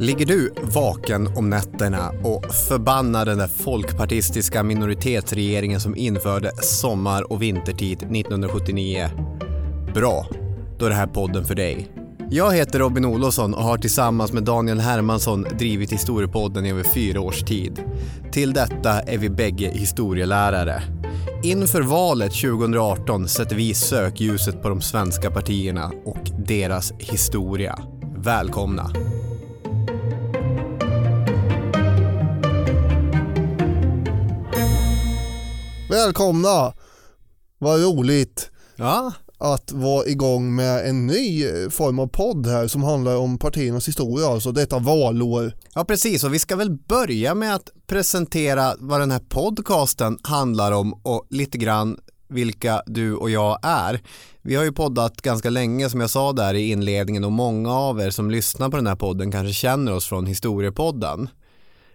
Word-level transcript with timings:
Ligger 0.00 0.26
du 0.26 0.54
vaken 0.62 1.36
om 1.36 1.50
nätterna 1.50 2.10
och 2.22 2.54
förbannar 2.54 3.26
den 3.26 3.38
där 3.38 3.48
folkpartistiska 3.48 4.62
minoritetsregeringen 4.62 5.80
som 5.80 5.96
införde 5.96 6.50
sommar 6.62 7.32
och 7.32 7.42
vintertid 7.42 7.98
1979? 7.98 9.10
Bra, 9.94 10.26
då 10.78 10.84
är 10.84 10.90
det 10.90 10.96
här 10.96 11.06
podden 11.06 11.44
för 11.44 11.54
dig. 11.54 11.88
Jag 12.30 12.54
heter 12.54 12.78
Robin 12.78 13.04
Olofsson 13.04 13.54
och 13.54 13.62
har 13.62 13.78
tillsammans 13.78 14.32
med 14.32 14.42
Daniel 14.42 14.80
Hermansson 14.80 15.42
drivit 15.58 15.92
Historiepodden 15.92 16.66
i 16.66 16.70
över 16.70 16.84
fyra 16.84 17.20
års 17.20 17.42
tid. 17.42 17.82
Till 18.32 18.52
detta 18.52 19.00
är 19.00 19.18
vi 19.18 19.30
bägge 19.30 19.70
historielärare. 19.70 20.82
Inför 21.42 21.82
valet 21.82 22.32
2018 22.32 23.28
sätter 23.28 23.56
vi 23.56 23.74
sökljuset 23.74 24.62
på 24.62 24.68
de 24.68 24.80
svenska 24.80 25.30
partierna 25.30 25.92
och 26.04 26.30
deras 26.46 26.92
historia. 26.98 27.78
Välkomna! 28.16 28.90
Välkomna! 36.04 36.72
Vad 37.58 37.82
roligt 37.82 38.50
Ja, 38.76 39.12
att 39.38 39.72
vara 39.72 40.06
igång 40.06 40.54
med 40.54 40.88
en 40.88 41.06
ny 41.06 41.44
form 41.70 41.98
av 41.98 42.06
podd 42.06 42.46
här 42.46 42.68
som 42.68 42.82
handlar 42.82 43.16
om 43.16 43.38
partiernas 43.38 43.88
historia, 43.88 44.26
alltså 44.26 44.52
detta 44.52 44.78
valår. 44.78 45.52
ja 45.74 45.84
precis 45.84 46.24
och 46.24 46.34
vi 46.34 46.38
ska 46.38 46.56
väl 46.56 46.70
börja 46.70 47.34
med 47.34 47.54
att 47.54 47.70
presentera 47.86 48.74
vad 48.78 49.00
den 49.00 49.10
här 49.10 49.22
podcasten 49.28 50.18
handlar 50.22 50.72
om 50.72 50.92
och 51.02 51.26
lite 51.30 51.58
grann 51.58 51.98
vilka 52.28 52.82
du 52.86 53.14
och 53.14 53.30
jag 53.30 53.58
är. 53.62 54.02
Vi 54.42 54.54
har 54.54 54.64
ju 54.64 54.72
poddat 54.72 55.22
ganska 55.22 55.50
länge 55.50 55.90
som 55.90 56.00
jag 56.00 56.10
sa 56.10 56.32
där 56.32 56.54
i 56.54 56.70
inledningen 56.70 57.24
och 57.24 57.32
många 57.32 57.72
av 57.74 58.00
er 58.00 58.10
som 58.10 58.30
lyssnar 58.30 58.68
på 58.68 58.76
den 58.76 58.86
här 58.86 58.96
podden 58.96 59.32
kanske 59.32 59.52
känner 59.52 59.94
oss 59.94 60.06
från 60.06 60.26
historiepodden. 60.26 61.28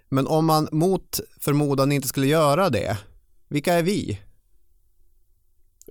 Men 0.09 0.27
om 0.27 0.45
man 0.45 0.67
mot 0.71 1.19
förmodan 1.39 1.91
inte 1.91 2.07
skulle 2.07 2.27
göra 2.27 2.69
det, 2.69 2.97
vilka 3.49 3.73
är 3.73 3.83
vi? 3.83 4.19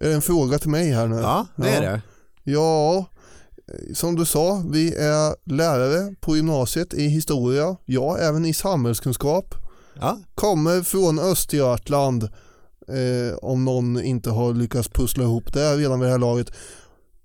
Är 0.00 0.08
det 0.08 0.14
en 0.14 0.22
fråga 0.22 0.58
till 0.58 0.70
mig 0.70 0.90
här 0.90 1.06
nu? 1.06 1.16
Ja, 1.16 1.46
det 1.56 1.68
är 1.68 1.80
det. 1.80 2.02
Ja, 2.42 3.06
som 3.94 4.16
du 4.16 4.24
sa, 4.24 4.62
vi 4.70 4.94
är 4.94 5.50
lärare 5.50 6.14
på 6.20 6.36
gymnasiet 6.36 6.94
i 6.94 7.02
historia, 7.02 7.76
ja 7.84 8.18
även 8.18 8.44
i 8.44 8.54
samhällskunskap. 8.54 9.54
Ja, 10.00 10.18
Kommer 10.34 10.82
från 10.82 11.18
Östergötland, 11.18 12.22
eh, 12.88 13.36
om 13.42 13.64
någon 13.64 14.02
inte 14.02 14.30
har 14.30 14.54
lyckats 14.54 14.88
pussla 14.88 15.24
ihop 15.24 15.52
det 15.52 15.76
redan 15.76 16.00
vid 16.00 16.08
det 16.08 16.12
här 16.12 16.18
laget. 16.18 16.50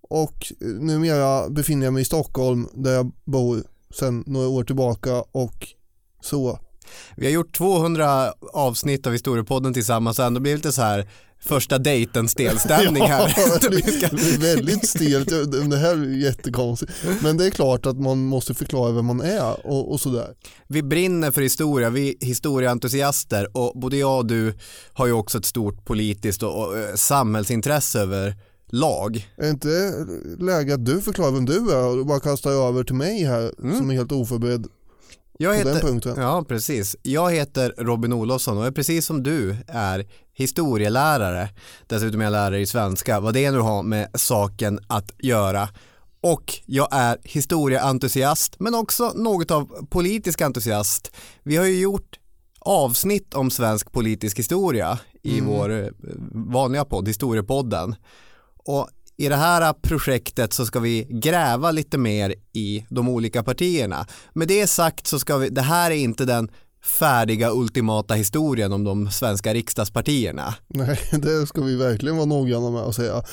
Och 0.02 0.52
eh, 0.61 0.67
numera 0.67 1.50
befinner 1.50 1.85
jag 1.85 1.94
mig 1.94 2.02
i 2.02 2.05
Stockholm 2.05 2.67
där 2.73 2.94
jag 2.94 3.11
bor 3.25 3.63
sedan 3.94 4.23
några 4.27 4.47
år 4.47 4.63
tillbaka 4.63 5.22
och 5.31 5.67
så. 6.22 6.59
Vi 7.18 7.26
har 7.26 7.34
gjort 7.34 7.58
200 7.58 8.34
avsnitt 8.54 9.08
av 9.08 9.14
historiepodden 9.14 9.73
tillsammans 9.73 10.20
och 10.20 10.26
ändå 10.26 10.40
blir 10.40 10.52
det 10.52 10.58
lite 10.58 10.72
så 10.72 10.82
här 10.82 11.08
första 11.42 11.78
dejten 11.78 12.28
stelstämning 12.28 13.04
här. 13.08 13.34
Ja, 13.38 13.58
det 13.62 13.68
är 13.68 14.56
väldigt 14.56 14.90
stelt, 14.90 15.30
det 15.70 15.78
här 15.78 15.92
är 15.92 16.18
jättekonstigt. 16.18 16.92
Men 17.22 17.38
det 17.38 17.46
är 17.46 17.50
klart 17.50 17.86
att 17.86 18.00
man 18.00 18.20
måste 18.20 18.54
förklara 18.54 18.92
vem 18.92 19.06
man 19.06 19.22
är 19.22 19.68
och, 19.68 19.92
och 19.92 20.00
sådär. 20.00 20.34
Vi 20.68 20.84
brinner 20.84 21.31
för 21.31 21.42
historia, 21.42 21.90
vi 21.90 22.09
är 22.09 22.26
historieentusiaster 22.26 23.58
och 23.58 23.80
både 23.80 23.98
jag 23.98 24.18
och 24.18 24.26
du 24.26 24.53
har 24.94 25.08
ju 25.08 25.14
också 25.14 25.38
ett 25.38 25.46
stort 25.46 25.86
politiskt 25.86 26.44
och, 26.44 26.68
och 26.68 26.78
eh, 26.78 26.96
samhällsintresse 26.96 28.00
över 28.00 28.36
lag. 28.72 29.30
Är 29.38 29.44
det 29.44 29.50
inte 29.50 30.06
läge 30.40 30.74
att 30.74 30.86
du 30.86 31.02
förklarar 31.02 31.31
vem 31.31 31.46
du 31.46 31.72
är 31.72 32.00
och 32.00 32.06
bara 32.06 32.20
kastar 32.20 32.52
över 32.52 32.84
till 32.84 32.96
mig 32.96 33.24
här 33.24 33.52
som 33.78 33.90
är 33.90 33.96
helt 33.96 34.12
oförberedd 34.12 34.68
Jag 35.42 35.64
på 35.64 35.70
den 35.70 35.82
punkten? 35.82 36.22
Ja, 36.22 36.45
precis. 36.48 36.95
Jag 37.02 37.32
heter 37.32 37.73
Robin 37.78 38.14
Olofsson 38.14 38.58
och 38.58 38.66
är 38.66 38.72
precis 38.72 39.06
som 39.06 39.23
du 39.23 39.56
är 39.68 40.06
historielärare. 40.34 41.50
Dessutom 41.88 42.22
är 42.22 42.25
jag 42.25 42.31
lärare 42.31 42.59
i 42.59 42.66
svenska, 42.66 43.19
vad 43.19 43.34
det 43.34 43.52
nu 43.52 43.59
har 43.59 43.84
med 43.84 44.09
saken 44.13 44.80
att 44.88 45.12
göra. 45.19 45.69
Och 46.22 46.59
jag 46.66 46.88
är 46.91 47.18
historieentusiast, 47.24 48.59
men 48.59 48.75
också 48.75 49.12
något 49.16 49.52
av 49.52 49.88
politisk 49.90 50.41
entusiast. 50.41 51.12
Vi 51.44 51.58
har 51.58 51.66
ju 51.66 51.80
gjort 51.80 52.19
avsnitt 52.59 53.34
om 53.34 53.52
svensk 53.52 53.92
politisk 53.92 54.40
historia 54.40 55.00
i 55.24 55.42
vår 55.42 55.69
eh, 55.69 55.88
vanliga 56.31 56.86
podd, 56.86 57.08
Historiepodden. 57.08 57.96
Och 58.58 58.90
i 59.19 59.30
det 59.30 59.35
här 59.35 59.74
projektet 59.74 60.53
så 60.53 60.66
ska 60.66 60.80
vi 60.80 61.07
gräva 61.09 61.72
lite 61.72 61.97
mer 61.97 62.35
i 62.53 62.85
de 62.90 63.09
olika 63.09 63.44
partierna. 63.44 64.07
Med 64.34 64.47
det 64.47 64.68
sagt 64.68 65.07
så 65.07 65.19
ska 65.19 65.38
vi, 65.38 65.50
det 65.50 65.62
här 65.62 65.91
är 65.91 65.96
inte 65.96 66.25
den 66.25 66.50
färdiga 66.84 67.52
ultimata 67.52 68.13
historien 68.13 68.74
om 68.74 68.84
de 68.84 69.12
svenska 69.12 69.53
riksdagspartierna. 69.53 70.56
Nej, 70.68 71.00
det 71.12 71.47
ska 71.47 71.62
vi 71.62 71.75
verkligen 71.75 72.16
vara 72.16 72.25
noggranna 72.25 72.69
med 72.69 72.81
att 72.81 72.96
säga. 72.96 73.24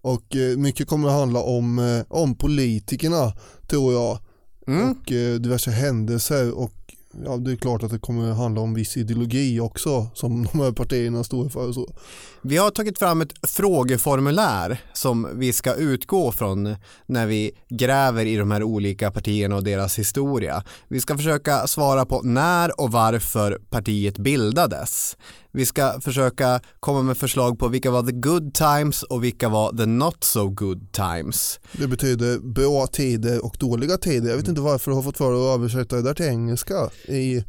Och 0.00 0.36
eh, 0.36 0.56
mycket 0.56 0.88
kommer 0.88 1.08
att 1.08 1.14
handla 1.14 1.40
om, 1.40 1.78
eh, 1.78 2.04
om 2.08 2.34
politikerna 2.34 3.32
tror 3.66 3.92
jag. 3.92 4.18
Mm. 4.66 4.90
Och 4.90 5.12
eh, 5.12 5.34
diverse 5.34 5.70
händelser 5.70 6.58
och 6.58 6.85
ja, 7.24 7.36
det 7.36 7.52
är 7.52 7.56
klart 7.56 7.82
att 7.82 7.90
det 7.90 7.98
kommer 7.98 8.32
handla 8.32 8.60
om 8.60 8.74
viss 8.74 8.96
ideologi 8.96 9.60
också 9.60 10.06
som 10.14 10.44
de 10.52 10.60
här 10.60 10.72
partierna 10.72 11.24
står 11.24 11.48
för 11.48 11.72
så. 11.72 11.94
Vi 12.42 12.56
har 12.56 12.70
tagit 12.70 12.98
fram 12.98 13.20
ett 13.20 13.32
frågeformulär 13.48 14.80
som 14.92 15.28
vi 15.34 15.52
ska 15.52 15.74
utgå 15.74 16.32
från 16.32 16.76
när 17.06 17.26
vi 17.26 17.52
gräver 17.68 18.26
i 18.26 18.36
de 18.36 18.50
här 18.50 18.62
olika 18.62 19.10
partierna 19.10 19.56
och 19.56 19.64
deras 19.64 19.98
historia. 19.98 20.64
Vi 20.88 21.00
ska 21.00 21.16
försöka 21.16 21.66
svara 21.66 22.04
på 22.06 22.22
när 22.22 22.80
och 22.80 22.92
varför 22.92 23.60
partiet 23.70 24.18
bildades. 24.18 25.16
Vi 25.56 25.66
ska 25.66 26.00
försöka 26.00 26.60
komma 26.80 27.02
med 27.02 27.16
förslag 27.16 27.58
på 27.58 27.68
vilka 27.68 27.90
var 27.90 28.02
the 28.02 28.12
good 28.12 28.54
times 28.54 29.02
och 29.02 29.24
vilka 29.24 29.48
var 29.48 29.72
the 29.76 29.86
not 29.86 30.24
so 30.24 30.48
good 30.48 30.92
times. 30.92 31.60
Det 31.72 31.88
betyder 31.88 32.38
bra 32.38 32.86
tider 32.86 33.44
och 33.44 33.56
dåliga 33.58 33.96
tider. 33.98 34.30
Jag 34.30 34.36
vet 34.36 34.48
inte 34.48 34.60
varför 34.60 34.90
du 34.90 34.94
har 34.94 35.02
fått 35.02 35.16
för 35.16 35.32
dig 35.32 35.40
att 35.40 35.54
översätta 35.58 35.96
det 35.96 36.02
där 36.02 36.14
till 36.14 36.26
engelska 36.26 36.90
i, 37.08 37.44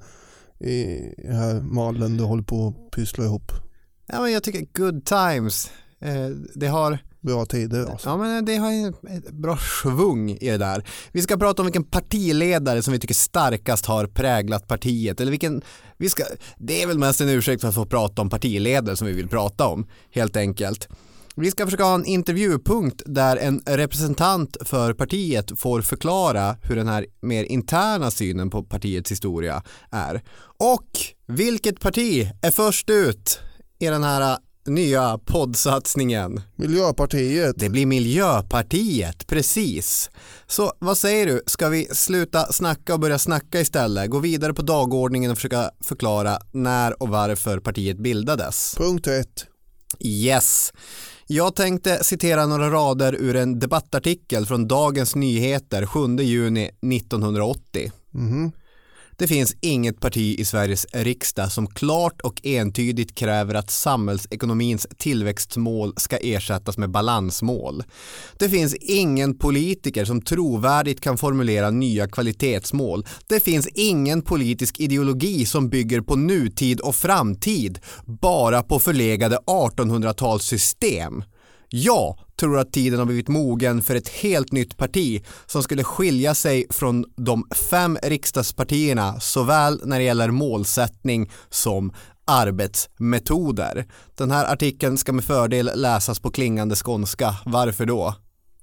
i 0.59 1.11
här 1.29 1.61
mallen 1.61 2.17
du 2.17 2.23
håller 2.23 2.43
på 2.43 2.67
att 2.67 2.91
pyssla 2.91 3.25
ihop. 3.25 3.51
Ja, 4.07 4.21
men 4.21 4.31
jag 4.31 4.43
tycker 4.43 4.81
good 4.83 5.05
times, 5.05 5.71
eh, 5.99 6.29
det 6.55 6.67
har 6.67 6.99
Bra 7.21 7.45
tider 7.45 7.85
alltså. 7.85 8.09
Ja 8.09 8.17
men 8.17 8.45
det 8.45 8.55
har 8.55 8.71
ju 8.71 8.87
ett 8.87 9.31
bra 9.31 9.57
svung 9.57 10.31
i 10.31 10.49
det 10.49 10.57
där. 10.57 10.83
Vi 11.11 11.21
ska 11.21 11.37
prata 11.37 11.61
om 11.61 11.65
vilken 11.65 11.83
partiledare 11.83 12.81
som 12.81 12.93
vi 12.93 12.99
tycker 12.99 13.15
starkast 13.15 13.85
har 13.85 14.07
präglat 14.07 14.67
partiet. 14.67 15.21
Eller 15.21 15.31
vilken, 15.31 15.61
vi 15.97 16.09
ska, 16.09 16.23
det 16.57 16.83
är 16.83 16.87
väl 16.87 16.99
mest 16.99 17.21
en 17.21 17.29
ursäkt 17.29 17.61
för 17.61 17.67
att 17.67 17.75
få 17.75 17.85
prata 17.85 18.21
om 18.21 18.29
partiledare 18.29 18.95
som 18.95 19.07
vi 19.07 19.13
vill 19.13 19.27
prata 19.27 19.67
om, 19.67 19.87
helt 20.11 20.35
enkelt. 20.35 20.87
Vi 21.39 21.51
ska 21.51 21.65
försöka 21.65 21.83
ha 21.83 21.95
en 21.95 22.05
intervjupunkt 22.05 23.01
där 23.05 23.37
en 23.37 23.61
representant 23.65 24.57
för 24.61 24.93
partiet 24.93 25.59
får 25.59 25.81
förklara 25.81 26.55
hur 26.61 26.75
den 26.75 26.87
här 26.87 27.05
mer 27.21 27.43
interna 27.43 28.11
synen 28.11 28.49
på 28.49 28.63
partiets 28.63 29.11
historia 29.11 29.63
är. 29.91 30.21
Och 30.57 30.87
vilket 31.27 31.79
parti 31.79 32.31
är 32.41 32.51
först 32.51 32.89
ut 32.89 33.39
i 33.79 33.85
den 33.85 34.03
här 34.03 34.37
nya 34.67 35.17
poddsatsningen? 35.25 36.41
Miljöpartiet. 36.55 37.55
Det 37.57 37.69
blir 37.69 37.85
Miljöpartiet, 37.85 39.27
precis. 39.27 40.09
Så 40.47 40.73
vad 40.79 40.97
säger 40.97 41.25
du, 41.25 41.41
ska 41.45 41.69
vi 41.69 41.87
sluta 41.91 42.53
snacka 42.53 42.93
och 42.93 42.99
börja 42.99 43.19
snacka 43.19 43.59
istället? 43.59 44.09
Gå 44.09 44.19
vidare 44.19 44.53
på 44.53 44.61
dagordningen 44.61 45.31
och 45.31 45.37
försöka 45.37 45.71
förklara 45.81 46.37
när 46.51 47.03
och 47.03 47.09
varför 47.09 47.59
partiet 47.59 47.97
bildades? 47.97 48.75
Punkt 48.77 49.07
ett. 49.07 49.45
Yes. 49.99 50.73
Jag 51.27 51.55
tänkte 51.55 52.03
citera 52.03 52.45
några 52.45 52.69
rader 52.69 53.15
ur 53.15 53.35
en 53.35 53.59
debattartikel 53.59 54.45
från 54.45 54.67
Dagens 54.67 55.15
Nyheter 55.15 55.85
7 55.85 56.23
juni 56.23 56.71
1980. 56.81 57.91
Mhm. 58.11 58.51
Det 59.19 59.27
finns 59.27 59.55
inget 59.61 59.99
parti 59.99 60.39
i 60.39 60.45
Sveriges 60.45 60.85
riksdag 60.93 61.51
som 61.51 61.67
klart 61.67 62.21
och 62.21 62.41
entydigt 62.43 63.15
kräver 63.15 63.55
att 63.55 63.71
samhällsekonomins 63.71 64.87
tillväxtmål 64.97 65.93
ska 65.97 66.17
ersättas 66.17 66.77
med 66.77 66.91
balansmål. 66.91 67.83
Det 68.39 68.49
finns 68.49 68.75
ingen 68.75 69.37
politiker 69.37 70.05
som 70.05 70.21
trovärdigt 70.21 71.01
kan 71.01 71.17
formulera 71.17 71.69
nya 71.69 72.07
kvalitetsmål. 72.07 73.05
Det 73.27 73.43
finns 73.43 73.67
ingen 73.73 74.21
politisk 74.21 74.79
ideologi 74.79 75.45
som 75.45 75.69
bygger 75.69 76.01
på 76.01 76.15
nutid 76.15 76.79
och 76.79 76.95
framtid, 76.95 77.79
bara 78.05 78.63
på 78.63 78.79
förlegade 78.79 79.37
1800-talssystem. 79.47 81.23
Jag 81.69 82.19
tror 82.39 82.59
att 82.59 82.73
tiden 82.73 82.99
har 82.99 83.05
blivit 83.05 83.27
mogen 83.27 83.81
för 83.81 83.95
ett 83.95 84.09
helt 84.09 84.51
nytt 84.51 84.77
parti 84.77 85.23
som 85.45 85.63
skulle 85.63 85.83
skilja 85.83 86.35
sig 86.35 86.65
från 86.69 87.05
de 87.15 87.47
fem 87.69 87.97
riksdagspartierna 88.03 89.19
såväl 89.19 89.81
när 89.83 89.99
det 89.99 90.05
gäller 90.05 90.31
målsättning 90.31 91.31
som 91.49 91.93
arbetsmetoder. 92.25 93.85
Den 94.15 94.31
här 94.31 94.53
artikeln 94.53 94.97
ska 94.97 95.13
med 95.13 95.23
fördel 95.23 95.71
läsas 95.75 96.19
på 96.19 96.31
klingande 96.31 96.75
skånska. 96.75 97.35
Varför 97.45 97.85
då? 97.85 98.15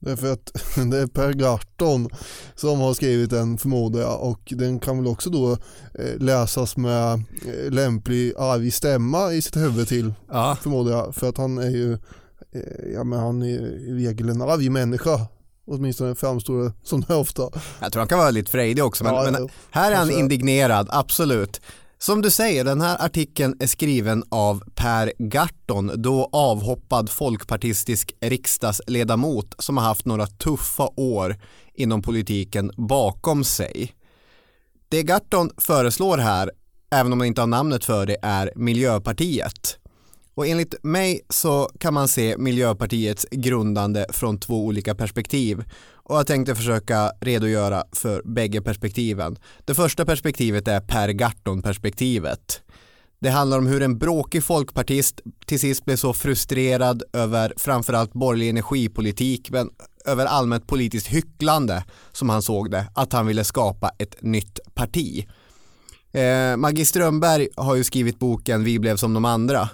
Därför 0.05 0.33
att 0.33 0.53
det 0.91 0.99
är 0.99 1.07
Per 1.07 1.33
Garton 1.33 2.09
som 2.55 2.81
har 2.81 2.95
skrivit 2.95 3.31
den 3.31 3.59
förmodar 3.59 4.01
jag 4.01 4.23
och 4.23 4.41
den 4.57 4.81
kan 4.81 4.99
väl 4.99 5.07
också 5.07 5.31
då 5.31 5.53
eh, 5.99 6.19
läsas 6.19 6.77
med 6.77 7.13
eh, 7.13 7.71
lämplig 7.71 8.33
arg 8.39 8.71
stämma 8.71 9.33
i 9.33 9.43
sitt 9.43 9.57
huvud 9.57 9.89
till 9.89 10.13
Ja, 10.29 10.57
förmodar 10.63 10.93
jag. 10.93 11.15
För 11.15 11.29
att 11.29 11.37
han 11.37 11.59
är 11.59 11.71
ju, 11.71 11.99
ja 12.95 13.05
men 13.05 13.19
han 13.19 13.43
är 13.43 13.47
i 13.47 13.93
regel 13.93 14.29
en 14.29 14.43
arg 14.43 14.71
människa. 14.71 15.21
Åtminstone 15.67 16.15
framstår 16.15 16.63
det 16.63 16.73
som 16.83 17.01
det 17.01 17.15
ofta. 17.15 17.43
jag 17.81 17.93
tror 17.93 18.01
han 18.01 18.09
kan 18.09 18.19
vara 18.19 18.31
lite 18.31 18.51
frejdig 18.51 18.85
också 18.85 19.05
men, 19.05 19.15
Ja, 19.15 19.31
men 19.31 19.49
här 19.71 19.93
är 19.93 19.97
han 19.97 20.11
indignerad, 20.11 20.89
absolut. 20.91 21.61
Som 21.99 22.23
du 22.23 22.31
säger, 22.31 22.65
den 22.65 22.81
här 22.81 23.05
artikeln 23.05 23.57
är 23.61 23.67
skriven 23.67 24.25
av 24.29 24.63
Per 24.75 25.13
Garton, 25.19 25.91
då 25.97 26.29
avhoppad 26.33 27.11
folkpartistisk 27.11 28.13
riksdagsledamot 28.21 29.55
som 29.59 29.77
har 29.77 29.85
haft 29.85 30.05
några 30.07 30.27
tuffa 30.27 30.89
år 30.97 31.37
inom 31.75 32.03
politiken 32.03 32.71
bakom 32.77 33.45
sig. 33.45 33.95
Det 34.89 35.03
Garton 35.03 35.51
föreslår 35.57 36.19
här, 36.19 36.51
även 36.91 37.13
om 37.13 37.19
man 37.19 37.27
inte 37.27 37.43
har 37.43 37.47
namnet 37.47 37.85
för 37.85 38.07
det, 38.07 38.17
är 38.23 38.53
Miljöpartiet. 38.57 39.79
Och 40.35 40.47
enligt 40.47 40.75
mig 40.83 41.21
så 41.29 41.71
kan 41.79 41.95
man 41.95 42.09
se 42.09 42.39
Miljöpartiets 42.39 43.27
grundande 43.31 44.07
från 44.09 44.39
två 44.39 44.65
olika 44.65 44.95
perspektiv. 44.95 45.65
Och 45.93 46.17
jag 46.17 46.27
tänkte 46.27 46.55
försöka 46.55 47.13
redogöra 47.21 47.85
för 47.93 48.23
bägge 48.25 48.63
perspektiven. 48.63 49.37
Det 49.65 49.75
första 49.75 50.05
perspektivet 50.05 50.69
är 50.69 50.81
Per 50.81 51.09
Garton-perspektivet. 51.09 52.61
Det 53.19 53.31
handlar 53.31 53.59
om 53.59 53.67
hur 53.67 53.83
en 53.83 53.99
bråkig 53.99 54.45
folkpartist 54.45 55.21
till 55.47 55.61
sist 55.61 55.85
blev 55.85 55.97
så 55.97 56.13
frustrerad 56.13 57.03
över 57.13 57.55
framförallt 57.57 58.13
borgerlig 58.13 58.49
energipolitik 58.49 59.51
men 59.51 59.71
över 60.05 60.27
allmänt 60.27 60.67
politiskt 60.67 61.07
hycklande 61.07 61.85
som 62.13 62.29
han 62.29 62.43
såg 62.43 62.71
det, 62.71 62.87
att 62.95 63.13
han 63.13 63.27
ville 63.27 63.45
skapa 63.45 63.91
ett 63.99 64.23
nytt 64.23 64.59
parti. 64.75 65.29
Eh, 66.13 66.57
Maggie 66.57 66.87
Strömberg 66.87 67.49
har 67.57 67.75
ju 67.75 67.85
skrivit 67.85 68.19
boken 68.19 68.65
Vi 68.65 68.79
blev 68.79 68.97
som 68.97 69.15
de 69.15 69.25
andra 69.25 69.69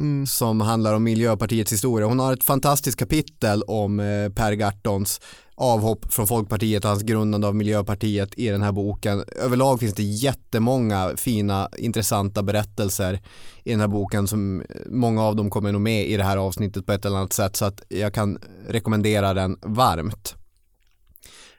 Mm. 0.00 0.26
som 0.26 0.60
handlar 0.60 0.94
om 0.94 1.02
Miljöpartiets 1.02 1.72
historia. 1.72 2.06
Hon 2.06 2.18
har 2.18 2.32
ett 2.32 2.44
fantastiskt 2.44 2.98
kapitel 2.98 3.62
om 3.62 4.00
eh, 4.00 4.28
Per 4.28 4.52
Gartons 4.52 5.20
avhopp 5.54 6.12
från 6.12 6.26
Folkpartiet 6.26 6.84
och 6.84 6.90
hans 6.90 7.02
grundande 7.02 7.46
av 7.46 7.54
Miljöpartiet 7.54 8.38
i 8.38 8.48
den 8.48 8.62
här 8.62 8.72
boken. 8.72 9.24
Överlag 9.36 9.80
finns 9.80 9.94
det 9.94 10.02
jättemånga 10.02 11.12
fina 11.16 11.68
intressanta 11.78 12.42
berättelser 12.42 13.20
i 13.64 13.70
den 13.70 13.80
här 13.80 13.88
boken 13.88 14.28
som 14.28 14.60
eh, 14.60 14.66
många 14.86 15.22
av 15.22 15.36
dem 15.36 15.50
kommer 15.50 15.72
nog 15.72 15.80
med 15.80 16.06
i 16.06 16.16
det 16.16 16.24
här 16.24 16.36
avsnittet 16.36 16.86
på 16.86 16.92
ett 16.92 17.04
eller 17.04 17.16
annat 17.16 17.32
sätt 17.32 17.56
så 17.56 17.64
att 17.64 17.82
jag 17.88 18.14
kan 18.14 18.38
rekommendera 18.68 19.34
den 19.34 19.58
varmt. 19.62 20.34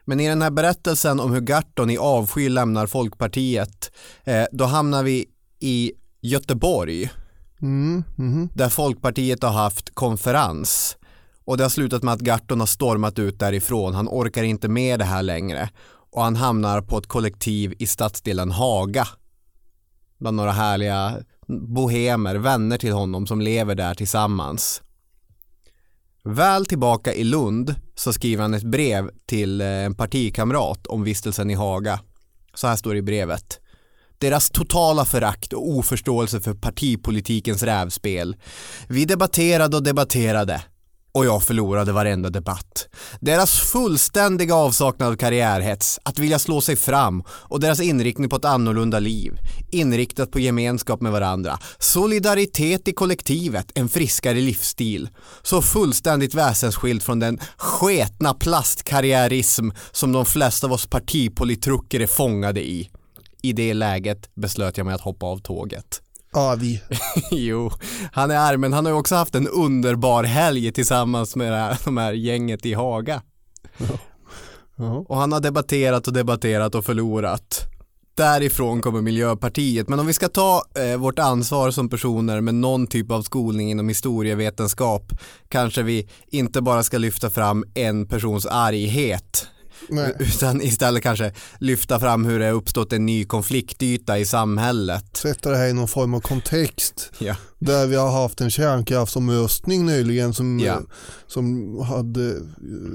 Men 0.04 0.20
i 0.20 0.28
den 0.28 0.42
här 0.42 0.50
berättelsen 0.50 1.20
om 1.20 1.32
hur 1.32 1.40
Garton 1.40 1.90
i 1.90 1.98
avsky 1.98 2.48
lämnar 2.48 2.86
Folkpartiet 2.86 3.92
eh, 4.24 4.44
då 4.52 4.64
hamnar 4.64 5.02
vi 5.02 5.26
i 5.60 5.92
Göteborg 6.20 7.10
Mm. 7.62 8.04
mm. 8.18 8.48
där 8.54 8.68
Folkpartiet 8.68 9.42
har 9.42 9.50
haft 9.50 9.94
konferens 9.94 10.96
och 11.44 11.56
det 11.56 11.64
har 11.64 11.68
slutat 11.68 12.02
med 12.02 12.14
att 12.14 12.20
Garton 12.20 12.60
har 12.60 12.66
stormat 12.66 13.18
ut 13.18 13.38
därifrån. 13.38 13.94
Han 13.94 14.08
orkar 14.08 14.42
inte 14.42 14.68
med 14.68 14.98
det 14.98 15.04
här 15.04 15.22
längre 15.22 15.70
och 16.12 16.22
han 16.22 16.36
hamnar 16.36 16.80
på 16.80 16.98
ett 16.98 17.06
kollektiv 17.06 17.74
i 17.78 17.86
stadsdelen 17.86 18.50
Haga 18.50 19.08
bland 20.18 20.36
några 20.36 20.52
härliga 20.52 21.16
bohemer, 21.46 22.34
vänner 22.34 22.78
till 22.78 22.92
honom 22.92 23.26
som 23.26 23.40
lever 23.40 23.74
där 23.74 23.94
tillsammans. 23.94 24.82
Väl 26.24 26.66
tillbaka 26.66 27.12
i 27.12 27.24
Lund 27.24 27.74
så 27.94 28.12
skriver 28.12 28.42
han 28.42 28.54
ett 28.54 28.62
brev 28.62 29.10
till 29.26 29.60
eh, 29.60 29.66
en 29.66 29.94
partikamrat 29.94 30.86
om 30.86 31.04
vistelsen 31.04 31.50
i 31.50 31.54
Haga. 31.54 32.00
Så 32.54 32.66
här 32.66 32.76
står 32.76 32.92
det 32.92 32.98
i 32.98 33.02
brevet. 33.02 33.60
Deras 34.22 34.50
totala 34.50 35.04
förakt 35.04 35.52
och 35.52 35.68
oförståelse 35.68 36.40
för 36.40 36.54
partipolitikens 36.54 37.62
rävspel. 37.62 38.36
Vi 38.88 39.04
debatterade 39.04 39.76
och 39.76 39.82
debatterade 39.82 40.62
och 41.12 41.26
jag 41.26 41.42
förlorade 41.42 41.92
varenda 41.92 42.30
debatt. 42.30 42.88
Deras 43.20 43.60
fullständiga 43.60 44.54
avsaknad 44.54 45.08
av 45.08 45.16
karriärhets, 45.16 46.00
att 46.02 46.18
vilja 46.18 46.38
slå 46.38 46.60
sig 46.60 46.76
fram 46.76 47.24
och 47.28 47.60
deras 47.60 47.80
inriktning 47.80 48.28
på 48.28 48.36
ett 48.36 48.44
annorlunda 48.44 48.98
liv. 48.98 49.32
Inriktat 49.70 50.30
på 50.30 50.40
gemenskap 50.40 51.00
med 51.00 51.12
varandra. 51.12 51.58
Solidaritet 51.78 52.88
i 52.88 52.92
kollektivet, 52.92 53.72
en 53.74 53.88
friskare 53.88 54.40
livsstil. 54.40 55.08
Så 55.42 55.62
fullständigt 55.62 56.34
väsensskild 56.34 57.02
från 57.02 57.18
den 57.18 57.40
sketna 57.56 58.34
plastkarriärism 58.34 59.68
som 59.92 60.12
de 60.12 60.26
flesta 60.26 60.66
av 60.66 60.72
oss 60.72 60.86
partipolitrucker 60.86 62.00
är 62.00 62.06
fångade 62.06 62.60
i. 62.60 62.90
I 63.42 63.52
det 63.52 63.74
läget 63.74 64.34
beslöt 64.34 64.76
jag 64.76 64.84
mig 64.84 64.94
att 64.94 65.00
hoppa 65.00 65.26
av 65.26 65.38
tåget. 65.38 66.02
Arg. 66.32 66.82
jo, 67.30 67.70
han 68.12 68.30
är 68.30 68.36
arg 68.36 68.56
men 68.56 68.72
han 68.72 68.84
har 68.84 68.92
ju 68.92 68.98
också 68.98 69.14
haft 69.14 69.34
en 69.34 69.48
underbar 69.48 70.24
helg 70.24 70.72
tillsammans 70.72 71.36
med 71.36 71.52
det 71.52 71.58
här, 71.58 71.78
de 71.84 71.96
här 71.96 72.12
gänget 72.12 72.66
i 72.66 72.74
Haga. 72.74 73.22
Ja. 74.76 75.04
Och 75.08 75.16
han 75.16 75.32
har 75.32 75.40
debatterat 75.40 76.06
och 76.06 76.12
debatterat 76.12 76.74
och 76.74 76.84
förlorat. 76.84 77.72
Därifrån 78.14 78.80
kommer 78.80 79.00
Miljöpartiet. 79.00 79.88
Men 79.88 80.00
om 80.00 80.06
vi 80.06 80.12
ska 80.12 80.28
ta 80.28 80.62
eh, 80.74 80.96
vårt 80.96 81.18
ansvar 81.18 81.70
som 81.70 81.88
personer 81.88 82.40
med 82.40 82.54
någon 82.54 82.86
typ 82.86 83.10
av 83.10 83.22
skolning 83.22 83.70
inom 83.70 83.88
historievetenskap 83.88 85.12
kanske 85.48 85.82
vi 85.82 86.08
inte 86.26 86.60
bara 86.60 86.82
ska 86.82 86.98
lyfta 86.98 87.30
fram 87.30 87.64
en 87.74 88.06
persons 88.06 88.46
arghet 88.46 89.48
Nej. 89.88 90.14
utan 90.18 90.62
istället 90.62 91.02
kanske 91.02 91.32
lyfta 91.58 92.00
fram 92.00 92.24
hur 92.24 92.38
det 92.38 92.44
har 92.44 92.52
uppstått 92.52 92.92
en 92.92 93.06
ny 93.06 93.24
konfliktyta 93.24 94.18
i 94.18 94.26
samhället. 94.26 95.16
Sätta 95.16 95.50
det 95.50 95.56
här 95.56 95.66
i 95.68 95.72
någon 95.72 95.88
form 95.88 96.14
av 96.14 96.20
kontext. 96.20 97.10
Ja. 97.18 97.36
Där 97.58 97.86
vi 97.86 97.96
har 97.96 98.10
haft 98.22 98.40
en 98.40 98.50
kärnkraftsomröstning 98.50 99.86
nyligen 99.86 100.34
som, 100.34 100.60
Ja. 100.60 100.80
som 101.26 101.78
hade 101.80 102.34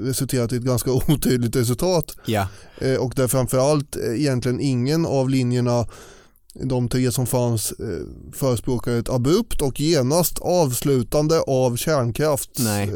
resulterat 0.02 0.52
i 0.52 0.56
ett 0.56 0.62
ganska 0.62 0.92
otydligt 1.08 1.56
resultat. 1.56 2.16
Ja, 2.26 2.48
Eh, 2.80 2.94
och 2.94 3.12
där 3.16 3.28
framförallt 3.28 3.96
eh, 3.96 4.20
egentligen 4.20 4.60
ingen 4.60 5.06
av 5.06 5.30
linjerna 5.30 5.86
de 6.64 6.88
tre 6.88 7.12
som 7.12 7.26
fanns 7.26 7.72
eh, 7.72 8.32
förespråkade 8.34 8.98
ett 8.98 9.08
abrupt 9.08 9.62
och 9.62 9.80
genast 9.80 10.38
avslutande 10.38 11.40
av 11.40 11.76
Nej. 12.58 12.90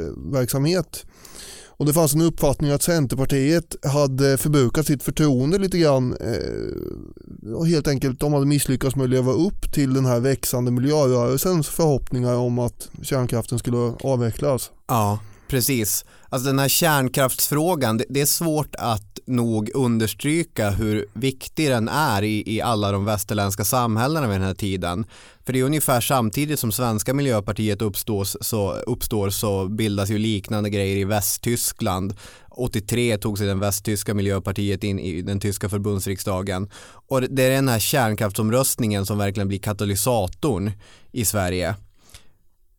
Och 1.77 1.87
det 1.87 1.93
fanns 1.93 2.15
en 2.15 2.21
uppfattning 2.21 2.71
att 2.71 2.83
Centerpartiet 2.83 3.77
hade 3.85 4.39
förbrukat 4.39 4.87
sitt 4.87 5.03
förtroende 5.03 5.59
lite 5.59 5.79
grann 5.79 6.17
eh, 6.21 7.55
och 7.55 7.67
helt 7.67 7.89
enkelt 7.89 8.21
de 8.21 8.33
hade 8.33 8.47
misslyckats 8.47 8.97
med 8.97 9.05
att 9.05 9.11
leva 9.11 9.33
upp 9.33 9.73
till 9.73 9.95
den 9.95 10.07
här 10.07 10.21
växande 10.21 10.71
miljörörelsens 10.71 11.69
förhoppningar 11.69 12.35
om 12.35 12.59
att 12.59 12.89
kärnkraften 13.03 13.59
skulle 13.59 13.95
avvecklas. 14.03 14.71
Ja, 14.89 15.19
precis. 15.53 16.05
Alltså 16.29 16.47
den 16.47 16.59
här 16.59 16.69
kärnkraftsfrågan, 16.69 17.97
det, 17.99 18.05
det 18.09 18.21
är 18.21 18.27
svårt 18.27 18.75
att 18.79 19.19
nog 19.27 19.71
understryka 19.75 20.71
hur 20.71 21.07
viktig 21.13 21.71
den 21.71 21.89
är 21.89 22.23
i, 22.23 22.55
i 22.57 22.61
alla 22.61 22.93
de 22.93 23.05
västerländska 23.05 23.65
samhällena 23.65 24.27
vid 24.27 24.37
den 24.41 24.47
här 24.47 24.55
tiden. 24.55 25.05
För 25.47 25.53
det 25.53 25.61
är 25.61 25.65
ungefär 25.65 26.01
samtidigt 26.01 26.61
som 26.61 26.73
svenska 26.73 27.15
miljöpartiet 27.15 27.83
uppstås, 27.83 28.37
så, 28.41 28.73
uppstår 28.73 29.31
så 29.31 29.69
bildas 29.69 30.11
ju 30.11 30.19
liknande 30.19 30.71
grejer 30.71 30.97
i 30.97 31.05
Västtyskland. 31.05 32.15
83 32.51 33.19
tog 33.19 33.39
sig 33.39 33.47
den 33.47 33.61
västtyska 33.61 34.15
miljöpartiet 34.15 34.85
in 34.85 34.99
i 34.99 35.23
den 35.23 35.41
tyska 35.41 35.69
förbundsriksdagen. 35.69 36.71
Och 37.09 37.21
det- 37.21 37.27
det 37.31 37.43
är 37.43 37.51
den 37.51 37.69
här 37.69 37.79
kärnkraftsomröstningen 37.79 39.07
som 39.07 39.19
verkligen 39.19 39.49
blir 39.49 39.59
katalysatorn 39.59 40.71
i 41.13 41.25
Sverige. 41.25 41.75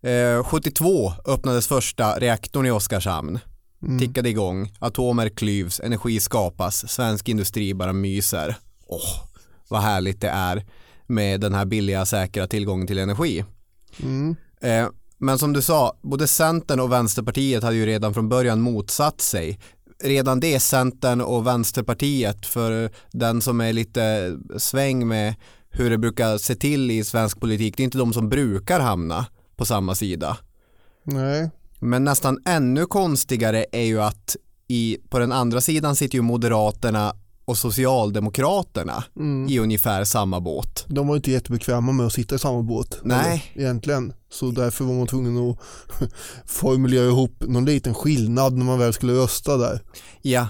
Eh, 0.04 0.44
72 0.44 1.14
öppnades 1.26 1.68
första 1.68 2.20
reaktorn 2.20 2.66
i 2.66 2.72
Oskarshamn. 2.72 3.40
Mm. 3.84 4.00
Tickade 4.00 4.30
igång, 4.30 4.72
atomer 4.80 5.30
klyvs, 5.30 5.80
energi 5.80 6.20
skapas, 6.20 6.92
svensk 6.92 7.30
industri 7.30 7.74
bara 7.74 7.94
myser. 7.94 8.56
Åh, 8.88 9.24
vad 9.70 9.82
härligt 9.82 10.22
det 10.22 10.30
är 10.30 10.66
med 11.08 11.42
den 11.42 11.54
här 11.54 11.66
billiga, 11.66 12.06
säkra 12.06 12.48
tillgången 12.48 12.88
till 12.88 12.98
energi. 12.98 13.46
Mm. 14.04 14.36
Eh, 14.62 14.88
men 15.18 15.38
som 15.40 15.54
du 15.54 15.62
sa, 15.62 15.98
både 16.02 16.28
Centern 16.28 16.80
och 16.80 16.92
Vänsterpartiet 16.92 17.64
hade 17.64 17.76
ju 17.76 17.86
redan 17.86 18.14
från 18.14 18.30
början 18.30 18.62
motsatt 18.62 19.22
sig. 19.22 19.60
Redan 20.04 20.40
det 20.40 20.60
Centern 20.60 21.22
och 21.22 21.48
Vänsterpartiet 21.48 22.46
för 22.46 22.90
den 23.12 23.42
som 23.42 23.62
är 23.62 23.74
lite 23.74 24.36
sväng 24.58 25.08
med 25.08 25.36
hur 25.70 25.90
det 25.90 25.98
brukar 25.98 26.38
se 26.38 26.56
till 26.56 26.92
i 26.92 27.04
svensk 27.04 27.40
politik, 27.40 27.78
det 27.78 27.84
är 27.84 27.86
inte 27.86 27.98
de 27.98 28.14
som 28.14 28.30
brukar 28.30 28.80
hamna 28.80 29.26
på 29.56 29.66
samma 29.66 29.96
sida. 29.96 30.38
Nej, 31.04 31.50
Men 31.80 32.04
nästan 32.04 32.40
ännu 32.46 32.86
konstigare 32.86 33.66
är 33.72 33.84
ju 33.84 34.02
att 34.02 34.36
i, 34.68 34.98
på 35.10 35.20
den 35.20 35.32
andra 35.32 35.62
sidan 35.62 35.96
sitter 35.96 36.16
ju 36.16 36.22
Moderaterna 36.22 37.16
och 37.46 37.58
Socialdemokraterna 37.58 39.04
Mm. 39.16 39.50
i 39.50 39.60
ungefär 39.60 40.04
samma 40.04 40.40
båt. 40.42 40.86
De 40.88 41.08
var 41.08 41.16
inte 41.16 41.32
jättebekväma 41.32 41.92
med 41.92 42.06
att 42.06 42.14
sitta 42.14 42.36
i 42.36 42.40
samma 42.40 42.62
båt. 42.62 43.00
Nej. 43.04 43.52
eller, 43.56 43.66
Egentligen. 43.66 44.14
Så 44.30 44.52
därför 44.52 44.86
var 44.86 44.94
man 44.94 45.08
tvungen 45.08 45.50
att 45.52 45.58
formulera 46.46 47.06
ihop 47.06 47.44
någon 47.48 47.66
liten 47.66 47.94
skillnad 47.94 48.54
när 48.58 48.66
man 48.66 48.80
väl 48.80 48.94
skulle 48.94 49.14
rösta 49.14 49.58
där. 49.58 49.82
Ja, 50.22 50.48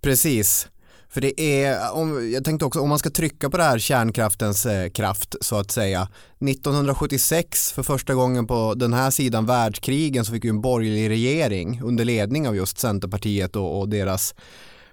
precis. 0.00 0.68
För 1.16 1.20
det 1.20 1.40
är, 1.40 1.92
om, 1.92 2.30
jag 2.32 2.44
tänkte 2.44 2.64
också 2.64 2.80
om 2.80 2.88
man 2.88 2.98
ska 2.98 3.10
trycka 3.10 3.50
på 3.50 3.56
det 3.56 3.62
här 3.62 3.78
kärnkraftens 3.78 4.66
eh, 4.66 4.90
kraft 4.90 5.34
så 5.40 5.56
att 5.56 5.70
säga. 5.70 6.08
1976 6.40 7.72
för 7.72 7.82
första 7.82 8.14
gången 8.14 8.46
på 8.46 8.74
den 8.74 8.92
här 8.92 9.10
sidan 9.10 9.46
världskrigen 9.46 10.24
så 10.24 10.32
fick 10.32 10.44
vi 10.44 10.48
en 10.48 10.60
borgerlig 10.60 11.08
regering 11.08 11.80
under 11.84 12.04
ledning 12.04 12.48
av 12.48 12.56
just 12.56 12.78
Centerpartiet 12.78 13.56
och, 13.56 13.80
och 13.80 13.88
deras 13.88 14.34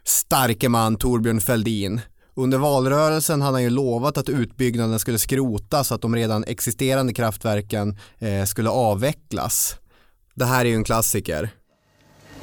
starke 0.04 0.70
man 0.70 0.96
Torbjörn 0.96 1.42
Fälldin. 1.42 2.02
Under 2.34 2.58
valrörelsen 2.58 3.42
hade 3.42 3.56
han 3.56 3.64
ju 3.64 3.70
lovat 3.70 4.18
att 4.18 4.30
utbyggnaden 4.30 5.00
skulle 5.00 5.20
skrotas 5.20 5.88
så 5.88 5.96
att 5.96 6.02
de 6.02 6.16
redan 6.16 6.44
existerande 6.44 7.14
kraftverken 7.14 7.98
eh, 8.20 8.46
skulle 8.46 8.70
avvecklas. 8.70 9.76
Det 10.36 10.46
här 10.46 10.66
är 10.66 10.70
ju 10.70 10.76
en 10.76 10.84
klassiker. 10.84 11.50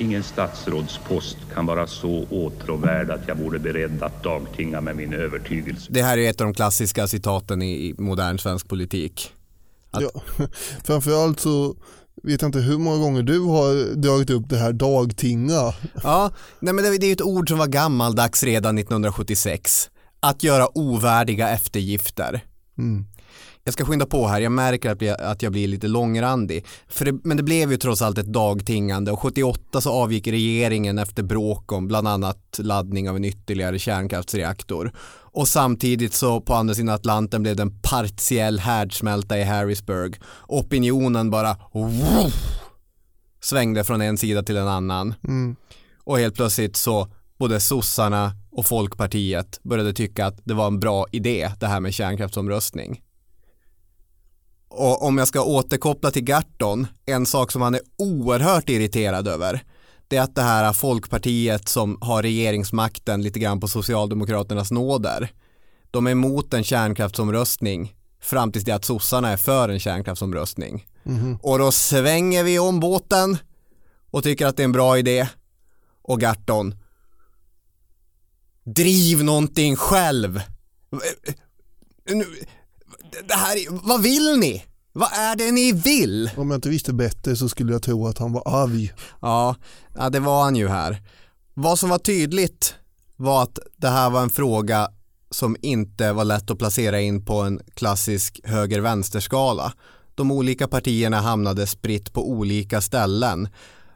Ingen 0.00 0.23
statsrådspost 0.23 1.37
kan 1.54 1.66
vara 1.66 1.87
så 1.87 2.26
åtråvärd 2.30 3.11
att 3.11 3.28
jag 3.28 3.35
vore 3.35 3.59
beredd 3.59 4.02
att 4.02 4.23
dagtinga 4.23 4.80
med 4.80 4.97
min 4.97 5.12
övertygelse. 5.12 5.87
Det 5.92 6.02
här 6.02 6.19
är 6.19 6.30
ett 6.30 6.40
av 6.40 6.47
de 6.47 6.54
klassiska 6.54 7.07
citaten 7.09 7.62
i, 7.62 7.95
modern 7.99 8.38
svensk 8.38 8.69
politik. 8.69 9.33
Att- 9.90 10.02
Ja. 10.02 10.11
Framförallt 10.85 11.40
så 11.40 11.76
vet 12.23 12.42
jag 12.42 12.49
inte 12.49 12.59
hur 12.59 12.78
många 12.78 12.97
gånger 12.99 13.23
du 13.23 13.38
har 13.40 13.95
dragit 13.95 14.30
upp 14.30 14.49
det 14.49 14.57
här 14.57 14.73
dagtinga. 14.73 15.75
Ja, 16.02 16.30
nej 16.61 16.75
men 16.75 16.85
det, 16.85 16.99
det 16.99 17.07
är 17.07 17.09
ju 17.09 17.12
ett 17.12 17.23
ord 17.23 17.49
som 17.49 17.59
var 17.59 17.66
gammaldags 17.66 18.45
redan 18.45 18.78
1976. 18.78 19.90
Att 20.21 20.42
göra 20.42 20.78
ovärdiga 20.78 21.49
eftergifter. 21.49 22.45
Mm. 22.78 23.04
Jag 23.71 23.75
ska 23.75 23.85
skynda 23.85 24.07
på 24.07 24.27
här, 24.27 24.41
jag 24.41 24.53
märker 24.53 24.91
att 24.91 25.03
jag, 25.03 25.21
att 25.21 25.43
jag 25.43 25.53
blir 25.53 25.69
lite 25.69 25.89
långrandig. 25.89 26.65
För 26.89 27.05
det, 27.05 27.21
men 27.25 27.37
det 27.37 27.43
blev 27.43 27.71
ju 27.71 27.77
trots 27.77 28.03
allt 28.03 28.19
ett 28.19 28.27
dagtingande 28.27 29.11
och 29.11 29.21
78 29.21 29.81
så 29.81 29.91
avgick 29.91 30.27
regeringen 30.27 30.99
efter 30.99 31.23
bråk 31.23 31.73
om 31.73 31.89
bland 31.89 32.09
annat 32.09 32.59
laddning 32.59 33.11
av 33.11 33.17
en 33.17 33.25
ytterligare 33.25 33.79
kärnkraftsreaktor. 33.79 34.93
Och 35.33 35.49
samtidigt 35.49 36.15
så 36.15 36.41
på 36.41 36.55
andra 36.55 36.75
sidan 36.75 36.95
Atlanten 36.95 37.43
blev 37.43 37.57
det 37.57 37.62
en 37.62 37.81
partiell 37.81 38.59
härdsmälta 38.59 39.39
i 39.39 39.45
Harrisburg. 39.45 40.21
Opinionen 40.49 41.31
bara 41.31 41.57
svängde 43.41 43.85
från 43.85 44.00
en 44.00 44.19
sida 44.19 44.43
till 44.43 44.57
en 44.57 44.69
annan. 44.69 45.15
Mm. 45.25 45.57
Och 46.05 46.19
helt 46.19 46.35
plötsligt 46.35 46.77
så 46.77 47.09
både 47.39 47.61
sossarna 47.61 48.33
och 48.53 48.67
Folkpartiet 48.67 49.61
började 49.62 49.93
tycka 49.93 50.27
att 50.27 50.41
det 50.45 50.55
var 50.55 50.67
en 50.67 50.81
bra 50.81 51.07
idé 51.12 51.50
det 51.61 51.67
här 51.67 51.81
med 51.81 51.95
kärnkraftsomröstning. 51.95 53.00
Och 54.71 55.03
om 55.03 55.19
jag 55.19 55.29
ska 55.29 55.43
återkoppla 55.43 56.11
till 56.11 56.25
Garton, 56.25 56.87
en 57.07 57.27
sak 57.27 57.53
som 57.53 57.62
han 57.62 57.75
är 57.75 57.81
oerhört 57.99 58.69
irriterad 58.69 59.29
över, 59.29 59.65
det 60.09 60.17
är 60.17 60.23
att 60.23 60.35
det 60.35 60.43
här 60.43 60.73
Folkpartiet 60.73 61.69
som 61.69 61.99
har 62.00 62.23
regeringsmakten 62.23 63.23
lite 63.23 63.39
grann 63.39 63.61
på 63.61 63.69
Socialdemokraternas 63.69 64.71
nåder, 64.71 65.33
de 65.91 66.07
är 66.07 66.11
emot 66.11 66.55
en 66.55 66.65
kärnkraftsomröstning 66.65 67.95
fram 68.21 68.53
tills 68.53 68.65
det 68.65 68.73
att 68.73 68.85
sossarna 68.85 69.29
är 69.29 69.37
för 69.37 69.69
en 69.69 69.81
kärnkraftsomröstning. 69.81 70.87
Och 71.43 71.59
då 71.59 71.73
svänger 71.73 72.45
vi 72.45 72.59
om 72.59 72.81
båten 72.81 73.39
och 74.11 74.23
tycker 74.23 74.47
att 74.47 74.57
det 74.57 74.62
är 74.62 74.65
en 74.65 74.73
bra 74.73 74.99
idé. 74.99 75.29
Och 76.03 76.21
Garton, 76.21 76.75
driv 78.65 79.25
någonting 79.25 79.77
själv. 79.77 80.41
Det 83.29 83.35
här, 83.35 83.57
är- 83.57 83.87
vad 83.88 84.02
vill 84.02 84.37
ni? 84.38 84.64
Vad 84.93 85.09
är 85.12 85.37
det 85.37 85.50
ni 85.52 85.73
vill? 85.73 86.31
Om 86.37 86.50
jag 86.50 86.59
inte 86.59 86.69
visste 86.69 86.93
bättre 86.93 87.37
så 87.37 87.49
skulle 87.49 87.73
jag 87.73 87.83
tro 87.83 88.07
att 88.07 88.19
han 88.19 88.33
var 88.33 88.43
arg. 88.64 88.93
Ja, 89.23 89.57
ja, 89.95 90.11
det 90.11 90.21
var 90.21 90.43
han 90.43 90.57
ju 90.57 90.69
här. 90.69 91.02
Vad 91.55 91.79
som 91.79 91.88
var 91.90 91.99
tydligt 91.99 92.75
var 93.17 93.43
att 93.43 93.59
det 93.76 93.88
här 93.88 94.11
var 94.11 94.23
en 94.23 94.31
fråga 94.31 94.88
som 95.31 95.57
inte 95.62 96.12
var 96.12 96.25
lätt 96.25 96.50
att 96.50 96.59
placera 96.59 97.00
in 97.00 97.25
på 97.25 97.40
en 97.40 97.61
klassisk 97.75 98.40
höger-vänster-skala. 98.45 99.73
De 100.14 100.31
olika 100.31 100.69
partierna 100.69 101.21
hamnade 101.21 101.67
spritt 101.67 102.12
på 102.12 102.31
olika 102.31 102.81
ställen. 102.81 103.49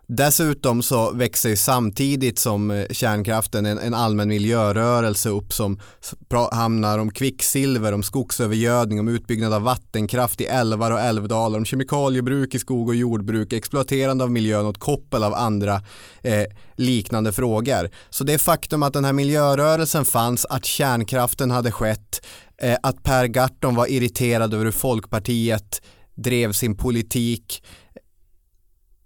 Dessutom 0.07 0.83
så 0.83 1.13
växer 1.13 1.49
ju 1.49 1.57
samtidigt 1.57 2.39
som 2.39 2.71
eh, 2.71 2.87
kärnkraften 2.91 3.67
en, 3.67 3.79
en 3.79 3.95
allmän 3.95 4.29
miljörörelse 4.29 5.29
upp 5.29 5.53
som 5.53 5.81
hamnar 6.53 6.99
om 6.99 7.11
kvicksilver, 7.11 7.93
om 7.93 8.03
skogsövergödning, 8.03 9.01
om 9.01 9.09
utbyggnad 9.09 9.53
av 9.53 9.63
vattenkraft 9.63 10.41
i 10.41 10.45
älvar 10.45 10.91
och 10.91 11.01
älvdalar, 11.01 11.59
om 11.59 11.65
kemikaliebruk 11.65 12.55
i 12.55 12.59
skog 12.59 12.89
och 12.89 12.95
jordbruk, 12.95 13.53
exploaterande 13.53 14.25
av 14.25 14.31
miljön 14.31 14.67
och 14.67 14.71
ett 14.71 14.81
koppel 14.81 15.25
av 15.25 15.35
andra 15.35 15.83
eh, 16.23 16.45
liknande 16.77 17.33
frågor. 17.33 17.91
Så 18.11 18.25
det 18.25 18.39
faktum 18.39 18.83
att 18.83 18.93
den 18.93 19.05
här 19.05 19.13
miljörörelsen 19.13 20.05
fanns, 20.05 20.45
att 20.45 20.65
kärnkraften 20.65 21.51
hade 21.51 21.73
skett, 21.73 22.27
eh, 22.63 22.77
att 22.83 23.03
Per 23.03 23.27
Gahrton 23.27 23.75
var 23.75 23.87
irriterad 23.87 24.55
över 24.55 24.65
hur 24.65 24.73
Folkpartiet 24.73 25.83
drev 26.17 26.53
sin 26.53 26.77
politik, 26.77 27.63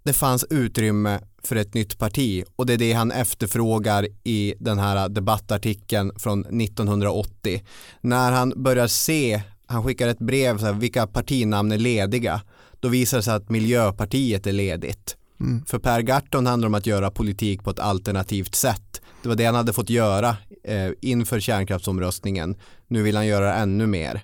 det 0.09 0.13
fanns 0.13 0.45
utrymme 0.49 1.19
för 1.43 1.55
ett 1.55 1.73
nytt 1.73 1.97
parti 1.97 2.43
och 2.55 2.65
det 2.65 2.73
är 2.73 2.77
det 2.77 2.93
han 2.93 3.11
efterfrågar 3.11 4.07
i 4.23 4.53
den 4.59 4.79
här 4.79 5.09
debattartikeln 5.09 6.11
från 6.19 6.61
1980. 6.61 7.63
När 8.01 8.31
han 8.31 8.53
börjar 8.55 8.87
se, 8.87 9.41
han 9.65 9.83
skickar 9.83 10.07
ett 10.07 10.19
brev, 10.19 10.57
så 10.57 10.65
här, 10.65 10.73
vilka 10.73 11.07
partinamn 11.07 11.71
är 11.71 11.77
lediga, 11.77 12.41
då 12.79 12.87
visar 12.87 13.17
det 13.17 13.23
sig 13.23 13.33
att 13.33 13.49
Miljöpartiet 13.49 14.47
är 14.47 14.51
ledigt. 14.51 15.17
För 15.65 15.79
Per 15.79 16.01
Gahrton 16.01 16.45
handlar 16.45 16.65
det 16.65 16.69
om 16.69 16.75
att 16.75 16.85
göra 16.85 17.11
politik 17.11 17.63
på 17.63 17.69
ett 17.69 17.79
alternativt 17.79 18.55
sätt. 18.55 19.01
Det 19.23 19.29
var 19.29 19.35
det 19.35 19.45
han 19.45 19.55
hade 19.55 19.73
fått 19.73 19.89
göra 19.89 20.37
eh, 20.63 20.89
inför 21.01 21.39
kärnkraftsomröstningen. 21.39 22.55
Nu 22.87 23.03
vill 23.03 23.15
han 23.15 23.27
göra 23.27 23.55
ännu 23.55 23.87
mer. 23.87 24.23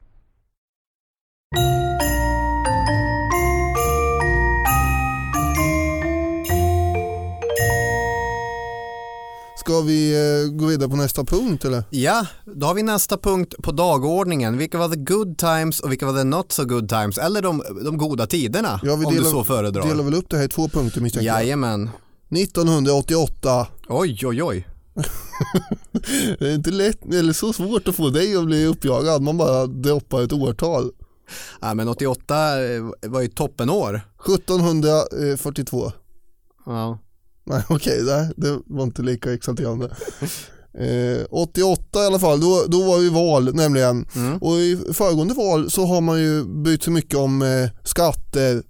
Ska 1.55 1.61
vi 9.81 10.13
eh, 10.13 10.51
gå 10.51 10.65
vidare 10.65 10.89
på 10.89 10.95
nästa 10.95 11.23
punkt 11.23 11.65
eller? 11.65 11.83
Ja, 11.89 12.25
då 12.45 12.67
har 12.67 12.73
vi 12.73 12.83
nästa 12.83 13.17
punkt 13.17 13.53
på 13.63 13.71
dagordningen. 13.71 14.57
Vilka 14.57 14.77
var 14.77 14.89
the 14.89 14.95
good 14.99 15.37
times 15.37 15.79
och 15.79 15.91
vilka 15.91 16.05
var 16.05 16.13
the 16.13 16.23
not 16.23 16.51
so 16.51 16.65
good 16.65 16.89
times? 16.89 17.17
Eller 17.17 17.41
de, 17.41 17.63
de 17.85 17.97
goda 17.97 18.27
tiderna, 18.27 18.79
Ja, 18.83 18.95
vi 18.95 19.05
om 19.05 19.13
delar, 19.13 19.25
du 19.25 19.31
så 19.31 19.43
föredrar. 19.43 19.87
delar 19.87 20.03
väl 20.03 20.13
upp 20.13 20.29
det 20.29 20.37
här 20.37 20.45
i 20.45 20.47
två 20.47 20.67
punkter 20.69 21.01
misstänker 21.01 21.27
jag. 21.27 21.43
Jajamän. 21.43 21.89
1988. 22.29 23.67
Oj, 23.89 24.19
oj, 24.25 24.43
oj. 24.43 24.67
Det 26.39 26.47
är 26.49 26.55
inte 26.55 26.71
lätt, 26.71 27.13
eller 27.13 27.33
så 27.33 27.53
svårt 27.53 27.87
att 27.87 27.95
få 27.95 28.09
dig 28.09 28.35
att 28.35 28.45
bli 28.45 28.65
uppjagad. 28.65 29.21
Man 29.21 29.37
bara 29.37 29.67
droppar 29.67 30.21
ett 30.21 30.33
årtal. 30.33 30.91
Ja, 31.61 31.73
men 31.73 31.87
88 31.87 32.63
eh, 32.63 32.83
var 33.01 33.21
ju 33.21 33.27
toppenår. 33.27 34.01
1742. 34.27 35.91
Ja. 36.65 36.99
Nej 37.43 37.63
okej, 37.69 38.03
nej, 38.03 38.31
det 38.37 38.59
var 38.65 38.83
inte 38.83 39.01
lika 39.01 39.33
exalterande. 39.33 39.95
Eh, 40.73 41.25
88 41.29 42.03
i 42.03 42.05
alla 42.05 42.19
fall, 42.19 42.41
då, 42.41 42.63
då 42.67 42.83
var 42.83 42.99
ju 43.01 43.09
val 43.09 43.55
nämligen. 43.55 44.05
Och 44.41 44.53
i 44.53 44.77
föregående 44.93 45.33
val 45.33 45.71
så 45.71 45.85
har 45.85 46.01
man 46.01 46.19
ju 46.19 46.43
brytt 46.43 46.83
sig 46.83 46.93
mycket 46.93 47.15
om 47.15 47.41
eh, 47.41 47.69
skatter, 47.83 48.63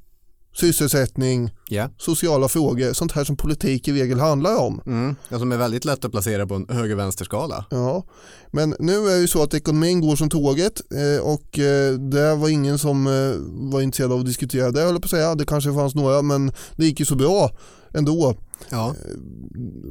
sysselsättning, 0.53 1.49
Ja. 1.69 1.89
sociala 1.97 2.47
frågor, 2.47 2.93
sånt 2.93 3.11
här 3.11 3.23
som 3.23 3.35
politik 3.37 3.87
i 3.87 3.91
regel 3.93 4.19
handlar 4.19 4.57
om. 4.57 4.81
Mm. 4.85 5.15
Ja, 5.29 5.39
som 5.39 5.51
är 5.51 5.57
väldigt 5.57 5.85
lätt 5.85 6.05
att 6.05 6.11
placera 6.11 6.47
på 6.47 6.55
en 6.55 6.65
höger-vänster-skala. 6.69 7.65
Ja, 7.69 8.03
men 8.51 8.75
nu 8.79 8.93
är 9.07 9.13
det 9.15 9.19
ju 9.21 9.27
så 9.27 9.43
att 9.43 9.53
ekonomin 9.53 10.01
går 10.01 10.15
som 10.15 10.29
tåget 10.29 10.81
eh, 10.91 11.21
och 11.23 11.59
eh, 11.59 11.93
det 11.93 12.35
var 12.35 12.49
ingen 12.49 12.77
som 12.77 13.07
eh, 13.07 13.33
var 13.71 13.81
intresserad 13.81 14.11
av 14.11 14.19
att 14.19 14.25
diskutera 14.25 14.71
det 14.71 14.81
höll 14.81 14.99
på 14.99 15.05
att 15.05 15.09
säga. 15.09 15.35
Det 15.35 15.45
kanske 15.45 15.73
fanns 15.73 15.95
några 15.95 16.21
men 16.21 16.51
det 16.75 16.85
gick 16.85 16.99
ju 16.99 17.05
så 17.05 17.15
bra 17.15 17.51
ändå. 17.93 18.35
Ja. 18.69 18.95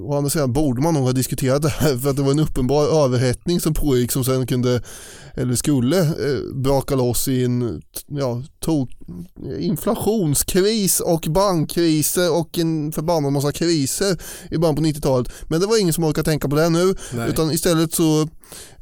Å 0.03 0.17
andra 0.17 0.31
sidan 0.31 0.53
borde 0.53 0.83
man 0.83 0.95
nog 0.95 1.03
ha 1.03 1.13
diskuterat 1.13 1.63
det 1.63 1.69
här 1.69 1.97
för 2.03 2.11
att 2.11 2.17
det 2.17 2.23
var 2.23 2.31
en 2.31 2.39
uppenbar 2.39 3.05
överhettning 3.05 3.61
som 3.61 3.75
pågick 3.75 4.13
som 4.13 4.25
sen 4.25 4.47
kunde 4.47 4.83
eller 5.35 5.55
skulle 5.55 6.01
eh, 6.01 6.55
braka 6.55 6.95
loss 6.95 7.29
i 7.29 7.45
en 7.45 7.83
ja, 8.07 8.43
inflationskris 9.59 11.01
och 11.01 11.27
bankkriser 11.29 12.39
och 12.39 12.59
en 12.59 12.93
förbannad 12.93 13.33
massa 13.33 13.53
kriser 13.53 14.17
i 14.51 14.59
början 14.59 14.77
på 14.77 14.83
90-talet. 14.83 15.33
Men 15.49 15.61
det 15.61 15.67
var 15.67 15.81
ingen 15.81 15.93
som 15.93 16.05
orkade 16.05 16.31
tänka 16.31 16.49
på 16.49 16.57
det 16.57 16.69
nu 16.69 16.95
Nej. 17.15 17.31
utan 17.31 17.51
istället 17.51 17.95
så 17.95 18.21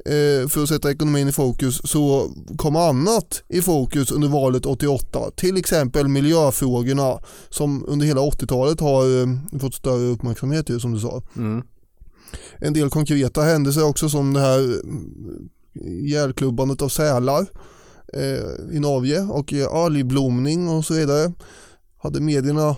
eh, 0.04 0.48
för 0.48 0.62
att 0.62 0.68
sätta 0.68 0.90
ekonomin 0.90 1.28
i 1.28 1.32
fokus 1.32 1.80
så 1.84 2.30
kom 2.56 2.76
annat 2.76 3.42
i 3.48 3.62
fokus 3.62 4.10
under 4.10 4.28
valet 4.28 4.66
88. 4.66 5.30
Till 5.36 5.56
exempel 5.56 6.08
miljöfrågorna 6.08 7.18
som 7.50 7.84
under 7.88 8.06
hela 8.06 8.20
80-talet 8.20 8.80
har 8.80 9.20
eh, 9.20 9.60
fått 9.60 9.74
större 9.78 10.06
uppmärksamhet 10.06 10.70
ju, 10.70 10.80
som 10.80 10.92
du 10.92 11.00
sa. 11.00 11.22
Mm. 11.36 11.62
En 12.58 12.72
del 12.72 12.90
konkreta 12.90 13.42
händelser 13.42 13.84
också 13.84 14.08
som 14.08 14.32
det 14.32 14.40
här 14.40 14.82
ihjälklubbandet 15.74 16.82
av 16.82 16.88
sälar 16.88 17.46
eh, 18.12 18.76
i 18.76 18.80
Norge 18.80 19.20
och 19.20 19.52
eh, 19.52 19.74
algblomning 19.74 20.68
och 20.68 20.84
så 20.84 20.94
vidare. 20.94 21.32
Hade 21.98 22.20
medierna 22.20 22.76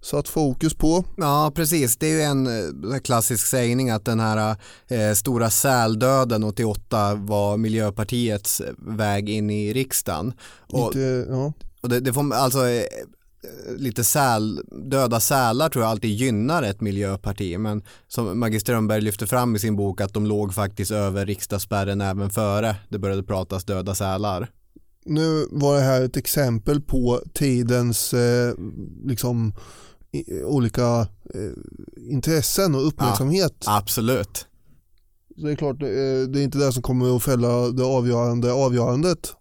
satt 0.00 0.28
fokus 0.28 0.74
på. 0.74 1.04
Ja, 1.16 1.52
precis. 1.54 1.96
Det 1.96 2.06
är 2.06 2.12
ju 2.12 2.22
en 2.22 2.46
eh, 2.46 2.98
klassisk 2.98 3.46
sägning 3.46 3.90
att 3.90 4.04
den 4.04 4.20
här 4.20 4.56
eh, 4.88 5.12
stora 5.12 5.50
säldöden 5.50 6.44
88 6.44 7.14
var 7.14 7.56
Miljöpartiets 7.56 8.62
väg 8.78 9.28
in 9.28 9.50
i 9.50 9.72
riksdagen. 9.72 10.32
Och, 10.66 10.94
Lite, 10.94 11.26
ja. 11.30 11.52
och 11.80 11.88
det, 11.88 12.00
det 12.00 12.12
får 12.12 12.34
alltså 12.34 12.68
eh, 12.68 12.84
lite 13.76 14.04
säl, 14.04 14.60
döda 14.90 15.20
sälar 15.20 15.68
tror 15.68 15.84
jag 15.84 15.90
alltid 15.90 16.10
gynnar 16.10 16.62
ett 16.62 16.80
miljöparti 16.80 17.58
men 17.58 17.82
som 18.08 18.38
Maggie 18.38 18.60
Strömberg 18.60 19.00
lyfter 19.00 19.26
fram 19.26 19.56
i 19.56 19.58
sin 19.58 19.76
bok 19.76 20.00
att 20.00 20.14
de 20.14 20.26
låg 20.26 20.54
faktiskt 20.54 20.90
över 20.90 21.26
riksdagsspärren 21.26 22.00
även 22.00 22.30
före 22.30 22.76
det 22.88 22.98
började 22.98 23.22
pratas 23.22 23.64
döda 23.64 23.94
sälar. 23.94 24.50
Nu 25.04 25.46
var 25.50 25.74
det 25.74 25.80
här 25.80 26.02
ett 26.02 26.16
exempel 26.16 26.80
på 26.80 27.22
tidens 27.34 28.14
eh, 28.14 28.54
liksom, 29.04 29.54
i, 30.12 30.42
olika 30.42 31.00
eh, 31.34 31.52
intressen 32.10 32.74
och 32.74 32.86
uppmärksamhet. 32.86 33.64
Absolut. 33.66 34.46
Så 35.36 35.46
det 35.46 35.52
är 35.52 35.56
klart, 35.56 35.82
eh, 35.82 35.88
det 36.28 36.40
är 36.40 36.42
inte 36.42 36.58
det 36.58 36.72
som 36.72 36.82
kommer 36.82 37.16
att 37.16 37.22
fälla 37.22 37.70
det 37.70 37.84
avgörande 37.84 38.52
avgörandet, 38.52 39.32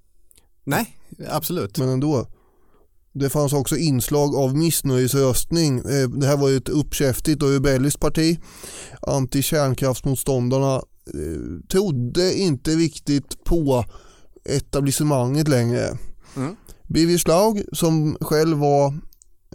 Nej, 0.64 0.98
absolut. 1.30 1.78
men 1.78 1.90
ändå. 1.90 2.28
Det 3.18 3.30
fanns 3.30 3.54
också 3.54 3.78
inslag 3.78 4.36
av 4.36 4.58
missnöjesröstning. 4.58 5.78
Eh, 5.78 6.10
Det 6.10 6.28
här 6.28 6.38
var 6.38 6.50
ju 6.50 6.58
ett 6.58 6.70
uppkäftigt 6.70 7.44
och 7.44 7.50
rebelliskt 7.50 8.00
parti. 8.00 8.40
Anti-kärnkraftsmotståndarna 9.02 10.76
eh, 10.76 11.68
trodde 11.72 12.34
inte 12.34 12.72
riktigt 12.72 13.44
på 13.44 13.86
etablissemanget 14.46 15.48
längre. 15.48 15.98
Mm. 16.36 16.56
Birger 16.88 17.18
Schlaug 17.18 17.66
som 17.72 18.18
själv 18.22 18.58
var 18.58 18.94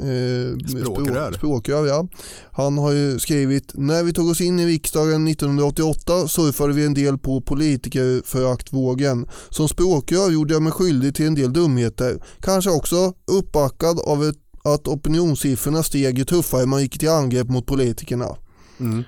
eh, 0.00 0.59
Språkrör. 0.69 1.30
språk- 1.33 1.35
språkrör 1.37 1.87
ja. 1.87 2.09
Han 2.52 2.78
har 2.78 2.92
ju 2.92 3.19
skrivit 3.19 3.71
När 3.75 4.02
vi 4.02 4.12
tog 4.12 4.28
oss 4.30 4.40
in 4.40 4.61
i 4.61 4.66
riksdagen 4.66 5.28
1988 5.28 6.28
surfade 6.28 6.73
vi 6.73 6.85
en 6.85 6.95
del 6.95 7.19
på 7.19 7.40
politikerföraktvågen. 7.40 9.26
Som 9.50 9.69
språkrör 9.69 10.30
gjorde 10.30 10.52
jag 10.54 10.62
mig 10.62 10.73
skyldig 10.73 11.14
till 11.14 11.26
en 11.26 11.35
del 11.35 11.52
dumheter. 11.52 12.23
Kanske 12.40 12.71
också 12.71 13.12
uppbackad 13.26 14.00
av 14.00 14.25
ett, 14.25 14.37
att 14.64 14.88
opinionssiffrorna 14.88 15.83
steg 15.83 16.19
ju 16.19 16.25
tuffare 16.25 16.66
man 16.66 16.83
gick 16.83 16.99
till 16.99 17.09
angrepp 17.11 17.49
mot 17.49 17.66
politikerna. 17.66 18.37
Mm. 18.80 19.02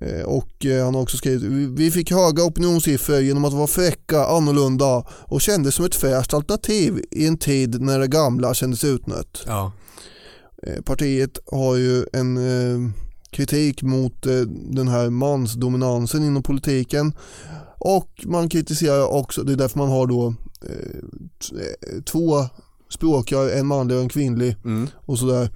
Eh, 0.00 0.22
Och 0.26 0.66
eh, 0.66 0.84
han 0.84 0.94
har 0.94 1.02
också 1.02 1.16
skrivit 1.16 1.42
"Vi- 1.42 1.66
Vi 1.66 1.90
fick 1.90 2.10
höga 2.10 2.42
opinionssiffror 2.44 3.20
genom 3.20 3.44
att 3.44 3.52
vara 3.52 3.66
fräcka, 3.66 4.24
annorlunda 4.26 5.04
och 5.08 5.40
kändes 5.40 5.74
som 5.74 5.84
ett 5.84 5.94
fräscht 5.94 6.34
alternativ 6.34 7.00
i 7.10 7.26
en 7.26 7.38
tid 7.38 7.80
när 7.80 7.98
det 7.98 8.06
gamla 8.08 8.54
kändes 8.54 8.84
utnött. 8.84 9.42
Ja. 9.46 9.72
Eh, 10.62 10.82
Partiet 10.82 11.38
har 11.46 11.76
ju 11.76 12.04
en 12.12 12.36
eh, 12.36 12.90
kritik 13.30 13.82
mot 13.82 14.26
eh, 14.26 14.40
den 14.70 14.88
här 14.88 15.10
mansdominansen 15.10 16.24
inom 16.24 16.42
politiken 16.42 17.12
och 17.78 18.24
man 18.26 18.48
kritiserar 18.48 19.06
också, 19.12 19.42
det 19.42 19.52
är 19.52 19.56
därför 19.56 19.78
man 19.78 19.88
har 19.88 20.06
då 20.06 20.34
två 22.04 22.44
språkar, 22.90 23.48
en 23.48 23.66
manlig 23.66 23.96
och 23.96 24.02
en 24.02 24.08
kvinnlig 24.08 24.56
Mm. 24.64 24.88
och 24.96 25.18
sådär. 25.18 25.50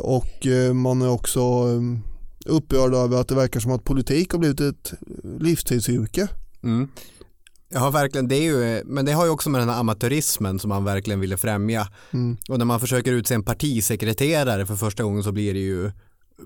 Och 0.00 0.46
man 0.74 1.02
är 1.02 1.10
också 1.10 1.40
upprörd 2.46 2.94
över 2.94 3.20
att 3.20 3.28
det 3.28 3.34
verkar 3.34 3.60
som 3.60 3.72
att 3.72 3.84
politik 3.84 4.32
har 4.32 4.38
blivit 4.38 4.60
ett 4.60 4.92
livstidsyrke. 5.40 6.28
Mm. 6.62 6.88
Ja, 7.74 7.90
verkligen. 7.90 8.28
Det 8.28 8.36
är 8.36 8.42
ju, 8.42 8.82
men 8.84 9.04
det 9.04 9.12
har 9.12 9.24
ju 9.24 9.30
också 9.30 9.50
med 9.50 9.60
den 9.60 9.68
här 9.68 9.76
amatörismen 9.80 10.58
som 10.58 10.68
man 10.68 10.84
verkligen 10.84 11.20
ville 11.20 11.36
främja. 11.36 11.88
Mm. 12.12 12.36
Och 12.48 12.58
när 12.58 12.64
man 12.64 12.80
försöker 12.80 13.12
utse 13.12 13.34
en 13.34 13.42
partisekreterare 13.42 14.66
för 14.66 14.76
första 14.76 15.02
gången 15.02 15.22
så 15.22 15.32
blir 15.32 15.54
det 15.54 15.60
ju 15.60 15.90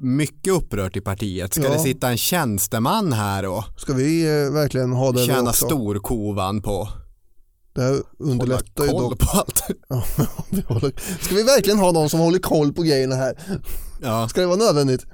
mycket 0.01 0.53
upprört 0.53 0.97
i 0.97 1.01
partiet. 1.01 1.55
Ska 1.55 1.63
Ja. 1.65 1.73
det 1.73 1.79
sitta 1.79 2.09
en 2.11 2.17
tjänsteman 2.17 3.13
här 3.13 3.47
och 3.47 3.65
Ska 3.77 3.93
vi 3.93 4.23
eh, 4.45 4.53
verkligen 4.53 4.93
ha 4.93 5.13
det 5.13 5.27
tjäna 5.27 5.53
storkovan 5.53 6.63
på 6.63 6.89
Det 7.75 7.83
här 7.83 7.99
underlättar 8.19 8.85
ju 8.85 8.91
dock. 8.91 9.19
på 9.19 9.39
allt? 9.39 9.59
Ska 11.21 11.35
vi 11.35 11.43
verkligen 11.43 11.79
ha 11.79 11.93
någon 11.93 12.11
som 12.11 12.21
håller 12.21 12.39
koll 12.39 12.73
på 12.73 12.83
grejerna 12.83 13.15
här? 13.15 13.39
Ja, 14.03 14.29
Ska 14.29 14.41
det 14.41 14.47
vara 14.47 14.57
nödvändigt? 14.57 15.07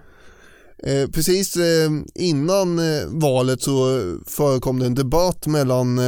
Eh, 0.83 1.11
precis 1.11 1.57
eh, 1.57 1.91
innan 2.15 2.79
eh, 2.79 3.07
valet 3.09 3.63
så 3.63 4.03
förekom 4.27 4.79
det 4.79 4.87
en 4.87 4.95
debatt 4.95 5.47
mellan 5.47 6.01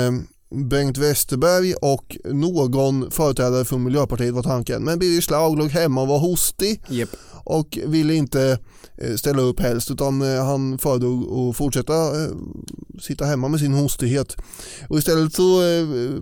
Bengt 0.54 0.98
Westerberg 0.98 1.74
och 1.74 2.16
någon 2.24 3.10
företrädare 3.10 3.64
från 3.64 3.84
Miljöpartiet 3.84 4.34
var 4.34 4.42
tanken. 4.42 4.84
Men 4.84 4.98
Birger 4.98 5.20
Schlaug 5.20 5.58
låg 5.58 5.70
hemma 5.70 6.02
och 6.02 6.08
var 6.08 6.18
hostig 6.18 6.82
Japp. 6.88 7.08
och 7.44 7.78
ville 7.86 8.14
inte 8.14 8.58
ställa 9.16 9.42
upp 9.42 9.60
helst 9.60 9.90
utan 9.90 10.20
han 10.20 10.78
föredrog 10.78 11.50
att 11.50 11.56
fortsätta 11.56 11.94
sitta 13.02 13.24
hemma 13.24 13.48
med 13.48 13.60
sin 13.60 13.74
hostighet. 13.74 14.36
Och 14.88 14.98
istället 14.98 15.34
så 15.34 15.60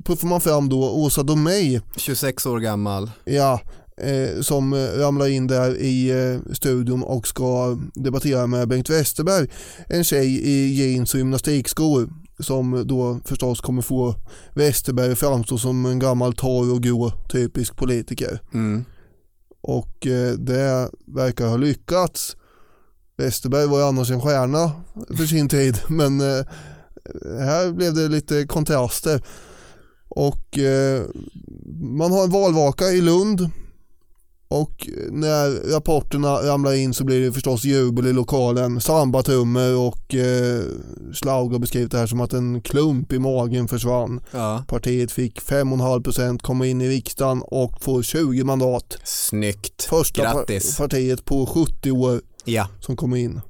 puffar 0.05 0.29
man 0.29 0.41
fram 0.41 0.69
då 0.69 0.91
Åsa 0.91 1.23
Domeij 1.23 1.81
26 1.97 2.47
år 2.47 2.59
gammal. 2.59 3.11
Ja, 3.25 3.61
eh, 4.01 4.41
som 4.41 4.75
ramlar 4.75 5.29
in 5.29 5.47
där 5.47 5.77
i 5.77 6.11
eh, 6.11 6.53
studion 6.53 7.03
och 7.03 7.27
ska 7.27 7.79
debattera 7.95 8.47
med 8.47 8.69
Bengt 8.69 8.91
Westerberg. 8.91 9.49
En 9.89 10.05
tjej 10.05 10.27
i 10.27 10.75
jeans 10.75 11.15
och 11.15 11.19
gymnastikskor 11.19 12.09
som 12.39 12.87
då 12.87 13.21
förstås 13.25 13.61
kommer 13.61 13.83
få 13.83 14.15
Westerberg 14.55 15.13
att 15.13 15.19
framstå 15.19 15.59
som 15.59 15.87
en 15.87 15.99
gammal 15.99 16.35
torr 16.35 16.73
och 16.73 16.83
grå 16.83 17.13
typisk 17.29 17.77
politiker. 17.77 18.41
Mm. 18.55 18.85
Och 19.63 20.07
eh, 20.07 20.33
det 20.33 20.91
verkar 21.07 21.47
ha 21.47 21.57
lyckats. 21.57 22.37
Westerberg 23.17 23.67
var 23.67 23.79
ju 23.79 23.85
annars 23.85 24.11
en 24.11 24.21
stjärna 24.21 24.73
för 25.17 25.27
sin 25.27 25.49
tid 25.49 25.79
men 25.89 26.21
eh, 26.21 26.45
här 27.39 27.73
blev 27.73 27.95
det 27.95 28.09
lite 28.09 28.47
kontraster. 28.47 29.23
Och 30.09 30.59
eh, 30.59 31.03
man 31.99 32.13
har 32.13 32.25
en 32.25 32.31
valvaka 32.31 32.85
i 32.85 33.01
Lund 33.01 33.51
och 34.53 34.89
när 35.11 35.71
rapporterna 35.73 36.29
ramlar 36.29 36.73
in 36.73 36.95
så 36.95 37.05
blir 37.05 37.21
det 37.21 37.33
förstås 37.33 37.65
jubel 37.65 38.07
i 38.07 38.13
lokalen, 38.13 38.81
sambatrummor 38.81 39.77
och 39.79 40.15
eh, 40.15 40.63
Schlaug 41.13 41.53
har 41.53 41.59
beskrivit 41.59 41.91
det 41.91 41.99
här 41.99 42.07
som 42.07 42.21
att 42.21 42.33
en 42.33 42.61
klump 42.63 43.13
i 43.13 43.19
magen 43.19 43.69
försvann. 43.69 44.21
Ja, 44.31 44.65
Partiet 44.69 45.13
fick 45.13 45.41
5,5% 45.41 46.39
komma 46.39 46.67
in 46.67 46.81
i 46.81 46.89
riksdagen 46.89 47.43
och 47.43 47.83
får 47.83 48.03
20 48.03 48.45
mandat. 48.45 48.99
snyggt. 49.05 49.83
Första 49.83 50.25
par- 50.25 50.35
Grattis. 50.35 50.77
partiet 50.79 51.25
på 51.25 51.47
70 51.47 51.91
år 51.91 52.21
Ja, 52.45 52.69
som 52.81 52.97
kommer 52.97 53.17
in. 53.17 53.41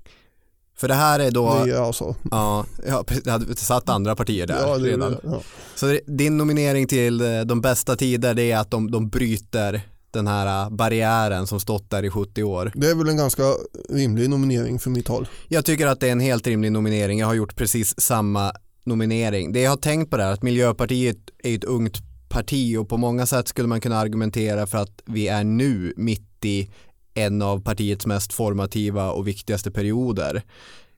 för 0.78 0.88
det 0.88 0.94
här 0.94 1.20
är 1.20 1.30
då, 1.30 1.48
är 1.48 1.74
alltså. 1.86 2.14
ja, 2.30 2.64
ja 2.86 3.04
det 3.24 3.30
hade 3.30 3.56
satt 3.56 3.88
andra 3.88 4.16
partier 4.16 4.46
där 4.46 4.60
Ja, 4.60 4.78
det 4.78 4.88
redan. 4.88 5.16
Ja. 5.24 5.40
Så 5.74 5.98
din 6.06 6.36
nominering 6.38 6.86
till 6.86 7.20
eh, 7.20 7.40
de 7.40 7.60
bästa 7.60 7.96
tider 7.96 8.34
det 8.34 8.52
är 8.52 8.58
att 8.58 8.70
de, 8.70 8.90
de 8.90 9.08
bryter 9.08 9.82
den 10.12 10.26
här 10.26 10.64
eh, 10.64 10.70
barriären 10.70 11.46
som 11.46 11.60
stått 11.60 11.90
där 11.90 12.04
i 12.04 12.10
70 12.10 12.42
år. 12.42 12.72
Det 12.74 12.86
är 12.86 12.94
väl 12.94 13.08
en 13.08 13.16
ganska 13.16 13.42
rimlig 13.88 14.30
nominering 14.30 14.78
för 14.78 14.90
mitt 14.90 15.08
håll. 15.08 15.28
Jag 15.48 15.64
tycker 15.64 15.86
att 15.86 16.00
det 16.00 16.08
är 16.08 16.12
en 16.12 16.20
helt 16.20 16.46
rimlig 16.46 16.72
nominering. 16.72 17.18
Jag 17.18 17.26
har 17.26 17.34
gjort 17.34 17.56
precis 17.56 18.00
samma 18.00 18.52
nominering. 18.84 19.52
Det 19.52 19.60
jag 19.60 19.70
har 19.70 19.76
tänkt 19.76 20.10
på 20.10 20.16
är 20.16 20.32
att 20.32 20.42
Miljöpartiet 20.42 21.18
är 21.42 21.54
ett 21.54 21.64
ungt 21.64 21.96
parti 22.28 22.76
och 22.76 22.88
på 22.88 22.96
många 22.96 23.26
sätt 23.26 23.48
skulle 23.48 23.68
man 23.68 23.80
kunna 23.80 23.98
argumentera 23.98 24.66
för 24.66 24.78
att 24.78 25.02
vi 25.04 25.28
är 25.28 25.44
nu 25.44 25.94
mitt 25.96 26.44
i 26.44 26.70
en 27.14 27.42
av 27.42 27.62
partiets 27.62 28.06
mest 28.06 28.32
formativa 28.32 29.10
och 29.10 29.28
viktigaste 29.28 29.70
perioder. 29.70 30.42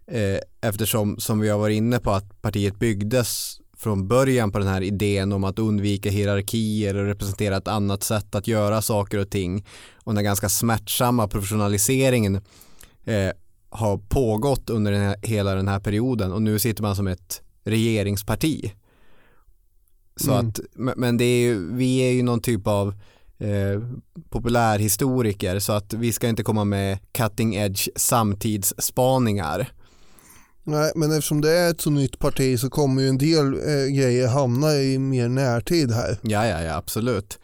Eh, 0.06 0.38
eftersom, 0.60 1.20
som 1.20 1.40
vi 1.40 1.48
har 1.48 1.58
varit 1.58 1.76
inne 1.76 1.98
på, 1.98 2.10
att 2.10 2.42
partiet 2.42 2.78
byggdes 2.78 3.60
från 3.82 4.08
början 4.08 4.52
på 4.52 4.58
den 4.58 4.68
här 4.68 4.80
idén 4.80 5.32
om 5.32 5.44
att 5.44 5.58
undvika 5.58 6.10
hierarkier 6.10 6.96
och 6.96 7.06
representera 7.06 7.56
ett 7.56 7.68
annat 7.68 8.02
sätt 8.02 8.34
att 8.34 8.46
göra 8.46 8.82
saker 8.82 9.18
och 9.18 9.30
ting. 9.30 9.66
Och 10.04 10.14
den 10.14 10.24
ganska 10.24 10.48
smärtsamma 10.48 11.28
professionaliseringen 11.28 12.34
eh, 13.04 13.30
har 13.70 13.98
pågått 13.98 14.70
under 14.70 14.92
den 14.92 15.00
här, 15.00 15.16
hela 15.22 15.54
den 15.54 15.68
här 15.68 15.80
perioden 15.80 16.32
och 16.32 16.42
nu 16.42 16.58
sitter 16.58 16.82
man 16.82 16.96
som 16.96 17.06
ett 17.06 17.42
regeringsparti. 17.64 18.72
Så 20.16 20.32
Mm. 20.32 20.48
att, 20.48 20.60
men 20.96 21.16
det 21.16 21.24
är 21.24 21.40
ju, 21.40 21.74
vi 21.74 21.98
är 21.98 22.12
ju 22.12 22.22
någon 22.22 22.40
typ 22.40 22.66
av 22.66 22.88
eh, 23.38 23.82
populärhistoriker 24.30 25.58
så 25.58 25.72
att 25.72 25.92
vi 25.94 26.12
ska 26.12 26.28
inte 26.28 26.42
komma 26.42 26.64
med 26.64 26.98
cutting 27.12 27.54
edge 27.54 27.88
samtidsspaningar. 27.96 29.72
Nej, 30.64 30.92
men 30.94 31.12
eftersom 31.12 31.40
det 31.40 31.50
är 31.50 31.70
ett 31.70 31.80
så 31.80 31.90
nytt 31.90 32.18
parti 32.18 32.60
så 32.60 32.70
kommer 32.70 33.02
ju 33.02 33.08
en 33.08 33.18
del 33.18 33.46
eh, 33.46 33.86
grejer 33.86 34.28
hamna 34.28 34.74
i 34.74 34.98
mer 34.98 35.28
närtid 35.28 35.92
här. 35.92 36.18
Ja, 36.22 36.46
ja, 36.46 36.62
ja, 36.62 36.76
absolut. 36.76 37.38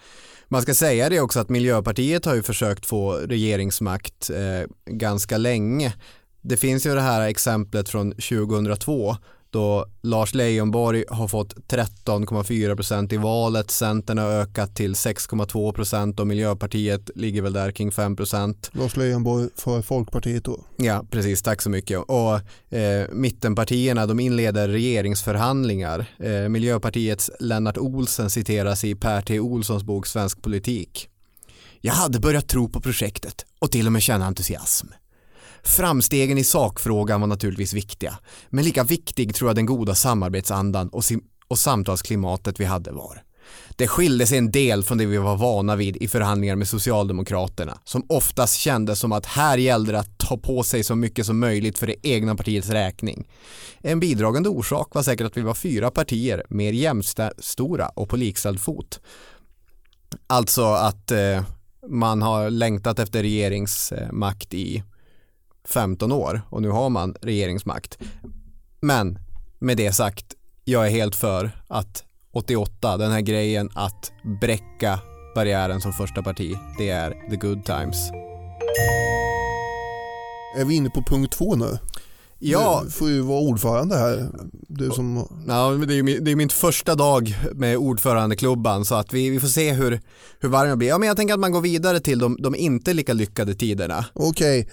Man 0.48 0.62
ska 0.62 0.74
säga 0.74 1.08
det 1.08 1.20
också 1.20 1.40
att 1.40 1.48
Miljöpartiet 1.48 2.24
har 2.24 2.34
ju 2.34 2.42
försökt 2.42 2.86
få 2.86 3.12
regeringsmakt 3.12 4.30
eh, 4.30 4.70
ganska 4.86 5.38
länge. 5.38 5.94
Det 6.40 6.56
finns 6.56 6.86
ju 6.86 6.94
det 6.94 7.00
här 7.00 7.28
exemplet 7.28 7.88
från 7.88 8.10
2002 8.10 9.16
då 9.50 9.86
Lars 10.02 10.34
Leijonborg 10.34 11.04
har 11.08 11.28
fått 11.28 11.54
13,4% 11.54 13.14
i 13.14 13.16
valet, 13.16 13.70
Centern 13.70 14.18
har 14.18 14.28
ökat 14.28 14.76
till 14.76 14.94
6,2% 14.94 16.20
och 16.20 16.26
Miljöpartiet 16.26 17.10
ligger 17.14 17.42
väl 17.42 17.52
där 17.52 17.70
kring 17.70 17.90
5%. 17.90 18.70
Lars 18.72 18.96
Leijonborg 18.96 19.48
för 19.56 19.82
Folkpartiet 19.82 20.44
då. 20.44 20.64
Ja, 20.76 21.04
precis. 21.10 21.42
Tack 21.42 21.62
så 21.62 21.70
mycket. 21.70 21.98
Och 21.98 22.34
eh, 22.76 23.08
mittenpartierna 23.12 24.06
de 24.06 24.20
inleder 24.20 24.68
regeringsförhandlingar. 24.68 26.06
Eh, 26.18 26.48
Miljöpartiets 26.48 27.30
Lennart 27.40 27.78
Olsen 27.78 28.30
citeras 28.30 28.84
i 28.84 28.94
Per 28.94 29.22
T. 29.22 29.40
Olssons 29.40 29.82
bok 29.84 30.06
Svensk 30.06 30.42
politik. 30.42 31.08
Jag 31.80 31.92
hade 31.92 32.20
börjat 32.20 32.48
tro 32.48 32.68
på 32.68 32.80
projektet 32.80 33.46
och 33.58 33.70
till 33.70 33.86
och 33.86 33.92
med 33.92 34.02
känna 34.02 34.26
entusiasm. 34.26 34.86
Framstegen 35.68 36.38
i 36.38 36.44
sakfrågan 36.44 37.20
var 37.20 37.28
naturligtvis 37.28 37.72
viktiga, 37.72 38.18
men 38.48 38.64
lika 38.64 38.84
viktig 38.84 39.34
tror 39.34 39.48
jag 39.48 39.56
den 39.56 39.66
goda 39.66 39.94
samarbetsandan 39.94 40.88
och, 40.88 41.04
sim- 41.04 41.24
och 41.48 41.58
samtalsklimatet 41.58 42.60
vi 42.60 42.64
hade 42.64 42.92
var. 42.92 43.22
Det 43.76 43.88
skilde 43.88 44.26
sig 44.26 44.38
en 44.38 44.50
del 44.50 44.82
från 44.82 44.98
det 44.98 45.06
vi 45.06 45.16
var 45.16 45.36
vana 45.36 45.76
vid 45.76 45.96
i 45.96 46.08
förhandlingar 46.08 46.56
med 46.56 46.68
Socialdemokraterna 46.68 47.78
som 47.84 48.06
oftast 48.08 48.56
kändes 48.56 48.98
som 48.98 49.12
att 49.12 49.26
här 49.26 49.58
gällde 49.58 49.92
det 49.92 49.98
att 49.98 50.18
ta 50.18 50.36
på 50.36 50.62
sig 50.62 50.84
så 50.84 50.94
mycket 50.94 51.26
som 51.26 51.38
möjligt 51.38 51.78
för 51.78 51.86
det 51.86 51.96
egna 52.02 52.34
partiets 52.34 52.68
räkning. 52.68 53.28
En 53.78 54.00
bidragande 54.00 54.48
orsak 54.48 54.94
var 54.94 55.02
säkert 55.02 55.26
att 55.26 55.36
vi 55.36 55.40
var 55.40 55.54
fyra 55.54 55.90
partier 55.90 56.44
mer 56.48 56.72
jämstora 56.72 57.88
och 57.88 58.08
på 58.08 58.16
likställd 58.16 58.60
fot. 58.60 59.00
Alltså 60.26 60.64
att 60.64 61.10
eh, 61.10 61.42
man 61.88 62.22
har 62.22 62.50
längtat 62.50 62.98
efter 62.98 63.22
regeringsmakt 63.22 64.54
i 64.54 64.82
15 65.68 66.12
år 66.12 66.40
och 66.50 66.62
nu 66.62 66.68
har 66.68 66.88
man 66.90 67.14
regeringsmakt. 67.22 67.98
Men 68.80 69.18
med 69.58 69.76
det 69.76 69.92
sagt, 69.92 70.26
jag 70.64 70.86
är 70.86 70.90
helt 70.90 71.14
för 71.16 71.50
att 71.68 72.04
88, 72.32 72.96
den 72.96 73.12
här 73.12 73.20
grejen 73.20 73.70
att 73.74 74.12
bräcka 74.40 75.00
barriären 75.34 75.80
som 75.80 75.92
första 75.92 76.22
parti, 76.22 76.54
det 76.78 76.88
är 76.90 77.10
the 77.30 77.36
good 77.36 77.64
times. 77.64 77.96
Är 80.56 80.64
vi 80.64 80.74
inne 80.74 80.90
på 80.90 81.02
punkt 81.02 81.32
två 81.32 81.54
nu? 81.56 81.78
Ja, 82.40 82.80
Du 82.84 82.90
får 82.90 83.10
ju 83.10 83.20
vara 83.20 83.40
ordförande 83.40 83.96
här. 83.96 84.28
Du 84.68 84.90
som... 84.90 85.28
ja 85.48 85.70
det, 85.70 85.94
är, 85.98 86.02
min- 86.02 86.24
det 86.24 86.30
är 86.30 86.36
min 86.36 86.48
första 86.48 86.94
dag 86.94 87.34
med 87.54 87.76
ordförandeklubban 87.76 88.84
så 88.84 88.94
att 88.94 89.12
vi, 89.12 89.30
vi 89.30 89.40
får 89.40 89.48
se 89.48 89.72
hur, 89.72 90.00
hur 90.40 90.48
varm 90.48 90.68
jag 90.68 90.78
blir. 90.78 90.88
Ja, 90.88 90.98
men 90.98 91.08
jag 91.08 91.16
tänker 91.16 91.34
att 91.34 91.40
man 91.40 91.52
går 91.52 91.60
vidare 91.60 92.00
till 92.00 92.18
de, 92.18 92.36
de 92.42 92.54
inte 92.54 92.94
lika 92.94 93.12
lyckade 93.12 93.54
tiderna. 93.54 94.04
Okej, 94.12 94.68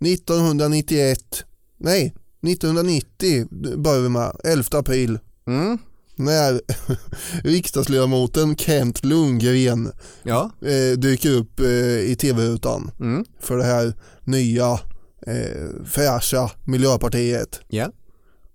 1991. 0.00 1.44
Nej, 1.78 2.14
1990 2.42 3.46
börjar 3.76 4.00
vi 4.00 4.08
med. 4.08 4.36
11 4.44 4.78
april. 4.78 5.18
Mm. 5.46 5.78
När 6.16 6.60
riksdagsledamoten 7.44 8.56
Kent 8.56 9.04
Lundgren 9.04 9.92
Ja, 10.22 10.50
eh, 10.62 10.98
dyker 10.98 11.30
upp 11.30 11.60
eh, 11.60 11.98
i 11.98 12.16
tv-rutan 12.20 12.90
mm. 13.00 13.24
för 13.40 13.56
det 13.56 13.64
här 13.64 13.94
nya 14.24 14.72
eh, 15.26 15.84
fräscha 15.86 16.50
Miljöpartiet 16.64 17.60
ja. 17.68 17.90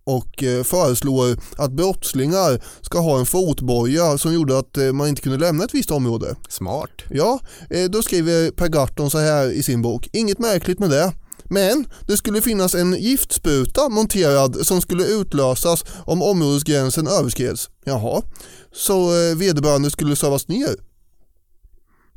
och 0.03 0.43
eh, 0.43 0.63
föreslår 0.63 1.37
att 1.57 1.71
brottslingar 1.71 2.63
ska 2.81 2.99
ha 2.99 3.19
en 3.19 3.25
fotboja 3.25 4.17
som 4.17 4.33
gjorde 4.33 4.57
att 4.57 4.77
eh, 4.77 4.91
man 4.91 5.07
inte 5.07 5.21
kunde 5.21 5.37
lämna 5.37 5.63
ett 5.63 5.73
visst 5.73 5.91
område. 5.91 6.35
smart. 6.49 7.01
Ja, 7.09 7.39
eh, 7.69 7.89
då 7.89 8.01
skriver 8.01 8.51
Per 8.51 8.67
Gahrton 8.67 9.11
så 9.11 9.17
här 9.17 9.51
i 9.51 9.63
sin 9.63 9.81
bok. 9.81 10.09
Inget 10.13 10.39
märkligt 10.39 10.79
med 10.79 10.89
det. 10.89 11.13
Men 11.51 11.85
det 12.07 12.17
skulle 12.17 12.41
finnas 12.41 12.75
en 12.75 12.93
giftspruta 12.93 13.89
monterad 13.89 14.67
som 14.67 14.81
skulle 14.81 15.05
utlösas 15.05 15.85
om 16.05 16.21
områdesgränsen 16.21 17.07
överskreds. 17.07 17.69
Jaha, 17.83 18.21
så 18.73 18.95
eh, 19.01 19.37
vederbörande 19.37 19.91
skulle 19.91 20.15
sövas 20.15 20.47
ner? 20.47 20.75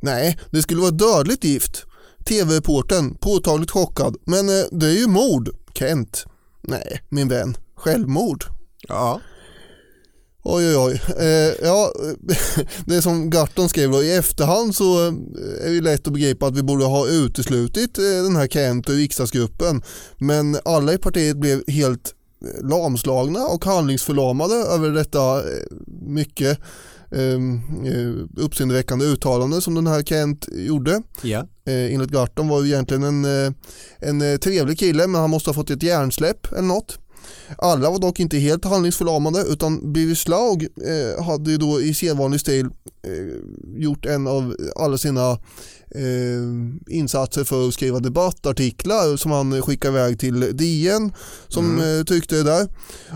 Nej, 0.02 0.38
det 0.50 0.62
skulle 0.62 0.80
vara 0.80 0.90
dödligt 0.90 1.44
gift. 1.44 1.84
TV-reporten 2.28 3.14
påtagligt 3.14 3.70
chockad. 3.70 4.16
Men 4.24 4.48
eh, 4.48 4.64
det 4.70 4.86
är 4.86 4.98
ju 4.98 5.06
mord, 5.06 5.50
Kent. 5.74 6.24
Nej, 6.62 7.02
min 7.08 7.28
vän. 7.28 7.56
Självmord. 7.76 8.44
Ja, 8.88 9.20
Oj 10.46 10.66
oj 10.68 10.76
oj. 10.76 11.00
Eh, 11.18 11.66
ja, 11.66 11.92
det 12.86 13.02
som 13.02 13.30
Garton 13.30 13.68
skrev 13.68 13.90
då, 13.90 14.02
i 14.02 14.16
efterhand 14.16 14.74
så 14.74 15.06
eh, 15.06 15.14
är 15.66 15.70
det 15.70 15.80
lätt 15.80 16.06
att 16.06 16.12
begripa 16.12 16.46
att 16.46 16.56
vi 16.56 16.62
borde 16.62 16.84
ha 16.84 17.08
uteslutit 17.08 17.98
eh, 17.98 18.04
den 18.04 18.36
här 18.36 18.46
Kent 18.46 18.90
ur 18.90 18.94
riksdagsgruppen. 18.94 19.82
Men 20.18 20.56
alla 20.64 20.92
i 20.92 20.98
partiet 20.98 21.36
blev 21.36 21.62
helt 21.68 22.14
eh, 22.44 22.68
lamslagna 22.68 23.46
och 23.46 23.64
handlingsförlamade 23.64 24.54
över 24.54 24.90
detta 24.90 25.42
mycket 26.06 26.58
eh, 27.10 27.34
eh, 27.92 28.14
uppseendeväckande 28.36 29.04
uttalande 29.04 29.60
som 29.60 29.74
den 29.74 29.86
här 29.86 30.02
Kent 30.02 30.48
gjorde. 30.52 31.02
ja. 31.22 31.48
Eh, 31.66 31.94
enligt 31.94 32.10
Garton 32.10 32.48
var 32.48 32.62
ju 32.62 32.72
egentligen 32.72 33.24
en, 33.24 33.54
en 33.98 34.38
trevlig 34.38 34.78
kille 34.78 35.06
men 35.06 35.20
han 35.20 35.30
måste 35.30 35.50
ha 35.50 35.54
fått 35.54 35.70
ett 35.70 35.82
hjärnsläpp 35.82 36.52
eller 36.52 36.68
något. 36.68 36.98
Alla 37.58 37.90
var 37.90 37.98
dock 37.98 38.20
inte 38.20 38.38
helt 38.38 38.64
handlingsförlamade 38.64 39.42
utan 39.42 39.92
Birger 39.92 40.14
Schlaug 40.14 40.62
eh, 40.62 41.24
hade 41.24 41.50
ju 41.50 41.56
då 41.56 41.80
i 41.80 41.94
sedvanlig 41.94 42.40
stil 42.40 42.66
eh, 43.02 43.80
gjort 43.80 44.06
en 44.06 44.26
av 44.26 44.56
alla 44.76 44.98
sina 44.98 45.38
eh, 45.94 46.94
insatser 46.96 47.44
för 47.44 47.68
att 47.68 47.74
skriva 47.74 48.00
debattartiklar 48.00 49.16
som 49.16 49.30
han 49.30 49.62
skickade 49.62 49.98
iväg 49.98 50.18
till 50.18 50.56
DN 50.56 51.12
som 51.48 51.80
eh, 51.80 52.04
tryckte 52.04 52.34
det 52.34 52.42
där. 52.42 52.68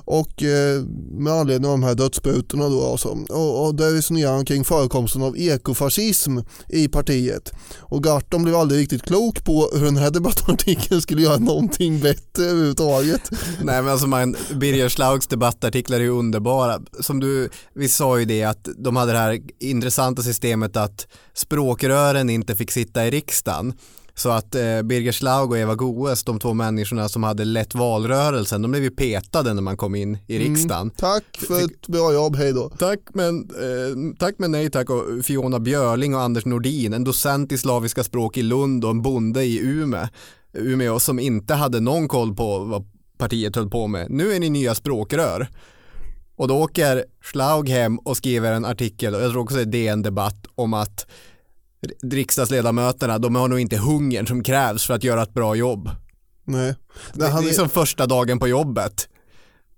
Och 0.05 0.43
eh, 0.43 0.83
med 1.11 1.33
anledning 1.33 1.71
av 1.71 1.79
de 1.79 1.83
här 1.83 1.95
dödssprutorna 1.95 2.69
då 2.69 2.91
alltså. 2.91 3.09
Och, 3.09 3.67
och 3.67 3.75
där 3.75 3.93
resonerar 3.93 4.33
han 4.33 4.45
kring 4.45 4.65
förekomsten 4.65 5.23
av 5.23 5.39
ekofascism 5.39 6.39
i 6.69 6.89
partiet. 6.89 7.53
Och 7.79 8.05
Garton 8.05 8.43
blev 8.43 8.57
aldrig 8.57 8.81
riktigt 8.81 9.03
klok 9.03 9.45
på 9.45 9.71
hur 9.75 9.85
den 9.85 9.97
här 9.97 10.11
debattartikeln 10.11 11.01
skulle 11.01 11.23
göra 11.23 11.39
någonting 11.39 12.01
bättre 12.01 12.45
överhuvudtaget. 12.45 13.31
Nej 13.63 13.83
men 13.83 13.93
alltså 13.93 14.07
man, 14.07 14.37
Birger 14.55 14.89
Schlaugs 14.89 15.27
debattartiklar 15.27 15.97
är 15.97 16.03
ju 16.03 16.11
underbara. 16.11 16.81
Som 17.01 17.21
du, 17.21 17.51
vi 17.75 17.89
sa 17.89 18.19
ju 18.19 18.25
det 18.25 18.45
att 18.45 18.69
de 18.77 18.97
hade 18.97 19.13
det 19.13 19.19
här 19.19 19.41
intressanta 19.61 20.23
systemet 20.23 20.77
att 20.77 21.07
språkrören 21.39 22.31
inte 22.31 22.55
fick 22.55 22.71
sitta 22.71 23.07
i 23.07 23.11
riksdagen. 23.11 23.73
Så 24.15 24.31
att 24.31 24.55
eh, 24.55 24.83
Birger 24.83 25.13
Schlaug 25.13 25.51
och 25.51 25.59
Eva 25.59 25.75
Goes, 25.75 26.25
de 26.25 26.41
två 26.41 26.55
människorna 26.55 27.09
som 27.09 27.23
hade 27.23 27.45
lett 27.45 27.75
valrörelsen, 27.75 28.63
de 28.63 28.71
blev 28.71 28.83
ju 28.83 28.91
petade 28.91 29.55
när 29.55 29.63
man 29.63 29.77
kom 29.77 29.95
in 29.95 30.19
i 30.27 30.39
riksdagen. 30.39 30.91
Tack 30.91 31.25
för 31.49 31.65
ett 31.65 31.87
bra 31.87 32.13
jobb, 32.13 32.37
hej 32.37 32.53
då. 32.53 32.69
Tack 32.69 33.01
men, 33.15 33.41
eh, 33.41 34.17
tack 34.19 34.35
men 34.39 34.51
nej 34.51 34.71
tack 34.71 34.91
och 34.91 35.25
Fiona 35.25 35.61
Björling 35.61 36.15
och 36.15 36.21
Anders 36.21 36.45
Nordin, 36.45 36.93
en 36.93 37.05
docent 37.05 37.53
i 37.53 37.59
slaviska 37.59 38.05
språk 38.05 38.37
i 38.37 38.43
Lund 38.43 38.85
och 38.85 38.91
en 38.91 39.03
bonde 39.03 39.45
i 39.45 39.59
Umeå, 39.59 40.09
Umeå 40.53 40.99
som 40.99 41.19
inte 41.19 41.55
hade 41.55 41.81
någon 41.81 42.09
koll 42.09 42.35
på 42.35 42.59
vad 42.59 42.85
partiet 43.19 43.57
höll 43.57 43.71
på 43.71 43.87
med. 43.87 44.11
Nu 44.11 44.33
är 44.33 44.41
ni 44.41 44.51
nya 44.51 44.75
språkrör. 44.75 45.49
Och 46.39 46.49
då 46.49 46.59
åker 46.59 47.05
Schlaug 47.21 47.69
hem 47.69 47.99
och 47.99 48.17
skriver 48.17 48.53
en 48.53 48.65
artikel, 48.65 49.15
och 49.15 49.21
jag 49.21 49.31
tror 49.31 49.43
också 49.43 49.57
det 49.57 49.63
är 49.63 49.67
DN 49.67 50.03
Debatt, 50.03 50.47
om 50.55 50.75
att 50.75 51.07
riksdagsledamöterna, 52.03 53.19
de 53.19 53.35
har 53.35 53.49
nog 53.49 53.61
inte 53.61 53.77
hungern 53.77 54.27
som 54.27 54.43
krävs 54.43 54.87
för 54.87 54.95
att 54.95 55.05
göra 55.05 55.23
ett 55.23 55.35
bra 55.35 55.55
jobb. 55.55 55.91
Nej. 56.45 56.75
Nej, 57.13 57.31
han, 57.31 57.43
det 57.43 57.49
är 57.49 57.53
är, 57.53 57.55
som 57.55 57.69
första 57.69 58.07
dagen 58.07 58.39
på 58.39 58.49
jobbet. 58.49 59.09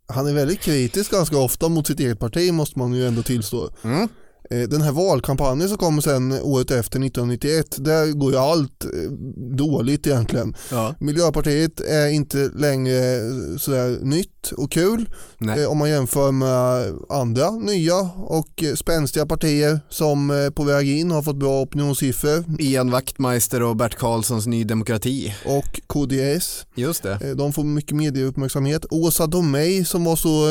han 0.06 0.26
är 0.26 0.34
väldigt 0.34 0.60
kritisk 0.60 1.10
ganska 1.10 1.36
ofta 1.36 1.68
mot 1.68 1.86
sitt 1.86 2.00
eget 2.00 2.18
parti 2.18 2.52
måste 2.52 2.78
man 2.78 2.94
ju 2.94 3.06
ändå 3.06 3.22
tillstå. 3.22 3.70
Mm. 3.82 4.08
Eh, 4.50 4.68
Den 4.68 4.82
här 4.82 4.92
valkampanjen 4.92 5.68
som 5.68 5.78
kommer 5.78 6.02
sen 6.02 6.32
året 6.32 6.70
efter 6.70 6.98
1991, 7.04 7.76
där 7.78 8.12
går 8.12 8.32
ju 8.32 8.38
allt 8.38 8.84
eh, 8.84 9.10
dåligt 9.56 10.06
egentligen. 10.06 10.54
Ja. 10.70 10.94
Miljöpartiet 11.00 11.80
är 11.80 12.08
inte 12.08 12.50
längre 12.54 13.16
eh, 13.16 13.56
sådär 13.58 13.98
nytt 14.02 14.52
och 14.56 14.70
kul 14.72 15.10
Nej. 15.38 15.66
om 15.66 15.78
man 15.78 15.90
jämför 15.90 16.32
med 16.32 16.92
andra 17.08 17.50
nya 17.50 18.00
och 18.16 18.64
spänstiga 18.74 19.26
partier 19.26 19.80
som 19.88 20.50
på 20.54 20.62
väg 20.64 20.88
in 20.88 21.10
har 21.10 21.22
fått 21.22 21.36
bra 21.36 21.60
opinionssiffror 21.62 22.44
Ian 22.58 22.90
Wachtmeister 22.90 23.62
och 23.62 23.76
Bert 23.76 23.94
Karlssons 23.98 24.46
Ny 24.46 24.64
Demokrati. 24.64 25.34
och 25.46 25.80
KDS. 25.86 26.66
Just 26.74 27.02
det. 27.02 27.34
De 27.34 27.52
får 27.52 27.64
mycket 27.64 27.96
medieuppmärksamhet. 27.96 28.86
Åsa 28.90 29.26
Domeij 29.26 29.84
som 29.84 30.04
var 30.04 30.16
så, 30.16 30.46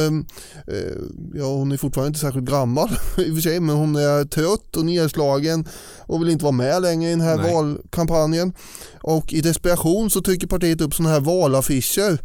ja 1.36 1.46
hon 1.46 1.72
är 1.72 1.78
fortfarande 1.78 2.08
inte 2.08 2.20
särskilt 2.20 2.46
gammal 2.50 2.90
i 3.18 3.32
och 3.32 3.36
för 3.36 3.42
sig, 3.42 3.60
men 3.60 3.76
hon 3.76 3.89
är 3.96 4.26
trött 4.26 4.78
och 4.78 4.86
nedslagen 4.86 5.68
och 6.00 6.22
vill 6.22 6.30
inte 6.30 6.44
vara 6.44 6.52
med 6.52 6.82
längre 6.82 7.10
i 7.10 7.12
den 7.12 7.22
här 7.22 7.38
Nej. 7.38 7.54
valkampanjen. 7.54 8.54
Och 9.02 9.34
i 9.34 9.42
desperation 9.42 10.10
så 10.10 10.22
trycker 10.22 10.48
partiet 10.48 10.82
upp 10.82 10.94
sådana 10.94 11.14
här 11.14 11.22
valaffischer 11.22 12.18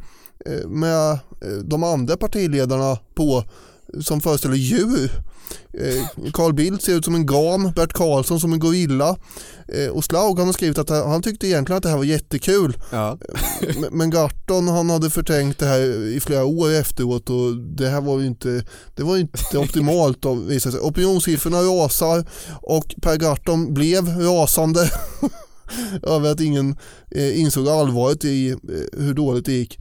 eh, 0.46 0.68
med 0.68 1.11
eh, 1.12 1.18
de 1.64 1.85
andra 1.85 2.16
partiledarna 2.16 2.98
på 3.14 3.44
som 4.03 4.20
föreställer 4.20 4.55
djur. 4.57 5.11
Eh, 5.73 6.31
Carl 6.33 6.53
Bildt 6.55 6.83
ser 6.83 6.92
ut 6.94 7.05
som 7.05 7.14
en 7.14 7.27
gam, 7.27 7.73
Bert 7.77 7.92
Karlsson 7.92 8.40
som 8.40 8.53
en 8.53 8.59
gorilla 8.59 9.16
eh, 9.68 9.88
och 9.90 10.05
Slaug 10.05 10.38
han 10.38 10.47
har 10.47 10.53
skrivit 10.53 10.79
att 10.79 10.88
han 10.88 11.23
tyckte 11.23 11.47
egentligen 11.47 11.77
att 11.77 11.83
det 11.83 11.88
här 11.88 11.97
var 11.97 12.05
jättekul 12.05 12.77
Ja. 12.90 13.18
men- 13.81 13.99
Men 13.99 14.11
Garton 14.11 14.68
han 14.68 14.90
hade 14.90 15.11
förtänkt 15.11 15.59
det 15.59 15.66
här 15.66 15.81
i 16.07 16.20
flera 16.20 16.44
år 16.44 16.70
efteråt 16.73 17.31
och 17.31 17.57
det 17.57 17.88
här 17.88 18.01
var 18.01 18.20
ju 18.20 18.27
inte, 18.27 18.64
det 18.94 19.03
var 19.03 19.16
inte 19.16 19.59
optimalt 19.59 20.25
sig. 20.62 20.73
Opinionssiffrorna 20.81 21.59
rasar 21.61 22.25
och 22.62 22.94
Per 23.03 23.16
Garton 23.16 23.75
blev 23.75 24.09
rasande 24.18 24.90
över 26.03 26.31
att 26.33 26.40
ingen 26.40 26.77
eh, 27.11 27.40
insåg 27.40 27.68
allvaret 27.68 28.25
i 28.25 28.49
eh, 28.51 28.57
hur 29.01 29.14
dåligt 29.14 29.44
det 29.47 29.53
gick. 29.53 29.79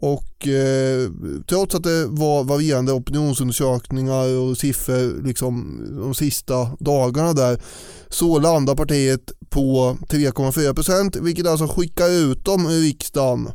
Och 0.00 0.48
eh, 0.48 1.10
trots 1.48 1.74
att 1.74 1.82
det 1.82 2.06
var 2.06 2.44
varierande 2.44 2.92
opinionsundersökningar 2.92 4.38
och 4.38 4.58
siffror 4.58 5.22
liksom, 5.26 5.84
de 6.00 6.14
sista 6.14 6.70
dagarna 6.78 7.32
där 7.32 7.60
så 8.08 8.38
landar 8.38 8.74
partiet 8.74 9.32
på 9.50 9.96
3,4 10.08 10.74
procent 10.74 11.16
vilket 11.16 11.46
alltså 11.46 11.66
skickar 11.66 12.10
ut 12.10 12.44
dem 12.44 12.66
ur 12.66 12.80
riksdagen 12.80 13.50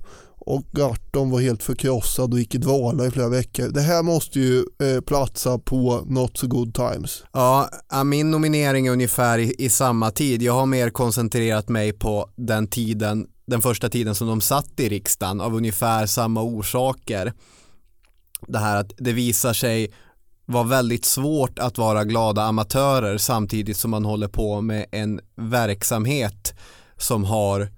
och 0.46 0.64
Garton 0.72 1.30
var 1.30 1.42
helt 1.42 1.64
förkrossad 1.64 2.34
och 2.34 2.40
gick 2.40 2.56
i 2.56 2.58
dvala 2.58 3.06
i 3.06 3.12
flera 3.12 3.30
veckor. 3.30 3.68
Det 3.68 3.82
här 3.82 4.04
måste 4.04 4.40
ju 4.40 4.58
eh, 4.58 5.02
platsa 5.02 5.60
på 5.60 6.04
Not 6.08 6.38
so 6.38 6.48
good 6.48 6.74
times. 6.74 7.24
Ja, 7.34 7.70
ja, 7.92 8.04
min 8.04 8.32
nominering 8.32 8.88
är 8.88 8.92
ungefär 8.92 9.40
i, 9.40 9.56
i 9.58 9.70
samma 9.70 10.12
tid. 10.12 10.42
Jag 10.42 10.54
har 10.54 10.66
mer 10.66 10.90
koncentrerat 10.90 11.70
mig 11.70 11.94
på 11.94 12.30
den 12.36 12.68
tiden, 12.68 13.28
den 13.48 13.62
första 13.62 13.90
tiden 13.90 14.16
som 14.16 14.28
de 14.28 14.42
satt 14.42 14.80
i 14.80 14.90
riksdagen 14.90 15.42
av 15.42 15.56
ungefär 15.56 16.06
samma 16.06 16.42
orsaker. 16.42 17.34
Det 18.48 18.60
här 18.60 18.78
att 18.78 18.92
det 18.98 19.14
visar 19.14 19.54
sig 19.54 19.94
vara 20.46 20.64
väldigt 20.64 21.06
svårt 21.06 21.60
att 21.60 21.78
vara 21.78 22.04
glada 22.04 22.44
amatörer 22.44 23.18
samtidigt 23.18 23.78
som 23.78 23.92
man 23.92 24.06
håller 24.06 24.28
på 24.28 24.62
med 24.62 24.86
en 24.92 25.20
verksamhet 25.36 26.54
som 26.98 27.24
har, 27.24 27.72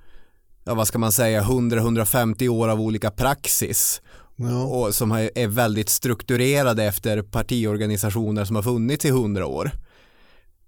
ja 0.63 0.73
vad 0.75 0.88
ska 0.88 0.99
man 0.99 1.12
säga, 1.12 1.41
100-150 1.43 2.47
år 2.49 2.67
av 2.67 2.82
olika 2.82 3.12
praxis 3.12 4.01
Ja. 4.39 4.63
och 4.63 4.95
som 4.95 5.12
är 5.12 5.47
väldigt 5.47 5.89
strukturerade 5.89 6.84
efter 6.84 7.21
partiorganisationer 7.21 8.45
som 8.45 8.56
har 8.56 8.63
funnits 8.63 9.06
i 9.06 9.10
hundra 9.10 9.45
år. 9.45 9.71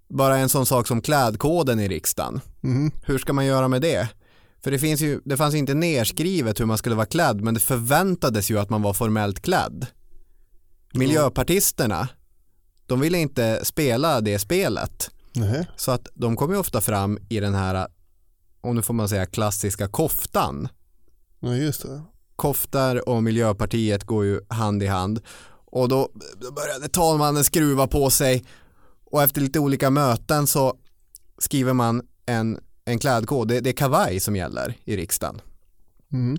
Bara 0.09 0.38
en 0.38 0.49
sån 0.49 0.65
sak 0.65 0.88
som 0.88 1.01
klädkoden 1.01 1.79
i 1.79 1.88
riksdagen. 1.88 2.41
Mhm. 2.62 2.91
Hur 3.05 3.17
ska 3.17 3.33
man 3.33 3.45
göra 3.45 3.67
med 3.67 3.81
det? 3.81 4.07
För 4.63 4.72
det, 4.72 4.80
finns 4.80 5.02
ju, 5.02 5.22
det 5.26 5.38
fanns 5.38 5.56
inte 5.56 5.74
nedskrivet 5.74 6.60
hur 6.60 6.65
man 6.65 6.78
skulle 6.78 6.95
vara 6.95 7.06
klädd 7.06 7.41
men 7.41 7.54
det 7.54 7.60
förväntades 7.60 8.52
ju 8.52 8.60
att 8.60 8.69
man 8.69 8.82
var 8.82 8.93
formellt 8.93 9.39
klädd. 9.41 9.88
Miljöpartisterna, 10.93 12.08
de 12.86 13.00
ville 13.00 13.17
inte 13.17 13.65
spela 13.65 14.22
det 14.22 14.39
spelet. 14.39 15.12
Nej. 15.34 15.67
Så 15.76 15.91
att 15.91 16.08
de 16.13 16.36
kom 16.36 16.52
ju 16.52 16.58
ofta 16.58 16.82
fram 16.82 17.19
i 17.30 17.39
den 17.39 17.56
här, 17.56 17.88
om 18.62 18.76
nu 18.76 18.82
får 18.82 18.93
man 18.93 19.10
säga 19.10 19.26
klassiska 19.26 19.88
koftan 19.88 20.67
Ja, 21.39 21.56
just 21.56 21.82
det. 21.82 22.02
koftar 22.36 23.10
och 23.10 23.24
Miljöpartiet 23.24 24.04
går 24.04 24.26
ju 24.26 24.41
hand 24.50 24.84
i 24.84 24.88
hand 24.88 25.22
och 25.72 25.89
då 25.89 26.10
då 26.38 26.52
började 26.52 26.88
talmannen 26.89 27.43
skruva 27.43 27.88
på 27.88 28.10
sig 28.10 28.45
och 29.06 29.24
efter 29.24 29.41
lite 29.41 29.60
olika 29.60 29.89
möten 29.89 30.48
så 30.48 30.74
skriver 31.38 31.74
man 31.74 32.02
en, 32.26 32.60
en 32.89 32.99
klädkod, 32.99 33.47
det, 33.47 33.60
det 33.60 33.69
är 33.69 33.73
kavaj 33.73 34.19
som 34.19 34.36
gäller 34.36 34.73
i 34.86 34.97
riksdagen. 34.97 35.41
Mm. 36.13 36.38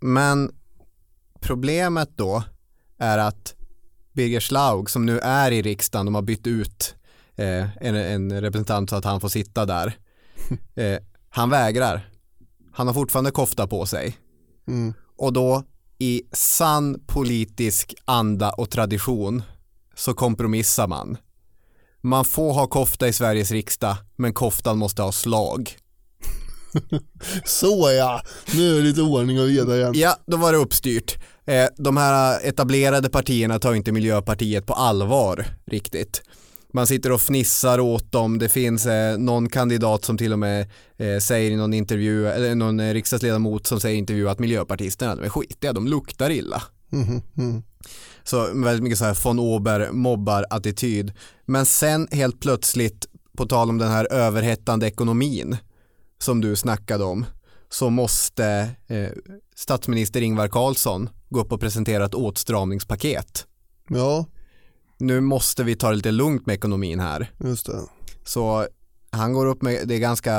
Men 0.00 0.52
problemet 1.40 2.10
då 2.16 2.42
är 2.98 3.18
att 3.18 3.54
Birger 4.12 4.40
Schlaug 4.40 4.90
som 4.90 5.06
nu 5.06 5.18
är 5.18 5.50
i 5.50 5.62
riksdagen, 5.62 6.06
de 6.06 6.14
har 6.14 6.22
bytt 6.22 6.46
ut 6.46 6.94
eh, 7.36 7.82
en, 7.82 7.94
en 7.94 8.40
representant 8.40 8.90
så 8.90 8.96
att 8.96 9.04
han 9.04 9.20
får 9.20 9.28
sitta 9.28 9.66
där. 9.66 9.98
Eh, 10.74 10.98
han 11.28 11.50
vägrar. 11.50 12.10
Han 12.72 12.86
har 12.86 12.94
fortfarande 12.94 13.30
kofta 13.30 13.66
på 13.66 13.86
sig. 13.86 14.16
Mm. 14.68 14.94
Och 15.16 15.32
då 15.32 15.64
i 15.98 16.22
sann 16.32 17.00
politisk 17.06 17.94
anda 18.04 18.50
och 18.50 18.70
tradition 18.70 19.42
så 19.94 20.14
kompromissar 20.14 20.88
man. 20.88 21.16
Man 22.06 22.24
får 22.24 22.52
ha 22.52 22.66
kofta 22.66 23.08
i 23.08 23.12
Sveriges 23.12 23.50
riksdag 23.50 23.96
men 24.16 24.32
koftan 24.32 24.78
måste 24.78 25.02
ha 25.02 25.12
slag. 25.12 25.76
Så 27.44 27.90
ja, 27.98 28.22
nu 28.54 28.70
är 28.70 28.74
det 28.74 28.82
lite 28.82 29.02
ordning 29.02 29.40
och 29.40 29.46
reda 29.46 29.76
igen. 29.76 29.92
Ja, 29.96 30.16
då 30.26 30.36
var 30.36 30.52
det 30.52 30.58
uppstyrt. 30.58 31.18
Eh, 31.46 31.66
De 31.76 31.96
här 31.96 32.40
etablerade 32.48 33.08
partierna 33.08 33.58
tar 33.58 33.74
inte 33.74 33.92
Miljöpartiet 33.92 34.66
på 34.66 34.72
allvar 34.72 35.46
riktigt. 35.66 36.22
Man 36.72 36.86
sitter 36.86 37.12
och 37.12 37.20
fnissar 37.20 37.80
åt 37.80 38.12
dem. 38.12 38.38
Det 38.38 38.48
finns 38.48 38.86
eh, 38.86 39.18
någon 39.18 39.48
kandidat 39.48 40.04
som 40.04 40.18
till 40.18 40.32
och 40.32 40.38
med 40.38 40.70
eh, 40.96 41.18
säger 41.18 41.50
i 41.50 41.56
någon 41.56 41.74
intervju, 41.74 42.28
eller 42.28 42.54
någon 42.54 42.92
riksdagsledamot 42.92 43.66
som 43.66 43.80
säger 43.80 43.94
i 43.94 43.98
intervju 43.98 44.28
att 44.28 44.38
miljöpartisterna 44.38 45.14
de 45.16 45.24
är 45.24 45.28
skitiga, 45.28 45.72
de 45.72 45.86
luktar 45.86 46.30
illa. 46.30 46.62
Mm. 47.38 47.62
Så 48.24 48.54
väldigt 48.54 48.82
mycket 48.82 48.98
så 48.98 49.04
här 49.04 49.18
von 49.24 49.38
Ober 49.38 49.90
mobbar 49.92 50.46
attityd. 50.50 51.12
Men 51.44 51.66
sen 51.66 52.08
helt 52.10 52.40
plötsligt, 52.40 53.06
på 53.36 53.46
tal 53.46 53.68
om 53.70 53.78
den 53.78 53.90
här 53.90 54.12
överhettande 54.12 54.86
ekonomin 54.86 55.56
som 56.18 56.40
du 56.40 56.56
snackade 56.56 57.04
om, 57.04 57.24
så 57.68 57.90
måste 57.90 58.70
eh, 58.86 59.08
statsminister 59.54 60.20
Ingvar 60.20 60.48
Carlsson 60.48 61.08
gå 61.28 61.40
upp 61.40 61.52
och 61.52 61.60
presentera 61.60 62.04
ett 62.04 62.14
åtstramningspaket. 62.14 63.46
Ja, 63.88 64.26
Nu 64.98 65.20
måste 65.20 65.64
vi 65.64 65.76
ta 65.76 65.90
det 65.90 65.96
lite 65.96 66.10
lugnt 66.10 66.46
med 66.46 66.54
ekonomin 66.54 67.00
här. 67.00 67.32
just 67.44 67.66
det. 67.66 67.80
Så 68.24 68.66
han 69.10 69.32
går 69.32 69.46
upp 69.46 69.62
med, 69.62 69.88
det 69.88 69.94
är 69.94 69.98
ganska 69.98 70.32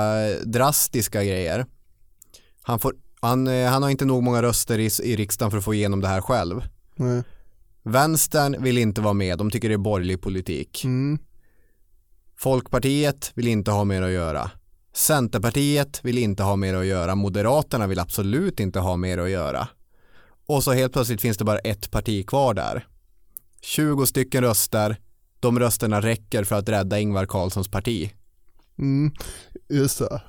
drastiska 0.45 1.23
grejer. 1.23 1.65
Han, 2.61 2.79
får, 2.79 2.95
han, 3.21 3.47
eh, 3.47 3.69
han 3.69 3.83
har 3.83 3.89
inte 3.89 4.05
nog 4.05 4.23
många 4.23 4.41
röster 4.41 4.79
i, 4.79 4.89
i 5.03 5.15
riksdagen 5.15 5.51
för 5.51 5.57
att 5.57 5.63
få 5.63 5.73
igenom 5.73 6.01
det 6.01 6.07
här 6.07 6.21
själv. 6.21 6.61
Nej. 6.95 7.23
Vänstern 7.83 8.63
vill 8.63 8.77
inte 8.77 9.01
vara 9.01 9.13
med, 9.13 9.37
de 9.37 9.51
tycker 9.51 9.69
det 9.69 9.75
är 9.75 9.77
borgerlig 9.77 10.21
politik. 10.21 10.83
Mm. 10.83 11.19
Folkpartiet 12.37 13.31
vill 13.35 13.47
inte 13.47 13.71
ha 13.71 13.83
mer 13.83 14.01
att 14.01 14.11
göra. 14.11 14.51
Centerpartiet 14.93 15.99
vill 16.03 16.17
inte 16.17 16.43
ha 16.43 16.55
mer 16.55 16.73
att 16.73 16.85
göra. 16.85 17.15
Moderaterna 17.15 17.87
vill 17.87 17.99
absolut 17.99 18.59
inte 18.59 18.79
ha 18.79 18.97
mer 18.97 19.17
att 19.17 19.29
göra. 19.29 19.67
Och 20.47 20.63
så 20.63 20.71
helt 20.71 20.93
plötsligt 20.93 21.21
finns 21.21 21.37
det 21.37 21.43
bara 21.45 21.59
ett 21.59 21.91
parti 21.91 22.27
kvar 22.27 22.53
där. 22.53 22.87
20 23.61 24.05
stycken 24.05 24.43
röster. 24.43 24.97
De 25.39 25.59
rösterna 25.59 26.01
räcker 26.01 26.43
för 26.43 26.55
att 26.55 26.69
rädda 26.69 26.99
Ingvar 26.99 27.25
Carlssons 27.25 27.67
parti. 27.67 28.13
Mm. 28.79 29.11
Just 29.69 29.99
det. 29.99 30.21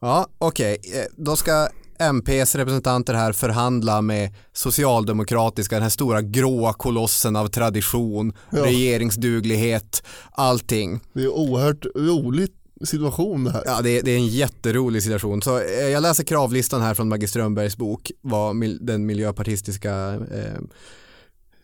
Ja, 0.00 0.26
okej. 0.38 0.76
Eh, 0.94 1.04
Då 1.16 1.36
ska 1.36 1.68
MPs 2.00 2.54
representanter 2.54 3.14
här 3.14 3.32
förhandla 3.32 4.02
med 4.02 4.34
socialdemokratiska, 4.52 5.74
den 5.76 5.82
här 5.82 5.90
stora 5.90 6.22
gråa 6.22 6.72
kolossen 6.72 7.36
av 7.36 7.46
tradition, 7.48 8.32
Ja. 8.50 8.64
regeringsduglighet, 8.64 10.02
allting. 10.32 11.00
Det 11.12 11.22
är 11.22 11.28
oerhört 11.28 11.86
roligt 11.96 12.54
situation 12.84 13.44
det 13.44 13.50
här. 13.52 13.62
Ja, 13.66 13.80
det 13.82 13.90
är, 13.98 14.02
det 14.02 14.10
är 14.10 14.16
en 14.16 14.26
jätterolig 14.26 15.02
situation. 15.02 15.42
Så 15.42 15.58
eh, 15.58 15.64
jag 15.88 16.02
läser 16.02 16.24
kravlistan 16.24 16.82
här 16.82 16.94
från 16.94 17.08
Maggie 17.08 17.28
Strömbergs 17.28 17.76
bok, 17.76 18.10
vad 18.20 18.56
mil, 18.56 18.78
den 18.86 19.06
miljöpartistiska 19.06 19.90
eh, 20.14 20.60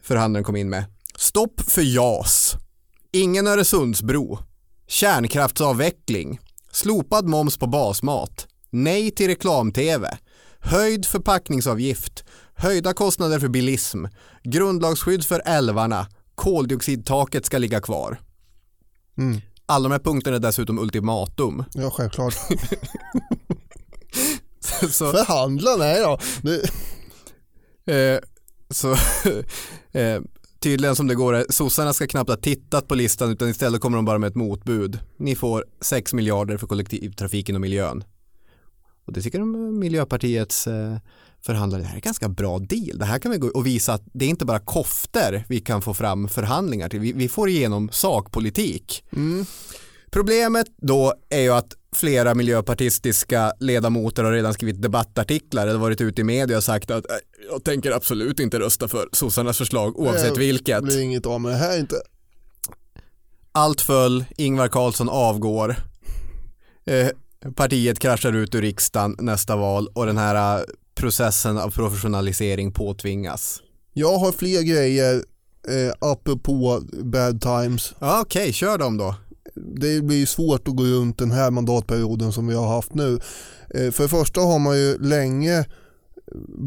förhandlaren 0.02 0.44
kom 0.44 0.56
in 0.56 0.70
med. 0.70 0.84
Stopp 1.16 1.60
för 1.60 1.82
JAS. 1.82 2.54
Ingen 3.12 3.46
Öresundsbro. 3.46 4.38
Kärnkraftsavveckling. 4.88 6.40
Slopad 6.72 7.26
moms 7.28 7.56
på 7.58 7.66
basmat. 7.66 8.46
Nej 8.70 9.10
till 9.10 9.26
reklam-tv. 9.26 10.18
Höjd 10.66 11.06
förpackningsavgift. 11.06 12.24
Höjda 12.54 12.92
kostnader 12.92 13.38
för 13.38 13.48
bilism. 13.48 14.04
Grundlagsskydd 14.42 15.24
för 15.24 15.42
älvarna. 15.44 16.06
Koldioxidtaket 16.34 17.46
ska 17.46 17.58
ligga 17.58 17.80
kvar. 17.80 18.20
Mm. 19.18 19.40
Alla 19.66 19.88
de 19.88 19.92
här 19.92 19.98
punkterna 19.98 20.36
är 20.36 20.40
dessutom 20.40 20.78
ultimatum. 20.78 21.64
Ja, 21.74 21.90
självklart. 21.90 22.34
Så, 24.90 25.12
Förhandla, 25.12 25.76
nej 25.76 26.02
då. 26.02 26.18
Eh, 27.92 28.18
så 28.70 28.92
eh, 29.98 30.20
tydligen 30.60 30.96
som 30.96 31.06
det 31.06 31.14
går 31.14 31.34
är, 31.34 31.46
sossarna 31.50 31.92
ska 31.92 32.06
knappt 32.06 32.30
ha 32.30 32.36
tittat 32.36 32.88
på 32.88 32.94
listan 32.94 33.30
utan 33.30 33.48
istället 33.48 33.80
kommer 33.80 33.96
de 33.98 34.04
bara 34.04 34.18
med 34.18 34.28
ett 34.28 34.34
motbud. 34.34 34.98
Ni 35.16 35.36
får 35.36 35.64
6 35.80 36.14
miljarder 36.14 36.56
för 36.56 36.66
kollektivtrafiken 36.66 37.54
och 37.54 37.60
miljön. 37.60 38.04
Och 39.06 39.12
det 39.12 39.22
tycker 39.22 39.38
de 39.38 39.54
eh, 39.54 39.60
Miljöpartiets 39.60 40.66
eh, 40.66 40.96
förhandlare, 41.46 41.80
det 41.82 41.86
här 41.86 41.92
är 41.94 41.96
en 41.96 42.00
ganska 42.00 42.28
bra 42.28 42.58
deal. 42.58 42.98
Det 42.98 43.04
här 43.04 43.18
kan 43.18 43.30
vi 43.32 43.38
gå 43.38 43.48
och 43.48 43.66
visa 43.66 43.92
att 43.94 44.02
det 44.12 44.24
är 44.24 44.28
inte 44.28 44.44
bara 44.44 44.58
kofter 44.58 45.44
vi 45.48 45.60
kan 45.60 45.82
få 45.82 45.94
fram 45.94 46.28
förhandlingar 46.28 46.88
till. 46.88 47.00
Vi, 47.00 47.12
vi 47.12 47.28
får 47.28 47.48
igenom 47.48 47.88
sakpolitik. 47.92 49.04
Problemet 50.10 50.66
då 50.76 51.14
är 51.28 51.40
ju 51.40 51.50
att 51.52 51.72
flera 51.94 52.34
miljöpartistiska 52.34 53.52
ledamoter 53.60 54.24
har 54.24 54.32
redan 54.32 54.54
skrivit 54.54 54.82
debattartiklar 54.82 55.66
eller 55.66 55.78
varit 55.78 56.00
ute 56.00 56.20
i 56.20 56.24
media 56.24 56.56
och 56.56 56.64
sagt 56.64 56.90
att 56.90 57.10
"Äh, 57.10 57.16
jag 57.50 57.64
tänker 57.64 57.90
absolut 57.92 58.40
inte 58.40 58.58
rösta 58.58 58.88
för 58.88 59.08
sossarnas 59.12 59.58
förslag 59.58 59.98
oavsett 59.98 60.34
Det 60.34 60.40
vilket. 60.40 60.82
blir 60.84 61.00
inget 61.00 61.26
av 61.26 61.40
med 61.40 61.52
det 61.52 61.56
här 61.58 61.78
inte. 61.80 61.96
Allt 63.52 63.80
föll, 63.80 64.24
Ingvar 64.36 64.68
Carlsson 64.68 65.08
avgår. 65.08 65.76
Eh, 66.86 67.08
partiet 67.54 67.98
kraschar 67.98 68.32
ut 68.32 68.54
ur 68.54 68.62
riksdagen 68.62 69.16
nästa 69.18 69.56
val 69.56 69.88
och 69.94 70.06
den 70.06 70.18
här 70.18 70.58
eh, 70.58 70.64
processen 70.94 71.58
av 71.58 71.70
professionalisering 71.70 72.72
påtvingas. 72.72 73.62
Jag 73.92 74.18
har 74.18 74.32
fler 74.32 74.62
grejer 74.62 75.14
eh, 75.68 75.92
apropå 75.98 76.82
bad 77.02 77.40
times. 77.40 77.94
Ja, 77.98 78.20
Okej, 78.20 78.52
kör 78.52 78.78
dem 78.78 78.96
då. 78.96 79.14
Det 79.54 80.04
blir 80.04 80.26
svårt 80.26 80.68
att 80.68 80.76
gå 80.76 80.84
runt 80.84 81.18
den 81.18 81.30
här 81.30 81.50
mandatperioden 81.50 82.32
som 82.32 82.46
vi 82.46 82.54
har 82.54 82.68
haft 82.68 82.94
nu. 82.94 83.18
Eh, 83.74 83.90
för 83.90 84.02
det 84.02 84.08
första 84.08 84.40
har 84.40 84.58
man 84.58 84.78
ju 84.78 84.98
länge 84.98 85.64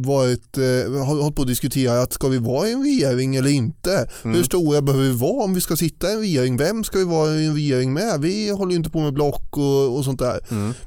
varit, 0.05 0.57
eh, 0.57 1.05
hållit 1.05 1.35
på 1.35 1.41
att 1.41 1.47
diskutera 1.47 2.01
att 2.01 2.13
ska 2.13 2.27
vi 2.27 2.37
vara 2.37 2.67
i 2.67 2.73
en 2.73 2.83
regering 2.83 3.35
eller 3.35 3.49
inte? 3.49 4.09
Hur 4.23 4.43
stora 4.43 4.81
behöver 4.81 5.05
vi 5.05 5.11
vara 5.17 5.43
om 5.43 5.53
vi 5.53 5.61
ska 5.61 5.75
sitta 5.75 6.09
i 6.09 6.13
en 6.13 6.19
regering? 6.19 6.57
Vem 6.57 6.83
ska 6.83 6.97
vi 6.97 7.05
vara 7.05 7.35
i 7.35 7.45
en 7.45 7.53
regering 7.53 7.93
med? 7.93 8.21
Vi 8.21 8.49
håller 8.49 8.71
ju 8.71 8.77
inte 8.77 8.89
på 8.89 8.99
med 8.99 9.13
block 9.13 9.57
och, 9.57 9.97
och 9.97 10.05
sånt 10.05 10.19
där. 10.19 10.39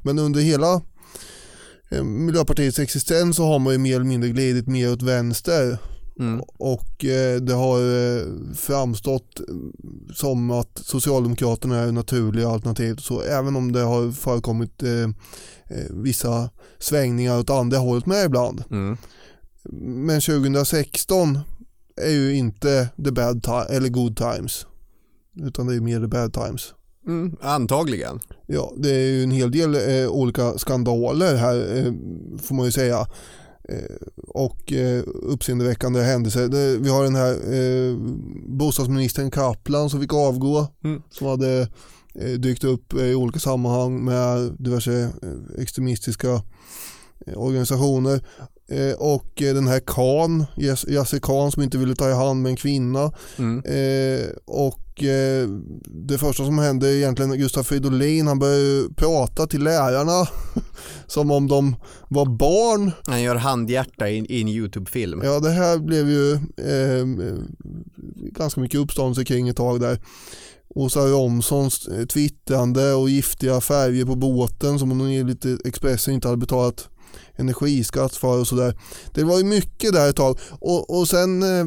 Men 0.02 0.18
under 0.18 0.40
hela 0.40 0.80
eh, 1.90 2.02
Miljöpartiets 2.04 2.78
existens 2.78 3.36
så 3.36 3.44
har 3.44 3.58
man 3.58 3.72
ju 3.72 3.78
mer 3.78 3.94
eller 3.94 4.04
mindre 4.04 4.30
glidit 4.30 4.66
mer 4.66 4.92
åt 4.92 5.02
vänster. 5.02 5.78
Och 6.58 7.04
eh, 7.04 7.40
det 7.40 7.54
har 7.54 7.78
eh, 7.80 8.26
framstått 8.54 9.40
som 10.14 10.50
att 10.50 10.80
Socialdemokraterna 10.84 11.78
är 11.78 11.92
naturliga 11.92 12.48
alternativ. 12.48 12.96
Så 12.96 13.20
även 13.20 13.56
om 13.56 13.72
det 13.72 13.80
har 13.80 14.12
förekommit 14.12 14.82
eh, 14.82 15.08
vissa 15.90 16.50
svängningar 16.78 17.38
åt 17.38 17.50
andra 17.50 17.78
hållet 17.78 18.06
med 18.06 18.24
ibland. 18.24 18.64
Mm. 18.70 18.96
Men 20.06 20.20
2016 20.20 21.38
är 21.96 22.10
ju 22.10 22.34
inte 22.34 22.88
the 23.04 23.10
bad 23.10 23.42
time, 23.42 23.66
eller 23.68 23.88
good 23.88 24.16
times. 24.16 24.66
Utan 25.42 25.66
det 25.66 25.74
är 25.74 25.80
mer 25.80 26.00
the 26.00 26.06
bad 26.06 26.32
times. 26.32 26.74
Mm, 27.06 27.36
antagligen. 27.40 28.20
Ja, 28.46 28.72
det 28.76 28.90
är 28.90 29.08
ju 29.10 29.22
en 29.22 29.30
hel 29.30 29.50
del 29.50 29.74
eh, 29.74 30.08
olika 30.08 30.58
skandaler 30.58 31.36
här 31.36 31.78
eh, 31.78 31.92
får 32.42 32.54
man 32.54 32.64
ju 32.64 32.72
säga. 32.72 33.06
Eh, 33.68 33.96
och 34.28 34.72
eh, 34.72 35.02
uppseendeväckande 35.06 36.00
händelser. 36.00 36.48
Det, 36.48 36.76
vi 36.78 36.88
har 36.88 37.04
den 37.04 37.14
här 37.14 37.32
eh, 37.54 37.96
bostadsministern 38.46 39.30
Kaplan 39.30 39.90
som 39.90 40.00
fick 40.00 40.14
avgå. 40.14 40.66
Mm. 40.84 41.02
Som 41.10 41.26
hade 41.26 41.60
eh, 41.60 41.68
dykt 42.14 42.64
upp 42.64 42.92
eh, 42.92 43.04
i 43.06 43.14
olika 43.14 43.38
sammanhang 43.38 44.04
med 44.04 44.52
diverse 44.58 45.02
eh, 45.02 45.62
extremistiska 45.62 46.42
eh, 47.26 47.36
organisationer. 47.36 48.20
Eh, 48.68 48.94
och 48.98 49.42
eh, 49.42 49.54
den 49.54 49.68
här 49.68 49.80
Khan, 49.80 50.44
Yasser 50.88 51.18
Khan 51.18 51.52
som 51.52 51.62
inte 51.62 51.78
ville 51.78 51.94
ta 51.94 52.10
i 52.10 52.12
hand 52.12 52.42
med 52.42 52.50
en 52.50 52.56
kvinna. 52.56 53.12
Mm. 53.38 53.58
Eh, 53.64 54.26
och 54.44 55.04
eh, 55.04 55.48
det 56.08 56.18
första 56.18 56.44
som 56.44 56.58
hände 56.58 56.88
är 56.88 56.92
egentligen 56.92 57.38
Gustaf 57.38 57.66
Fridolin, 57.66 58.26
han 58.26 58.38
började 58.38 58.94
prata 58.94 59.46
till 59.46 59.64
lärarna 59.64 60.28
som 61.06 61.30
om 61.30 61.48
de 61.48 61.76
var 62.08 62.26
barn. 62.26 62.90
Han 63.06 63.22
gör 63.22 63.36
handhjärta 63.36 64.08
i, 64.08 64.26
i 64.28 64.40
en 64.40 64.48
YouTube-film. 64.48 65.20
Ja 65.24 65.40
det 65.40 65.50
här 65.50 65.78
blev 65.78 66.08
ju 66.08 66.32
eh, 66.56 67.06
ganska 68.14 68.60
mycket 68.60 68.80
uppståndelse 68.80 69.24
kring 69.24 69.48
ett 69.48 69.56
tag 69.56 69.80
där. 69.80 69.98
Åsa 70.74 71.00
Romsons 71.00 71.88
eh, 71.88 72.06
twittrande 72.06 72.92
och 72.92 73.10
giftiga 73.10 73.60
färger 73.60 74.04
på 74.04 74.14
båten 74.14 74.78
som 74.78 74.90
hon 74.90 75.10
enligt 75.10 75.44
Expressen 75.64 76.14
inte 76.14 76.28
hade 76.28 76.40
betalat 76.40 76.88
energiskatt 77.36 78.16
för 78.16 78.40
och 78.40 78.46
sådär. 78.46 78.78
Det 79.14 79.24
var 79.24 79.38
ju 79.38 79.44
mycket 79.44 79.92
där 79.92 80.08
ett 80.08 80.16
tag 80.16 80.38
och, 80.50 80.98
och 80.98 81.08
sen 81.08 81.42
eh, 81.42 81.66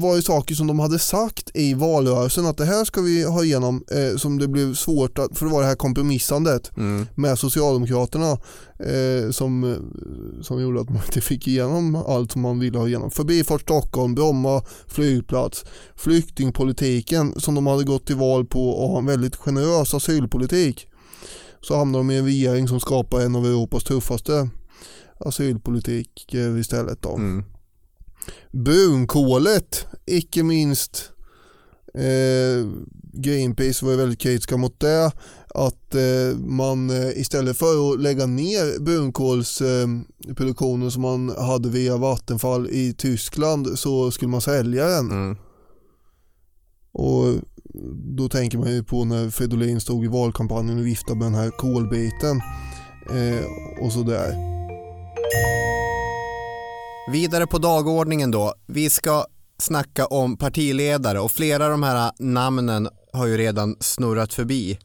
var 0.00 0.16
det 0.16 0.22
saker 0.22 0.54
som 0.54 0.66
de 0.66 0.78
hade 0.78 0.98
sagt 0.98 1.50
i 1.54 1.74
valrörelsen 1.74 2.46
att 2.46 2.56
det 2.56 2.64
här 2.64 2.84
ska 2.84 3.00
vi 3.00 3.24
ha 3.24 3.44
igenom 3.44 3.84
eh, 3.90 4.16
som 4.16 4.38
det 4.38 4.48
blev 4.48 4.74
svårt 4.74 5.18
att, 5.18 5.38
för 5.38 5.46
det 5.46 5.52
var 5.52 5.60
det 5.60 5.66
här 5.68 5.74
kompromissandet 5.74 6.70
Mm. 6.76 7.06
med 7.14 7.38
Socialdemokraterna 7.38 8.30
eh, 8.78 9.30
som, 9.30 9.76
som 10.42 10.62
gjorde 10.62 10.80
att 10.80 10.88
man 10.90 11.02
inte 11.06 11.20
fick 11.20 11.48
igenom 11.48 11.96
allt 11.96 12.32
som 12.32 12.42
man 12.42 12.58
ville 12.58 12.78
ha 12.78 12.88
igenom. 12.88 13.10
Förbifart 13.10 13.60
Stockholm, 13.60 14.14
Bromma 14.14 14.62
flygplats, 14.86 15.64
flyktingpolitiken 15.96 17.40
som 17.40 17.54
de 17.54 17.66
hade 17.66 17.84
gått 17.84 18.06
till 18.06 18.16
val 18.16 18.46
på 18.46 18.70
och 18.70 18.88
ha 18.88 18.98
en 18.98 19.06
väldigt 19.06 19.36
generös 19.36 19.94
asylpolitik. 19.94 20.86
Så 21.60 21.76
hamnade 21.76 22.04
de 22.04 22.10
i 22.10 22.18
en 22.18 22.24
regering 22.24 22.68
som 22.68 22.80
skapar 22.80 23.20
en 23.20 23.36
av 23.36 23.46
Europas 23.46 23.84
tuffaste 23.84 24.48
asylpolitik 25.20 26.34
istället. 26.34 27.02
Då. 27.02 27.14
Mm. 27.14 27.44
Brunkolet, 28.52 29.86
icke 30.06 30.42
minst 30.42 31.12
eh, 31.94 32.66
Greenpeace 33.12 33.86
var 33.86 33.96
väldigt 33.96 34.20
kritiska 34.20 34.56
mot 34.56 34.80
det. 34.80 35.12
Att 35.54 35.94
eh, 35.94 36.38
man 36.38 36.90
eh, 36.90 37.08
istället 37.08 37.56
för 37.56 37.92
att 37.92 38.00
lägga 38.00 38.26
ner 38.26 38.80
brunkolsproduktionen 38.80 40.86
eh, 40.86 40.90
som 40.90 41.02
man 41.02 41.28
hade 41.28 41.68
via 41.68 41.96
Vattenfall 41.96 42.68
i 42.70 42.94
Tyskland 42.98 43.78
så 43.78 44.10
skulle 44.10 44.30
man 44.30 44.40
sälja 44.40 44.86
den. 44.86 45.10
Mm. 45.10 45.36
Och 46.92 47.34
då 48.16 48.28
tänker 48.28 48.58
man 48.58 48.72
ju 48.72 48.84
på 48.84 49.04
när 49.04 49.30
Fridolin 49.30 49.80
stod 49.80 50.04
i 50.04 50.08
valkampanjen 50.08 50.78
och 50.78 50.86
viftade 50.86 51.18
med 51.18 51.26
den 51.26 51.34
här 51.34 51.50
kolbiten 51.50 52.40
eh, 53.10 53.44
och 53.84 53.92
sådär. 53.92 54.57
Vidare 57.12 57.46
på 57.46 57.58
dagordningen 57.58 58.30
då. 58.30 58.54
Vi 58.66 58.90
ska 58.90 59.24
snacka 59.58 60.06
om 60.06 60.36
partiledare 60.36 61.20
och 61.20 61.32
flera 61.32 61.64
av 61.64 61.70
de 61.70 61.82
här 61.82 62.12
namnen 62.18 62.88
har 63.12 63.26
ju 63.26 63.36
redan 63.36 63.76
snurrat 63.80 64.34
förbi. 64.34 64.78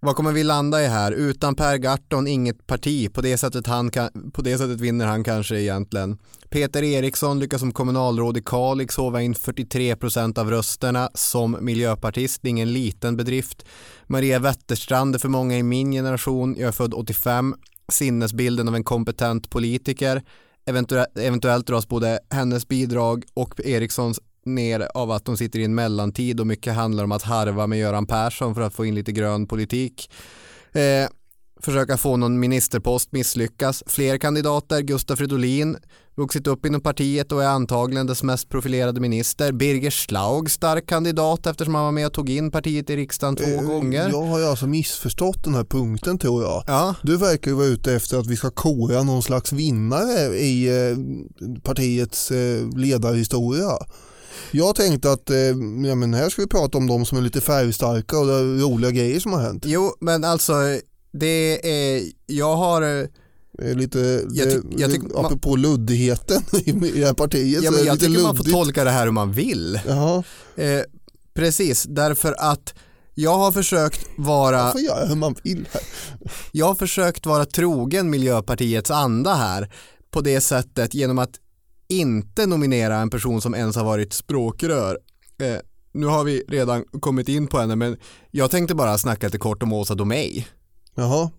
Vad 0.00 0.16
kommer 0.16 0.32
vi 0.32 0.44
landa 0.44 0.82
i 0.82 0.86
här? 0.86 1.12
Utan 1.12 1.54
Per 1.54 1.76
Gahrton 1.76 2.26
inget 2.26 2.66
parti. 2.66 3.12
På 3.12 3.20
det, 3.20 3.38
sättet 3.38 3.66
han 3.66 3.90
kan, 3.90 4.30
på 4.32 4.42
det 4.42 4.58
sättet 4.58 4.80
vinner 4.80 5.06
han 5.06 5.24
kanske 5.24 5.60
egentligen. 5.60 6.18
Peter 6.48 6.82
Eriksson 6.82 7.38
lyckas 7.38 7.60
som 7.60 7.72
kommunalråd 7.72 8.36
i 8.36 8.42
Kalix 8.44 8.96
hova 8.96 9.22
in 9.22 9.34
43% 9.34 10.38
av 10.38 10.50
rösterna 10.50 11.10
som 11.14 11.56
miljöpartist. 11.60 12.42
Det 12.42 12.48
är 12.48 12.50
ingen 12.50 12.72
liten 12.72 13.16
bedrift. 13.16 13.64
Maria 14.06 14.38
Wetterstrand 14.38 15.14
är 15.14 15.18
för 15.18 15.28
många 15.28 15.58
i 15.58 15.62
min 15.62 15.92
generation. 15.92 16.56
Jag 16.58 16.68
är 16.68 16.72
född 16.72 16.94
85. 16.94 17.54
Sinnesbilden 17.90 18.68
av 18.68 18.74
en 18.74 18.84
kompetent 18.84 19.50
politiker. 19.50 20.22
Eventuellt, 20.66 21.18
eventuellt 21.18 21.66
dras 21.66 21.88
både 21.88 22.18
hennes 22.30 22.68
bidrag 22.68 23.24
och 23.34 23.60
Erikssons 23.64 24.20
ner 24.44 24.88
av 24.94 25.10
att 25.10 25.24
de 25.24 25.36
sitter 25.36 25.58
i 25.58 25.64
en 25.64 25.74
mellantid 25.74 26.40
och 26.40 26.46
mycket 26.46 26.74
handlar 26.74 27.04
om 27.04 27.12
att 27.12 27.22
harva 27.22 27.66
med 27.66 27.78
Göran 27.78 28.06
Persson 28.06 28.54
för 28.54 28.62
att 28.62 28.74
få 28.74 28.84
in 28.84 28.94
lite 28.94 29.12
grön 29.12 29.46
politik. 29.46 30.10
Eh, 30.72 31.08
försöka 31.60 31.96
få 31.96 32.16
någon 32.16 32.40
ministerpost 32.40 33.12
misslyckas. 33.12 33.82
Fler 33.86 34.18
kandidater, 34.18 34.80
Gustaf 34.80 35.18
Fridolin, 35.18 35.76
vuxit 36.20 36.46
upp 36.46 36.66
inom 36.66 36.80
partiet 36.80 37.32
och 37.32 37.42
är 37.42 37.46
antagligen 37.48 38.06
dess 38.06 38.22
mest 38.22 38.48
profilerade 38.48 39.00
minister. 39.00 39.52
Birger 39.52 39.90
Schlaug, 39.90 40.50
stark 40.50 40.86
kandidat 40.86 41.46
eftersom 41.46 41.74
han 41.74 41.84
var 41.84 41.92
med 41.92 42.06
och 42.06 42.12
tog 42.12 42.30
in 42.30 42.50
partiet 42.50 42.90
i 42.90 42.96
riksdagen 42.96 43.36
två 43.36 43.44
Eh, 43.44 43.62
gånger. 43.62 44.08
Jag 44.08 44.22
har 44.22 44.38
ju 44.38 44.44
alltså 44.44 44.66
missförstått 44.66 45.44
den 45.44 45.54
här 45.54 45.64
punkten 45.64 46.18
tror 46.18 46.42
jag. 46.42 46.64
Ja, 46.66 46.94
Du 47.02 47.16
verkar 47.16 47.50
ju 47.50 47.56
vara 47.56 47.66
ute 47.66 47.92
efter 47.94 48.18
att 48.18 48.26
vi 48.26 48.36
ska 48.36 48.50
kora 48.50 49.02
någon 49.02 49.22
slags 49.22 49.52
vinnare 49.52 50.36
i 50.36 50.68
eh, 50.68 50.96
partiets 51.62 52.30
eh, 52.30 52.68
ledarhistoria. 52.76 53.70
Jag 54.50 54.74
tänkte 54.74 55.12
att 55.12 55.30
eh, 55.30 55.36
ja, 55.86 55.94
men 55.94 56.14
här 56.14 56.28
ska 56.28 56.42
vi 56.42 56.48
prata 56.48 56.78
om 56.78 56.86
de 56.86 57.06
som 57.06 57.18
är 57.18 57.22
lite 57.22 57.40
färgstarka 57.40 58.18
och 58.18 58.26
det 58.26 58.32
är 58.34 58.60
roliga 58.60 58.90
grejer 58.90 59.20
som 59.20 59.32
har 59.32 59.40
hänt. 59.40 59.64
jo 59.66 59.92
men 60.00 60.24
alltså 60.24 60.52
det 61.12 61.68
är, 61.96 62.02
jag 62.26 62.56
har 62.56 63.08
Det 63.60 63.70
är 63.70 63.74
lite, 63.74 64.24
Jag 64.30 64.50
ty- 64.50 64.58
det- 64.60 64.80
jag 64.82 65.02
man- 65.12 65.24
apropå 65.24 65.56
luddigheten 65.56 66.42
i, 66.64 66.72
det 66.72 67.06
här 67.06 67.14
partiet. 67.14 67.62
Ja, 67.64 67.70
men 67.70 67.84
jag 67.84 68.00
tycker 68.00 68.22
man 68.22 68.36
får 68.36 68.44
luddigt. 68.44 68.50
tolka 68.56 68.84
det 68.84 68.90
här 68.90 69.04
hur 69.04 69.12
man 69.12 69.32
vill. 69.32 69.80
Jaha. 69.86 70.22
Eh, 70.56 70.80
precis, 71.34 71.82
därför 71.88 72.34
att 72.38 72.74
Jag 73.14 73.38
har 73.38 73.52
försökt 73.52 74.06
vara 74.18 74.62
Man 74.62 74.72
får 74.72 74.80
göra 74.80 75.06
hur 75.06 75.16
man 75.16 75.34
vill 75.44 75.66
här. 75.72 75.82
Jag 76.52 76.66
har 76.66 76.74
försökt 76.74 77.26
vara 77.26 77.44
trogen 77.44 78.10
Miljöpartiets 78.10 78.90
anda 78.90 79.34
här 79.34 79.72
på 80.10 80.20
det 80.20 80.40
sättet 80.40 80.94
genom 80.94 81.18
att 81.18 81.30
inte 81.88 82.46
nominera 82.46 82.96
en 82.96 83.10
person 83.10 83.40
som 83.40 83.54
ens 83.54 83.76
har 83.76 83.84
varit 83.84 84.12
språkrör. 84.12 84.98
Eh, 85.42 85.56
nu 85.92 86.06
har 86.06 86.24
vi 86.24 86.44
redan 86.48 86.84
kommit 86.84 87.28
in 87.28 87.46
på 87.46 87.58
henne 87.58 87.76
men 87.76 87.96
jag 88.30 88.50
tänkte 88.50 88.74
bara 88.74 88.98
snacka 88.98 89.26
lite 89.26 89.38
kort 89.38 89.62
om 89.62 89.72
Åsa 89.72 89.94
Domeij. 89.94 90.46
Jaha, 90.94 91.30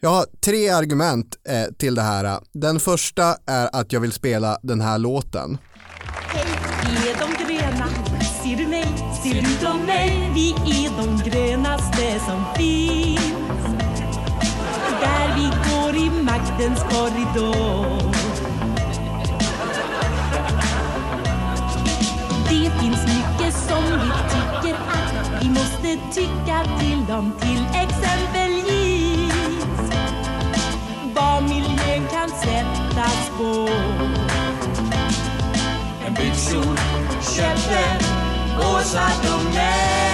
jag 0.00 0.10
har 0.10 0.26
tre 0.44 0.68
argument 0.68 1.36
eh, 1.48 1.74
till 1.78 1.94
det 1.94 2.02
här. 2.02 2.40
Den 2.52 2.80
första 2.80 3.36
är 3.46 3.68
att 3.72 3.92
jag 3.92 4.00
vill 4.00 4.12
spela 4.12 4.58
den 4.62 4.80
här 4.80 4.98
låten. 4.98 5.58
Vi 6.82 7.10
är 7.10 7.16
de 7.18 7.44
gröna, 7.44 7.88
ser 8.42 8.56
du 8.56 8.66
mig, 8.66 8.86
ser 9.22 9.34
du 9.34 9.66
dem 9.66 9.86
mig? 9.86 10.30
Vi 10.34 10.50
är 10.50 10.90
de 10.96 11.30
grönaste 11.30 12.20
som 12.26 12.44
finns. 12.56 13.20
Där 15.00 15.36
vi 15.36 15.70
går 15.70 15.96
i 16.06 16.22
maktens 16.22 16.80
korridor. 16.82 18.12
Det 22.48 22.70
finns 22.80 23.02
mycket 23.02 23.54
som 23.54 23.82
vi 23.84 24.10
tycker 24.30 24.74
att 24.74 25.42
vi 25.42 25.48
måste 25.48 25.98
tycka 26.14 26.64
till 26.80 27.14
om, 27.14 27.32
till 27.40 27.77
spår. 33.38 33.68
En 36.06 36.14
byxor 36.14 36.78
köpte 37.22 37.84
Åsa 38.58 39.08
Domeij. 39.22 40.07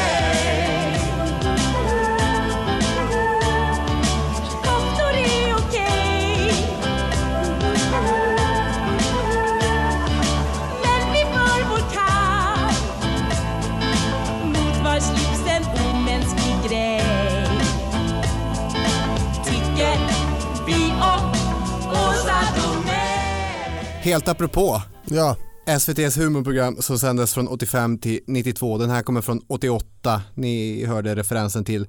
Helt 24.04 24.28
apropå 24.28 24.82
ja. 25.04 25.36
SVTs 25.66 26.18
humorprogram 26.18 26.76
som 26.80 26.98
sändes 26.98 27.34
från 27.34 27.48
85 27.48 27.98
till 27.98 28.20
92. 28.26 28.78
Den 28.78 28.90
här 28.90 29.02
kommer 29.02 29.20
från 29.20 29.40
88. 29.48 30.22
Ni 30.34 30.84
hörde 30.86 31.14
referensen 31.14 31.64
till 31.64 31.86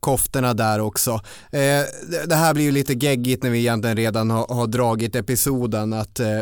koftorna 0.00 0.54
där 0.54 0.80
också. 0.80 1.10
Eh, 1.52 1.82
det- 2.26 2.34
här 2.34 2.54
blir 2.54 2.64
ju 2.64 2.72
lite 2.72 2.92
geggigt 2.94 3.42
när 3.42 3.50
vi 3.50 3.58
egentligen 3.58 3.96
redan 3.96 4.30
har, 4.30 4.46
har 4.54 4.66
dragit 4.66 5.16
episoden 5.16 5.92
att 5.92 6.20
eh, 6.20 6.40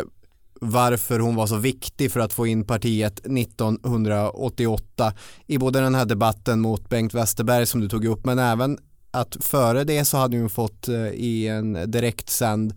varför 0.61 1.19
hon 1.19 1.35
var 1.35 1.47
så 1.47 1.57
viktig 1.57 2.13
för 2.13 2.21
att 2.21 2.33
få 2.33 2.47
in 2.47 2.65
partiet 2.65 3.19
1988 3.19 5.13
i 5.47 5.59
både 5.59 5.81
den 5.81 5.95
här 5.95 6.05
debatten 6.05 6.61
mot 6.61 6.89
Bengt 6.89 7.15
Westerberg 7.15 7.67
som 7.67 7.81
du 7.81 7.89
tog 7.89 8.05
upp 8.05 8.25
men 8.25 8.39
även 8.39 8.79
att 9.11 9.37
före 9.41 9.85
det 9.85 10.05
så 10.05 10.17
hade 10.17 10.39
hon 10.39 10.51
fått 10.51 10.89
eh, 10.89 11.09
i 11.09 11.49
en 11.49 11.91
direktsänd 11.91 12.75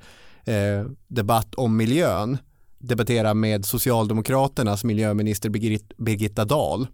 eh, 0.49 0.85
debatt 1.07 1.55
om 1.55 1.77
miljön 1.77 2.37
debattera 2.79 3.33
med 3.33 3.65
Socialdemokraternas 3.65 4.83
miljöminister 4.83 5.49
Birgit, 5.49 5.97
Birgitta 5.97 6.45
Dahl 6.45 6.87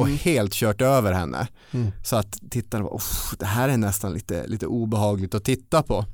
och 0.00 0.08
helt 0.08 0.52
kört 0.52 0.80
över 0.80 1.12
henne. 1.12 1.48
Så 2.04 2.16
att 2.16 2.38
tittarna 2.50 2.88
"Uff, 2.88 3.34
det 3.38 3.46
här 3.46 3.68
är 3.68 3.76
nästan 3.76 4.12
lite, 4.12 4.46
lite 4.46 4.66
obehagligt 4.66 5.34
att 5.34 5.44
titta 5.44 5.82
på. 5.82 6.04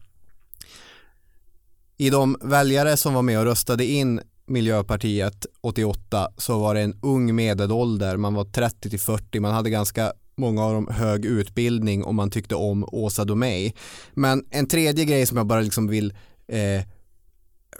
I 1.97 2.11
de 2.11 2.37
väljare 2.43 2.97
som 2.97 3.15
var 3.15 3.23
med 3.23 3.39
och 3.39 3.45
röstade 3.45 3.85
in 3.87 4.21
Miljöpartiet 4.47 5.47
88 5.61 6.29
så 6.37 6.59
var 6.59 6.75
det 6.75 6.81
en 6.81 6.99
ung 7.03 7.35
medelålder, 7.35 8.17
man 8.17 8.35
var 8.35 8.45
30 8.45 8.91
till 8.91 9.01
40, 9.01 9.41
man 9.41 9.53
hade 9.55 9.71
ganska 9.71 10.13
många 10.37 10.65
av 10.65 10.73
dem 10.75 10.89
hög 10.91 11.25
utbildning 11.25 12.05
och 12.05 12.15
man 12.15 12.31
tyckte 12.31 12.55
om 12.55 12.85
Åsa 12.93 13.25
Domeij. 13.25 13.75
Men 14.15 14.45
en 14.51 14.67
tredje 14.67 15.05
grej 15.05 15.27
som 15.27 15.37
jag 15.37 15.47
bara 15.47 15.61
liksom 15.61 15.89
vill 15.89 16.15
eh, 16.49 16.85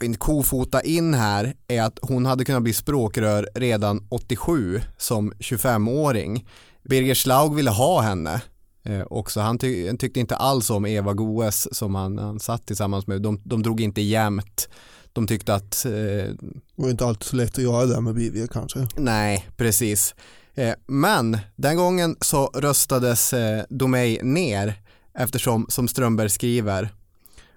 en 0.01 0.15
kofota 0.15 0.83
in 0.83 1.15
här 1.15 1.55
är 1.69 1.83
att 1.83 1.99
hon 2.03 2.27
hade 2.27 2.45
kunnat 2.45 2.63
bli 2.63 2.73
språkrör 2.73 3.49
redan 3.55 4.07
87 4.09 4.81
som 4.99 5.33
25-åring. 5.33 6.47
Birger 6.83 7.15
Schlaug 7.15 7.55
ville 7.55 7.71
ha 7.71 8.01
henne 8.01 8.43
eh, 8.85 9.03
också. 9.11 9.41
Han, 9.41 9.59
ty 9.59 9.87
han 9.87 9.99
tyckte 9.99 10.21
inte 10.21 10.37
alls 10.37 10.71
om 10.71 10.87
Eva 10.87 11.13
Goes 11.13 11.75
som 11.75 11.95
han, 11.95 12.19
han 12.19 12.41
satt 12.41 12.67
tillsammans 12.67 13.07
med. 13.07 13.23
De, 13.23 13.41
de 13.45 13.63
drog 13.63 13.81
inte 13.81 14.01
jämnt. 14.01 14.69
De 15.13 15.27
tyckte 15.27 15.55
att, 15.55 15.85
eh, 15.85 15.93
Det 15.93 16.37
var 16.77 16.91
inte 16.91 17.07
alltid 17.07 17.25
så 17.29 17.37
lätt 17.37 17.59
att 17.59 17.65
göra 17.65 17.87
det 17.87 18.01
med 18.01 18.15
Birger 18.15 18.47
kanske. 18.47 18.87
nej 18.97 19.49
precis. 19.57 20.15
Eh, 20.55 20.75
men 20.87 21.39
den 21.57 21.77
gången 21.77 22.17
så 22.21 22.47
röstades 22.47 23.33
eh, 23.33 23.65
Domeij 23.69 24.23
ner 24.23 24.75
eftersom, 25.19 25.67
som 25.69 25.89
Strömberg 25.89 26.31
skriver, 26.31 26.89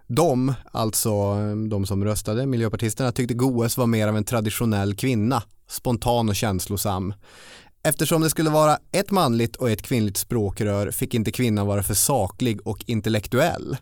de, 0.08 0.54
alltså 0.72 1.10
eh, 1.10 1.56
de 1.70 1.86
som 1.86 2.04
röstade, 2.04 2.46
miljöpartisterna, 2.46 3.12
tyckte 3.12 3.34
Goes 3.34 3.78
var 3.78 3.88
mer 3.88 4.08
av 4.08 4.18
en 4.18 4.24
traditionell 4.24 4.96
kvinna, 4.96 5.44
spontan 5.68 6.30
och 6.30 6.36
känslosam. 6.36 7.14
Eftersom 7.84 8.22
det 8.22 8.30
skulle 8.30 8.50
vara 8.50 8.78
ett 8.92 9.12
manligt 9.12 9.56
och 9.56 9.70
ett 9.70 9.82
kvinnligt 9.82 10.18
språkrör 10.18 10.92
fick 10.92 11.14
inte 11.14 11.32
kvinnan 11.32 11.68
vara 11.68 11.84
för 11.84 11.94
saklig 11.94 12.68
och 12.68 12.84
intellektuell. 12.88 13.78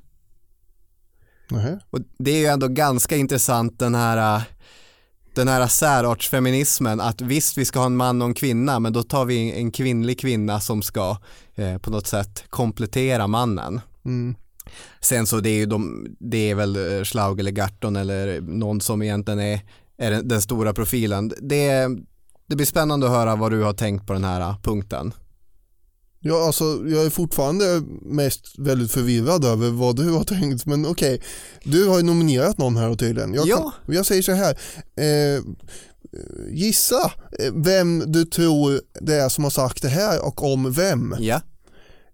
Nähä. 1.50 1.80
Och 1.90 2.00
det 2.18 2.32
är 2.32 2.40
ju 2.40 2.46
ändå 2.46 2.68
ganska 2.68 3.16
intressant 3.16 3.80
den 3.80 3.96
här, 3.96 4.38
äh, 4.38 4.44
den 5.36 5.48
här 5.48 5.68
särartsfeminismen 5.68 7.02
att 7.02 7.22
visst 7.22 7.58
vi 7.58 7.66
ska 7.66 7.80
ha 7.80 7.86
en 7.86 7.98
man 7.98 8.22
och 8.22 8.28
en 8.28 8.34
kvinna 8.34 8.80
men 8.80 8.94
då 8.94 9.04
tar 9.04 9.26
vi 9.26 9.52
en 9.52 9.72
kvinnlig 9.72 10.20
kvinna 10.20 10.60
som 10.60 10.82
ska 10.82 11.18
eh, 11.56 11.78
på 11.78 11.90
något 11.90 12.08
sätt 12.08 12.44
komplettera 12.50 13.28
mannen. 13.28 13.82
Mm. 14.06 14.36
Sen 15.02 15.28
så 15.28 15.40
det 15.40 15.50
är 15.50 15.58
ju 15.58 15.66
de, 15.66 16.08
det 16.20 16.50
är 16.52 16.56
väl 16.56 16.76
eh, 16.98 17.04
Schlaug 17.04 17.40
eller 17.40 17.52
Garton 17.52 17.96
eller 17.96 18.42
någon 18.42 18.82
som 18.82 19.02
egentligen 19.02 19.40
är, 19.40 19.62
är 19.98 20.12
den, 20.12 20.42
stora 20.42 20.74
profilen. 20.74 21.32
Det, 21.42 21.88
det 22.48 22.56
blir 22.56 22.66
spännande 22.66 23.06
att 23.06 23.12
höra 23.12 23.36
vad 23.36 23.52
du 23.52 23.64
har 23.64 23.74
tänkt 23.74 24.08
på 24.08 24.14
den 24.14 24.24
här 24.24 24.42
äh, 24.42 24.58
punkten. 24.62 25.14
Ja, 26.26 26.46
alltså, 26.46 26.64
jag 26.88 27.06
är 27.06 27.10
fortfarande 27.10 27.82
mest 28.02 28.60
väldigt 28.60 28.92
förvirrad 28.92 29.46
över 29.46 29.70
vad 29.70 29.96
du 29.96 30.10
har 30.10 30.24
tänkt, 30.24 30.66
men 30.66 30.86
okej. 30.86 31.22
Du 31.64 31.88
har 31.88 31.98
ju 31.98 32.04
nominerat 32.04 32.58
någon 32.58 32.76
här 32.78 32.96
tydligen. 32.96 33.34
Jag, 33.34 33.48
Ja. 33.48 33.74
kan, 33.86 33.96
jag 33.96 34.06
säger 34.06 34.22
så 34.22 34.32
här. 34.32 34.58
Eh, 34.96 35.44
gissa 36.52 37.12
eh, 37.40 37.54
vem 37.54 38.12
du 38.12 38.26
tror 38.26 38.82
det 39.02 39.16
är 39.16 39.30
som 39.30 39.44
har 39.44 39.52
sagt 39.52 39.82
det 39.82 39.88
här 39.90 40.26
och 40.26 40.44
om 40.54 40.72
vem. 40.72 41.16
Ja, 41.20 41.42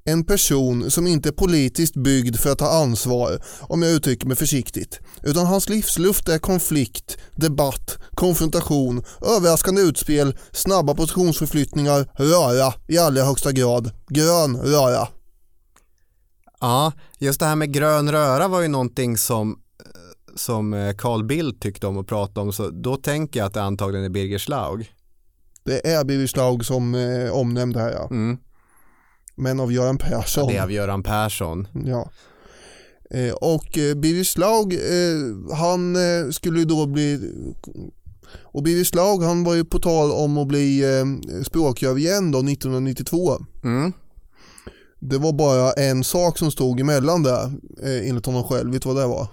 En 0.09 0.23
person 0.23 0.91
som 0.91 1.07
inte 1.07 1.29
är 1.29 1.33
politiskt 1.33 1.95
byggd 1.95 2.35
för 2.35 2.51
att 2.51 2.57
ta 2.57 2.69
ansvar, 2.69 3.41
om 3.61 3.81
jag 3.81 3.91
uttrycker 3.91 4.27
mig 4.27 4.35
försiktigt. 4.35 4.99
Utan 5.23 5.45
hans 5.45 5.69
livsluft 5.69 6.29
är 6.29 6.39
konflikt, 6.39 7.17
debatt, 7.35 7.97
konfrontation, 8.11 9.03
överraskande 9.21 9.81
utspel, 9.81 10.37
snabba 10.51 10.95
positionsförflyttningar, 10.95 12.09
röra 12.13 12.73
i 12.87 12.97
allra 12.97 13.23
högsta 13.23 13.51
grad. 13.51 13.91
Grön 14.07 14.57
röra. 14.57 15.07
Ja, 16.59 16.93
just 17.17 17.39
det 17.39 17.45
här 17.45 17.55
med 17.55 17.73
grön 17.73 18.11
röra 18.11 18.47
var 18.47 18.61
ju 18.61 18.67
någonting 18.67 19.17
som 19.17 19.51
eh, 19.51 20.35
som 20.35 20.73
eh, 20.73 20.95
Carl 20.95 21.23
Bildt 21.23 21.61
tyckte 21.61 21.87
om 21.87 21.97
att 21.97 22.07
prata 22.07 22.41
om 22.41 22.53
så 22.53 22.69
då 22.69 22.95
tänker 22.95 23.39
jag 23.39 23.47
att 23.47 23.53
det 23.53 23.61
antagligen 23.61 24.05
är 24.05 24.09
Birger 24.09 24.39
Schlaug. 24.39 24.93
Det 25.63 25.87
är 25.87 26.03
Birger 26.03 26.27
Schlaug 26.27 26.65
som 26.65 26.95
eh, 26.95 27.31
omnämnd 27.31 27.77
här 27.77 27.91
ja. 27.91 28.07
Mm. 28.11 28.37
Men 29.39 29.59
av 29.59 29.71
Göran 29.71 29.97
Persson. 29.97 30.47
Det 30.47 30.57
är 30.57 30.63
av 30.63 30.71
Göran 30.71 31.03
Persson. 31.03 31.67
Ja. 31.85 32.11
Eh, 33.11 33.33
och 33.33 33.77
eh, 33.77 33.95
Birger 33.95 34.23
Schlaug, 34.23 34.73
eh, 34.73 35.55
han 35.57 35.97
skulle 36.33 36.65
då 36.65 36.85
bli 36.85 37.31
och 38.51 38.63
Birger 38.63 38.83
Schlaug 38.83 39.21
han 39.23 39.43
var 39.43 39.55
ju 39.55 39.65
på 39.65 39.79
tal 39.79 40.11
om 40.11 40.37
att 40.37 40.47
bli 40.47 40.97
eh, 40.99 41.43
språkrör 41.43 41.97
igen 41.97 42.31
då 42.31 42.39
1992. 42.39 43.37
Mm. 43.63 43.93
Det 44.99 45.17
var 45.17 45.33
bara 45.33 45.71
en 45.71 46.03
sak 46.03 46.37
som 46.37 46.51
stod 46.51 46.79
emellan 46.79 47.23
där 47.23 47.43
eh, 47.83 48.09
enligt 48.09 48.25
honom 48.25 48.43
själv. 48.43 48.71
Vet 48.71 48.81
du 48.81 48.89
vad 48.89 48.97
det 48.97 49.07
var? 49.07 49.27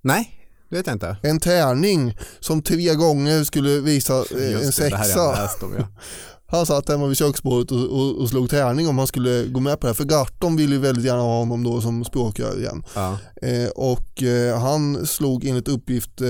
Nej, 0.00 0.48
det 0.68 0.76
vet 0.76 0.86
jag 0.86 0.94
inte. 0.94 1.16
En 1.22 1.40
tärning 1.40 2.18
som 2.40 2.62
tre 2.62 2.94
gånger 2.94 3.44
skulle 3.44 3.80
visa 3.80 4.14
eh, 4.14 4.64
en 4.64 4.72
sexa. 4.72 5.48
om 5.62 5.74
ja. 5.78 5.86
Han 6.52 6.66
satt 6.66 6.88
hemma 6.88 7.06
vid 7.06 7.16
köksbordet 7.18 7.70
och, 7.72 7.78
och, 8.00 8.20
och 8.20 8.28
slog 8.28 8.50
tärning 8.50 8.88
om 8.88 8.98
han 8.98 9.06
skulle 9.06 9.44
gå 9.46 9.60
med 9.60 9.80
på 9.80 9.86
det. 9.86 9.94
För 9.94 10.04
Garton 10.04 10.56
ville 10.56 10.74
ju 10.74 10.80
väldigt 10.80 11.04
gärna 11.04 11.22
ha 11.22 11.38
honom 11.38 11.64
då 11.64 11.80
som 11.80 12.04
språkrör 12.04 12.58
igen. 12.58 12.84
ja. 12.94 13.18
Eh, 13.42 13.68
och 13.68 14.22
eh, 14.22 14.58
han 14.60 15.06
slog 15.06 15.44
enligt 15.44 15.68
uppgift 15.68 16.20
eh, 16.20 16.28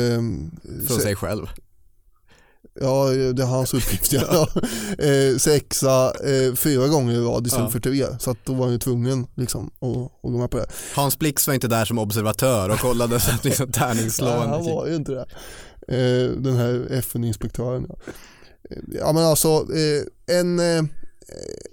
Från 0.88 1.00
sig 1.00 1.16
själv. 1.16 1.46
Ja, 2.80 3.06
det 3.08 3.42
är 3.42 3.46
hans 3.46 3.74
uppgift. 3.74 4.12
Ja. 4.12 4.48
eh, 4.98 5.36
sexa 5.38 6.12
eh, 6.24 6.54
fyra 6.54 6.88
gånger 6.88 7.14
i 7.14 7.18
rad 7.18 7.46
istället 7.46 7.66
Ja. 7.66 7.70
för 7.70 7.80
tre. 7.80 8.06
Så 8.18 8.30
att 8.30 8.38
då 8.44 8.54
var 8.54 8.64
han 8.64 8.72
ju 8.72 8.78
tvungen 8.78 9.26
liksom, 9.34 9.66
att, 9.80 9.96
att 9.96 10.32
gå 10.32 10.38
med 10.38 10.50
på 10.50 10.58
det. 10.58 10.66
Hans 10.94 11.18
Blix 11.18 11.46
var 11.46 11.54
inte 11.54 11.68
där 11.68 11.84
som 11.84 11.98
observatör 11.98 12.68
och 12.68 12.78
kollade 12.78 13.20
så 13.20 13.30
att 13.34 13.44
liksom 13.44 13.66
Nej, 13.76 13.80
han 13.86 13.96
tärningsslående. 13.96 14.72
var 14.72 14.86
ju 14.86 14.94
inte 14.96 15.12
det. 15.12 15.26
Eh, 15.88 16.30
den 16.42 16.56
här 16.56 16.86
FN-inspektören. 16.90 17.86
Ja. 17.88 17.96
Ja 18.94 19.12
men 19.12 19.24
alltså 19.24 19.48
eh, 19.48 20.36
en 20.38 20.58
eh, 20.58 20.82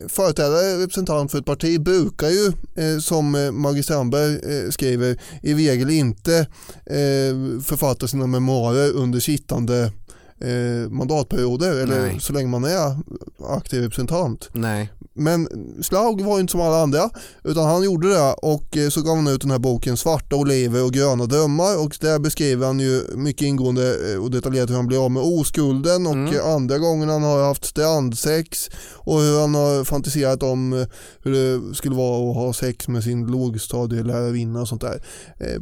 företrädare, 0.07 0.83
representant 0.83 1.31
för 1.31 1.39
ett 1.39 1.45
parti 1.45 1.81
brukar 1.81 2.29
ju 2.29 2.45
eh, 2.75 2.99
som 2.99 3.31
Margit 3.31 3.53
Maggie 3.53 3.83
Strandberg 3.83 4.71
skriver 4.71 5.19
i 5.41 5.53
regel 5.53 5.89
inte 5.89 6.47
författa 7.63 8.07
sina 8.07 8.27
memoarer 8.27 8.91
under 8.91 9.19
sittande 9.19 9.91
eh, 10.41 10.89
mandatperioder 10.89 11.71
eller 11.83 12.01
Nej. 12.01 12.19
så 12.19 12.33
länge 12.33 12.47
man 12.47 12.63
är 12.63 12.97
aktiv 13.49 13.81
representant. 13.81 14.49
Nej, 14.53 14.89
Men 15.13 15.47
Slaug 15.83 16.21
var 16.21 16.39
inte 16.39 16.51
som 16.51 16.61
alla 16.61 16.81
andra 16.81 17.09
utan 17.43 17.65
han 17.65 17.83
gjorde 17.83 18.09
det 18.09 18.33
och 18.33 18.77
eh, 18.77 18.89
så 18.89 19.01
gav 19.01 19.15
han 19.15 19.27
ut 19.27 19.41
den 19.41 19.51
här 19.51 19.59
boken 19.59 19.97
Svarta 19.97 20.35
oliver 20.35 20.83
och 20.85 20.91
gröna 20.93 21.25
drömmar 21.25 21.83
och 21.85 21.97
där 22.01 22.19
beskriver 22.19 22.67
han 22.67 22.79
ju 22.79 23.01
mycket 23.15 23.41
ingående 23.47 24.13
eh, 24.13 24.23
och 24.23 24.31
detaljerat 24.31 24.69
hur 24.69 24.75
han 24.75 24.87
blir 24.87 25.05
av 25.05 25.11
med 25.11 25.23
oskulden 25.23 26.07
och 26.07 26.13
Mm. 26.13 26.33
eh, 26.35 26.47
andra 26.53 26.77
gången 26.77 27.09
han 27.09 27.23
har 27.23 27.43
haft 27.43 27.65
strandsex 27.65 28.69
och 28.93 29.19
hur 29.21 29.39
han 29.41 29.55
har 29.55 29.83
fantiserat 29.83 30.43
om 30.43 30.85
hur 31.23 31.31
det 31.31 31.75
skulle 31.75 31.95
vara 31.95 32.29
att 32.31 32.35
ha 32.35 32.53
sex 32.53 32.87
med 32.87 33.03
sin 33.03 33.27
lågstadielärarinna 33.27 34.61
och 34.61 34.67
sånt 34.67 34.81
där. 34.81 35.03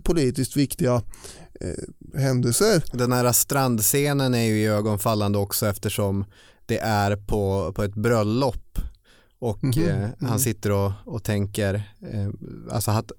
Politiskt 0.03 0.55
viktiga 0.57 1.01
eh, 1.61 2.19
händelser. 2.19 2.83
den 2.91 3.11
här 3.11 3.31
strandscenen 3.31 4.33
är 4.33 4.45
ju 4.45 4.59
i 4.59 4.67
ögonfallande 4.67 5.37
också 5.37 5.67
eftersom 5.67 6.25
det 6.65 6.79
är 6.79 7.15
på, 7.15 7.73
på 7.75 7.83
ett 7.83 7.95
bröllop 7.95 8.79
och 9.39 9.63
Mhm, 9.63 9.87
eh, 9.87 9.97
mhm. 9.97 10.29
han 10.29 10.39
sitter 10.39 10.71
och, 10.71 10.91
och 11.05 11.23
tänker, 11.23 11.73
eh, 12.13 12.29
alltså 12.71 12.91
att, 12.91 13.11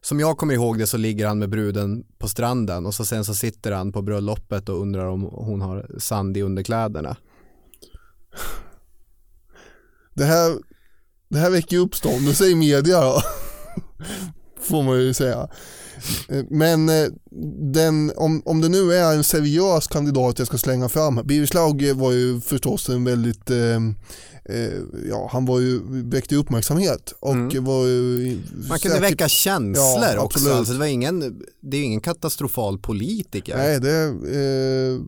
som 0.00 0.20
jag 0.20 0.38
kommer 0.38 0.54
ihåg 0.54 0.78
det 0.78 0.86
så 0.86 0.96
ligger 0.96 1.26
han 1.26 1.38
med 1.38 1.50
bruden 1.50 2.04
på 2.18 2.28
stranden 2.28 2.86
och 2.86 2.94
så 2.94 3.04
sen 3.04 3.24
så 3.24 3.34
sitter 3.34 3.72
han 3.72 3.92
på 3.92 4.02
bröllopet 4.02 4.68
och 4.68 4.80
undrar 4.80 5.06
om 5.06 5.22
hon 5.22 5.60
har 5.60 5.86
sand 5.98 6.36
i 6.36 6.42
underkläderna. 6.42 7.16
Det 10.14 10.24
här, 10.24 10.56
det 11.28 11.38
här 11.38 11.50
väcker 11.50 11.76
ju 11.76 11.82
uppståndelse 11.82 12.46
i 12.46 12.54
media 12.54 13.00
då. 13.00 13.20
Får 14.60 14.82
man 14.82 15.00
ju 15.00 15.14
säga. 15.14 15.48
Men 16.50 16.88
eh, 16.88 17.06
den, 17.72 18.12
om, 18.16 18.42
om 18.44 18.60
det 18.60 18.68
nu 18.68 18.92
är 18.92 19.14
en 19.14 19.24
seriös 19.24 19.86
kandidat 19.86 20.38
jag 20.38 20.48
ska 20.48 20.58
slänga 20.58 20.88
fram. 20.88 21.20
Birger 21.24 21.46
Schlaug 21.46 21.92
var 21.96 22.12
ju 22.12 22.40
förstås 22.40 22.88
en 22.88 23.04
väldigt, 23.04 23.50
eh, 23.50 23.76
eh, 24.44 24.72
ja 25.10 25.28
han 25.32 25.46
var 25.46 25.60
ju, 25.60 25.80
väckte 26.10 26.36
uppmärksamhet 26.36 27.14
och 27.20 27.32
Mm. 27.34 27.64
var 27.64 27.86
ju 27.86 28.38
Man 28.68 28.78
kunde 28.78 28.96
säkert- 28.96 29.12
väcka 29.12 29.28
känslor 29.28 30.04
Ja, 30.14 30.20
också, 30.20 30.52
alltså 30.52 30.72
det, 30.72 30.78
var 30.78 30.86
ingen, 30.86 31.42
det 31.62 31.76
är 31.76 31.82
ingen 31.84 32.00
katastrofal 32.00 32.78
politiker. 32.78 33.56
Nej, 33.56 33.80
det, 33.80 33.96
eh, 34.34 35.00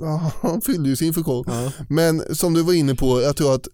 ja, 0.06 0.32
han 0.42 0.60
fyllde 0.60 0.88
ju 0.88 0.96
sin 0.96 1.14
funktion. 1.14 1.44
Ja, 1.46 1.72
Men 1.88 2.22
som 2.36 2.54
du 2.54 2.62
var 2.62 2.72
inne 2.72 2.94
på, 2.94 3.22
jag 3.22 3.36
tror 3.36 3.54
att 3.54 3.68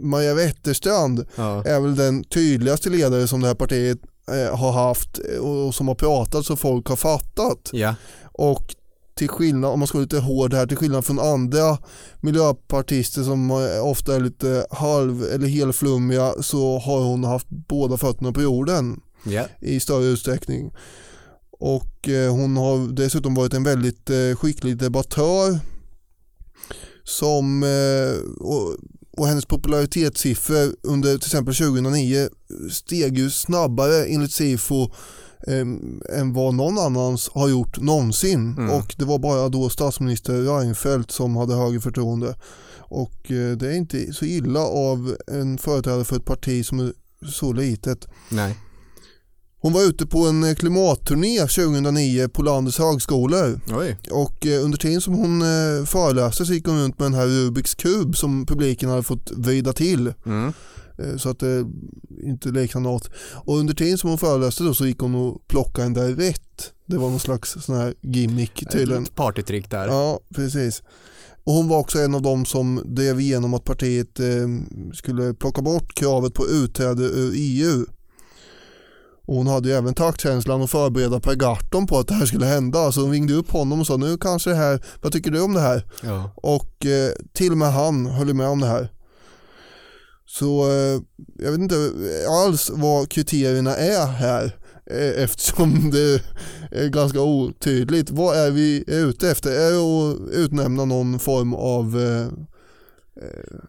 Maria 0.00 0.34
Wetterstrand 0.34 1.26
ja, 1.36 1.64
är 1.64 1.80
väl 1.80 1.96
den 1.96 2.24
tydligaste 2.24 2.90
ledare 2.90 3.26
som 3.28 3.40
det 3.40 3.46
här 3.46 3.54
partiet 3.54 3.98
eh, 4.28 4.56
har 4.56 4.72
haft 4.72 5.18
och 5.40 5.74
som 5.74 5.88
har 5.88 5.94
pratat 5.94 6.46
så 6.46 6.56
folk 6.56 6.86
har 6.86 6.96
fattat. 6.96 7.70
ja, 7.72 7.94
Och 8.32 8.74
till 9.14 9.28
skillnad, 9.28 9.70
om 9.70 9.78
man 9.78 9.88
ska 9.88 9.98
vara 9.98 10.02
lite 10.02 10.18
hård 10.18 10.54
här, 10.54 10.66
till 10.66 10.76
skillnad 10.76 11.04
från 11.04 11.18
andra 11.18 11.78
miljöpartister 12.20 13.22
som 13.22 13.50
ofta 13.82 14.14
är 14.16 14.20
lite 14.20 14.66
halv 14.70 15.24
eller 15.24 15.46
helflummiga 15.46 16.32
så 16.40 16.78
har 16.78 17.00
hon 17.00 17.24
haft 17.24 17.46
båda 17.50 17.96
fötterna 17.96 18.32
på 18.32 18.42
jorden 18.42 19.00
ja. 19.24 19.44
i 19.60 19.80
större 19.80 20.04
utsträckning. 20.04 20.72
Och 21.60 22.08
eh, 22.08 22.32
hon 22.32 22.56
har 22.56 22.92
dessutom 22.92 23.34
varit 23.34 23.54
en 23.54 23.64
väldigt 23.64 24.10
eh, 24.10 24.36
skicklig 24.36 24.76
debattör 24.76 25.58
som 27.04 27.62
eh, 27.62 28.40
och, 28.40 28.76
och 29.16 29.26
hennes 29.26 29.46
popularitetssiffror 29.46 30.74
under 30.82 31.18
till 31.18 31.26
exempel 31.26 31.54
2009 31.54 32.28
steg 32.70 33.18
ju 33.18 33.30
snabbare 33.30 34.04
enligt 34.04 34.32
Sifo 34.32 34.82
eh, 35.46 35.60
än 36.18 36.32
vad 36.34 36.54
någon 36.54 36.78
annans 36.78 37.30
har 37.34 37.48
gjort 37.48 37.80
någonsin 37.80 38.54
Mm. 38.58 38.70
och 38.70 38.94
det 38.98 39.04
var 39.04 39.18
bara 39.18 39.48
då 39.48 39.68
statsminister 39.68 40.42
Reinfeldt 40.42 41.10
som 41.10 41.36
hade 41.36 41.54
högre 41.54 41.80
förtroende 41.80 42.34
och 42.78 43.30
eh, 43.30 43.56
det 43.56 43.66
är 43.68 43.76
inte 43.76 44.12
så 44.12 44.24
illa 44.24 44.60
av 44.60 45.16
en 45.26 45.58
företrädare 45.58 46.04
för 46.04 46.16
ett 46.16 46.24
parti 46.24 46.66
som 46.66 46.80
är 46.80 46.92
så 47.32 47.52
litet. 47.52 48.08
Nej. 48.28 48.56
Hon 49.62 49.72
var 49.72 49.82
ute 49.82 50.06
på 50.06 50.26
en 50.26 50.44
eh, 50.44 50.54
klimatturné 50.54 51.38
2009 51.38 52.28
på 52.28 52.42
landets 52.42 52.78
högskolor 52.78 53.60
Oj. 53.72 53.96
och 54.10 54.46
eh, 54.46 54.64
under 54.64 54.78
tiden 54.78 55.00
som 55.00 55.14
hon 55.14 55.42
eh, 55.42 55.84
föreläste 55.86 56.46
så 56.46 56.52
gick 56.52 56.66
hon 56.66 56.82
runt 56.82 56.98
med 56.98 57.06
den 57.06 57.14
här 57.14 57.26
Rubiks 57.26 57.74
kub 57.74 58.16
som 58.16 58.46
publiken 58.46 58.88
hade 58.90 59.02
fått 59.02 59.30
vrida 59.30 59.72
till 59.72 60.12
Mm. 60.26 60.52
så 61.18 61.28
att 61.28 61.38
det 61.38 61.66
inte 62.24 62.48
liknade 62.48 62.84
något. 62.88 63.10
Och 63.34 63.56
under 63.58 63.74
tiden 63.74 63.98
som 63.98 64.10
hon 64.10 64.18
föreläste 64.18 64.64
då 64.64 64.74
så 64.74 64.86
gick 64.86 64.98
hon 64.98 65.14
och 65.14 65.48
plockade 65.48 65.86
en 65.86 65.92
där 65.94 66.08
rätt. 66.14 66.72
Det 66.86 66.98
var 66.98 67.10
någon 67.10 67.20
slags 67.20 67.56
sån 67.60 67.76
här 67.76 67.94
gimmick 68.00 68.64
tydligen. 68.72 69.02
Ett 69.02 69.14
partytrick 69.14 69.70
där. 69.70 69.88
Ja, 69.88 70.20
precis. 70.34 70.82
Och 71.44 71.52
hon 71.52 71.68
var 71.68 71.78
också 71.78 71.98
en 71.98 72.14
av 72.14 72.22
dem 72.22 72.44
som 72.44 72.82
drev 72.84 73.20
igenom 73.20 73.54
att 73.54 73.64
partiet 73.64 74.20
eh, 74.20 74.26
skulle 74.94 75.34
plocka 75.34 75.62
bort 75.62 75.94
kravet 75.94 76.34
på 76.34 76.46
utträde 76.46 77.02
ur 77.02 77.32
EU. 77.36 77.86
Och 79.30 79.36
hon 79.36 79.46
hade 79.46 79.68
ju 79.68 79.74
även 79.74 79.94
taktkänslan 79.94 80.62
att 80.62 80.70
förbereda 80.70 81.20
Per 81.20 81.34
Gahrton 81.34 81.86
på 81.86 81.98
att 81.98 82.08
det 82.08 82.14
här 82.14 82.26
skulle 82.26 82.46
hända. 82.46 82.92
Så 82.92 83.00
hon 83.00 83.10
ringde 83.10 83.34
upp 83.34 83.50
honom 83.50 83.80
och 83.80 83.86
sa 83.86 83.96
nu 83.96 84.16
kanske 84.16 84.50
det 84.50 84.56
här, 84.56 84.84
vad 85.02 85.12
tycker 85.12 85.30
du 85.30 85.40
om 85.40 85.54
det 85.54 85.60
här? 85.60 85.86
Ja. 86.02 86.30
Och 86.36 86.86
eh, 86.86 87.12
till 87.32 87.52
och 87.52 87.58
med 87.58 87.72
han 87.72 88.06
höll 88.06 88.34
med 88.34 88.48
om 88.48 88.60
det 88.60 88.66
här. 88.66 88.92
Så 90.26 90.70
eh, 90.70 91.00
jag 91.38 91.50
vet 91.50 91.60
inte 91.60 91.92
alls 92.28 92.70
vad 92.74 93.10
kriterierna 93.10 93.76
är 93.76 94.06
här 94.06 94.56
eh, 94.90 95.22
eftersom 95.22 95.90
det 95.92 96.22
är 96.70 96.88
ganska 96.88 97.20
otydligt. 97.20 98.10
Vad 98.10 98.36
är 98.36 98.50
vi 98.50 98.84
ute 98.86 99.30
efter? 99.30 99.50
Är 99.50 99.70
det 99.70 99.78
att 99.78 100.34
utnämna 100.34 100.84
någon 100.84 101.18
form 101.18 101.54
av 101.54 102.00
eh, 102.00 102.26
eh, 103.24 103.60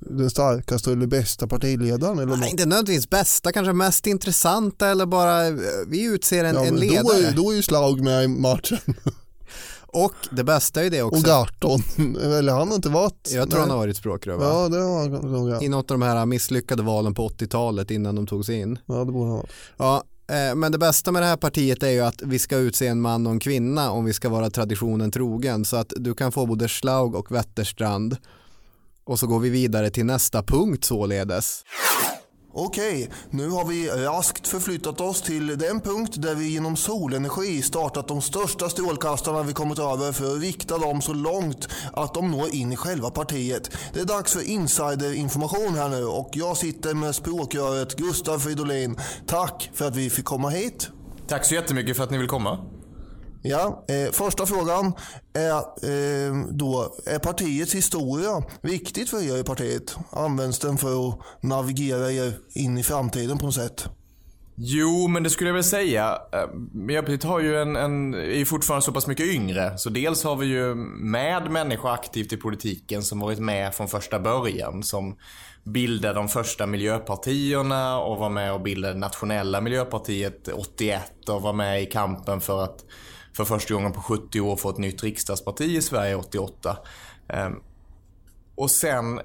den 0.00 0.30
starkaste 0.30 0.92
eller 0.92 1.06
bästa 1.06 1.46
partiledaren? 1.46 2.18
Eller 2.18 2.36
Nej, 2.36 2.50
inte 2.50 2.66
nödvändigtvis 2.66 3.10
bästa, 3.10 3.52
kanske 3.52 3.72
mest 3.72 4.06
intressanta 4.06 4.88
eller 4.88 5.06
bara 5.06 5.46
eh, 5.46 5.54
vi 5.88 6.04
utser 6.04 6.44
en, 6.44 6.54
Ja, 6.54 6.64
en 6.64 6.76
ledare. 6.76 7.02
då, 7.02 7.12
är, 7.12 7.32
då 7.32 7.50
är 7.50 7.56
ju 7.56 7.62
Slaug 7.62 8.00
med 8.04 8.24
i 8.24 8.28
matchen. 8.28 8.78
Och 9.92 10.14
det 10.30 10.44
bästa 10.44 10.84
är 10.84 10.90
det 10.90 11.02
också. 11.02 11.18
Och 11.18 11.24
Gahrton, 11.24 11.82
eller 12.22 12.52
han 12.52 12.68
har 12.68 12.74
inte 12.74 12.88
varit. 12.88 13.28
jag 13.32 13.50
tror 13.50 13.58
Nej. 13.58 13.60
han 13.60 13.70
har 13.70 13.76
varit 13.76 13.96
språkrör 13.96 14.36
va? 14.36 14.44
Ja, 14.44 14.68
det 14.68 14.82
har 14.82 15.00
han 15.00 15.32
nog. 15.32 15.50
Ja. 15.50 15.62
I 15.62 15.68
något 15.68 15.90
av 15.90 15.98
de 15.98 16.06
här 16.06 16.26
misslyckade 16.26 16.82
valen 16.82 17.14
på 17.14 17.28
80-talet 17.28 17.90
innan 17.90 18.14
de 18.14 18.26
tog 18.26 18.44
sig 18.46 18.60
in. 18.60 18.78
ja, 18.86 18.94
det 19.04 19.12
borde 19.12 19.30
han 19.30 19.36
ha. 19.38 19.44
Ja, 19.76 20.02
eh, 20.34 20.54
men 20.54 20.72
det 20.72 20.78
bästa 20.78 21.12
med 21.12 21.22
det 21.22 21.26
här 21.26 21.36
partiet 21.36 21.82
är 21.82 21.90
ju 21.90 22.00
att 22.00 22.22
vi 22.22 22.38
ska 22.38 22.56
utse 22.56 22.86
en 22.86 23.00
man 23.00 23.26
och 23.26 23.32
en 23.32 23.40
kvinna 23.40 23.90
om 23.90 24.04
vi 24.04 24.12
ska 24.12 24.28
vara 24.28 24.50
traditionen 24.50 25.10
trogen. 25.10 25.64
Så 25.64 25.76
att 25.76 25.92
du 25.96 26.14
kan 26.14 26.32
få 26.32 26.46
både 26.46 26.68
Schlaug 26.68 27.14
och 27.14 27.32
Wetterstrand. 27.32 28.16
Och 29.10 29.18
så 29.18 29.26
går 29.26 29.40
vi 29.40 29.50
vidare 29.50 29.90
till 29.90 30.06
nästa 30.06 30.42
punkt 30.42 30.84
således. 30.84 31.64
Okej, 32.52 33.10
nu 33.30 33.48
har 33.48 33.64
vi 33.64 33.88
raskt 33.88 34.48
förflyttat 34.48 35.00
oss 35.00 35.22
till 35.22 35.46
den 35.58 35.80
punkt 35.80 36.14
där 36.16 36.34
vi 36.34 36.48
genom 36.48 36.76
solenergi 36.76 37.62
startat 37.62 38.08
de 38.08 38.22
största 38.22 38.68
strålkastarna 38.68 39.42
vi 39.42 39.52
kommit 39.52 39.78
över 39.78 40.12
för 40.12 40.34
att 40.34 40.42
rikta 40.42 40.78
dem 40.78 41.02
så 41.02 41.12
långt 41.12 41.68
att 41.92 42.14
de 42.14 42.30
når 42.30 42.54
in 42.54 42.72
i 42.72 42.76
själva 42.76 43.10
partiet. 43.10 43.70
Det 43.94 44.00
är 44.00 44.04
dags 44.04 44.32
för 44.32 44.48
insiderinformation 44.48 45.74
här 45.74 45.88
nu 45.88 46.04
och 46.04 46.30
jag 46.32 46.56
sitter 46.56 46.94
med 46.94 47.14
språkröret 47.14 47.96
Gustav 47.96 48.38
Fridolin. 48.38 48.96
Tack 49.26 49.70
för 49.74 49.88
att 49.88 49.96
vi 49.96 50.10
fick 50.10 50.24
komma 50.24 50.48
hit. 50.48 50.90
Tack 51.28 51.44
så 51.44 51.54
jättemycket 51.54 51.96
för 51.96 52.04
att 52.04 52.10
ni 52.10 52.18
vill 52.18 52.28
komma. 52.28 52.58
Ja, 53.42 53.84
eh, 53.88 54.12
första 54.12 54.46
frågan 54.46 54.92
är 55.34 55.56
eh, 55.56 56.46
då, 56.50 56.94
är 57.06 57.18
partiets 57.18 57.74
historia 57.74 58.42
viktigt 58.62 59.10
för 59.10 59.22
er 59.22 59.40
i 59.40 59.44
partiet? 59.44 59.96
Används 60.10 60.58
den 60.58 60.78
för 60.78 61.08
att 61.08 61.18
navigera 61.40 62.12
er 62.12 62.32
in 62.54 62.78
i 62.78 62.82
framtiden 62.82 63.38
på 63.38 63.46
något 63.46 63.54
sätt? 63.54 63.88
Jo, 64.56 65.08
men 65.08 65.22
det 65.22 65.30
skulle 65.30 65.48
jag 65.50 65.54
väl 65.54 65.64
säga. 65.64 66.18
Eh, 66.32 66.48
miljöpartiet 66.72 67.24
har 67.24 67.40
ju 67.40 67.60
en, 67.60 67.76
en, 67.76 68.14
är 68.14 68.38
ju 68.38 68.44
fortfarande 68.44 68.84
så 68.84 68.92
pass 68.92 69.06
mycket 69.06 69.26
yngre. 69.26 69.78
Så 69.78 69.90
dels 69.90 70.24
har 70.24 70.36
vi 70.36 70.46
ju 70.46 70.74
med 70.74 71.50
människor 71.50 71.92
aktivt 71.92 72.32
i 72.32 72.36
politiken 72.36 73.02
som 73.02 73.20
varit 73.20 73.38
med 73.38 73.74
från 73.74 73.88
första 73.88 74.20
början. 74.20 74.82
Som 74.82 75.16
bildade 75.64 76.14
de 76.14 76.28
första 76.28 76.66
miljöpartierna 76.66 78.00
och 78.00 78.18
var 78.18 78.30
med 78.30 78.52
och 78.52 78.60
bildade 78.60 78.94
nationella 78.94 79.60
miljöpartiet 79.60 80.48
81 80.48 81.28
och 81.28 81.42
var 81.42 81.52
med 81.52 81.82
i 81.82 81.86
kampen 81.86 82.40
för 82.40 82.64
att 82.64 82.84
för 83.32 83.44
första 83.44 83.74
gången 83.74 83.92
på 83.92 84.00
70 84.00 84.40
år 84.40 84.56
få 84.56 84.70
ett 84.70 84.78
nytt 84.78 85.02
riksdagsparti 85.02 85.76
i 85.76 85.82
Sverige 85.82 86.16
88. 86.16 86.78
Ehm, 87.28 87.54
och 88.54 88.70
sen 88.70 89.20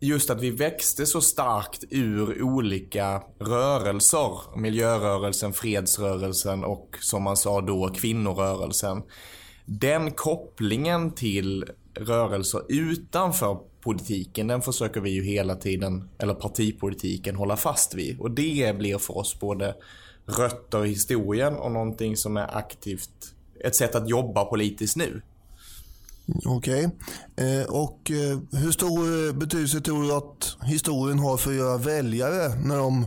just 0.00 0.30
att 0.30 0.40
vi 0.40 0.50
växte 0.50 1.06
så 1.06 1.20
starkt 1.20 1.84
ur 1.90 2.42
olika 2.42 3.22
rörelser. 3.38 4.58
Miljörörelsen, 4.58 5.52
fredsrörelsen 5.52 6.64
och 6.64 6.96
som 7.00 7.22
man 7.22 7.36
sa 7.36 7.60
då 7.60 7.88
kvinnorörelsen. 7.88 9.02
Den 9.64 10.10
kopplingen 10.10 11.10
till 11.10 11.64
rörelser 11.94 12.62
utanför 12.68 13.58
politiken, 13.80 14.46
den 14.46 14.62
försöker 14.62 15.00
vi 15.00 15.10
ju 15.10 15.24
hela 15.24 15.54
tiden, 15.54 16.08
eller 16.18 16.34
partipolitiken, 16.34 17.36
hålla 17.36 17.56
fast 17.56 17.94
vid. 17.94 18.20
Och 18.20 18.30
det 18.30 18.78
blir 18.78 18.98
för 18.98 19.18
oss 19.18 19.40
både 19.40 19.74
rötter 20.26 20.86
i 20.86 20.88
historien 20.88 21.56
och 21.56 21.72
någonting 21.72 22.16
som 22.16 22.36
är 22.36 22.56
aktivt, 22.56 23.34
ett 23.64 23.76
sätt 23.76 23.94
att 23.94 24.08
jobba 24.08 24.44
politiskt 24.44 24.96
nu. 24.96 25.22
Okej. 26.44 26.86
Okay. 27.36 27.60
Eh, 27.60 27.66
och 27.66 28.10
eh, 28.10 28.38
hur 28.60 28.72
stor 28.72 29.32
betydelse 29.32 29.80
tror 29.80 30.02
du 30.02 30.12
att 30.12 30.56
historien 30.62 31.18
har 31.18 31.36
för 31.36 31.52
era 31.52 31.76
väljare 31.76 32.54
när 32.64 32.76
de 32.76 33.06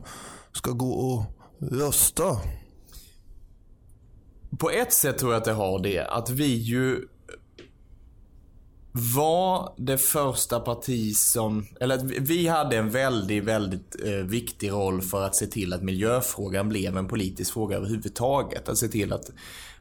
ska 0.51 0.71
gå 0.71 0.91
och 0.91 1.23
rösta? 1.59 2.37
På 4.57 4.69
ett 4.69 4.93
sätt 4.93 5.17
tror 5.17 5.31
jag 5.31 5.39
att 5.39 5.45
det 5.45 5.53
har 5.53 5.79
det. 5.79 5.99
Att 5.99 6.29
vi 6.29 6.53
ju 6.53 7.07
var 8.91 9.73
det 9.77 9.97
första 9.97 10.59
parti 10.59 11.15
som, 11.15 11.65
eller 11.79 11.97
vi 12.19 12.47
hade 12.47 12.77
en 12.77 12.89
väldigt, 12.89 13.43
väldigt 13.43 13.95
eh, 14.05 14.11
viktig 14.11 14.71
roll 14.71 15.01
för 15.01 15.25
att 15.25 15.35
se 15.35 15.47
till 15.47 15.73
att 15.73 15.83
miljöfrågan 15.83 16.69
blev 16.69 16.97
en 16.97 17.07
politisk 17.07 17.53
fråga 17.53 17.77
överhuvudtaget. 17.77 18.69
Att 18.69 18.77
se 18.77 18.87
till 18.87 19.13
att, 19.13 19.31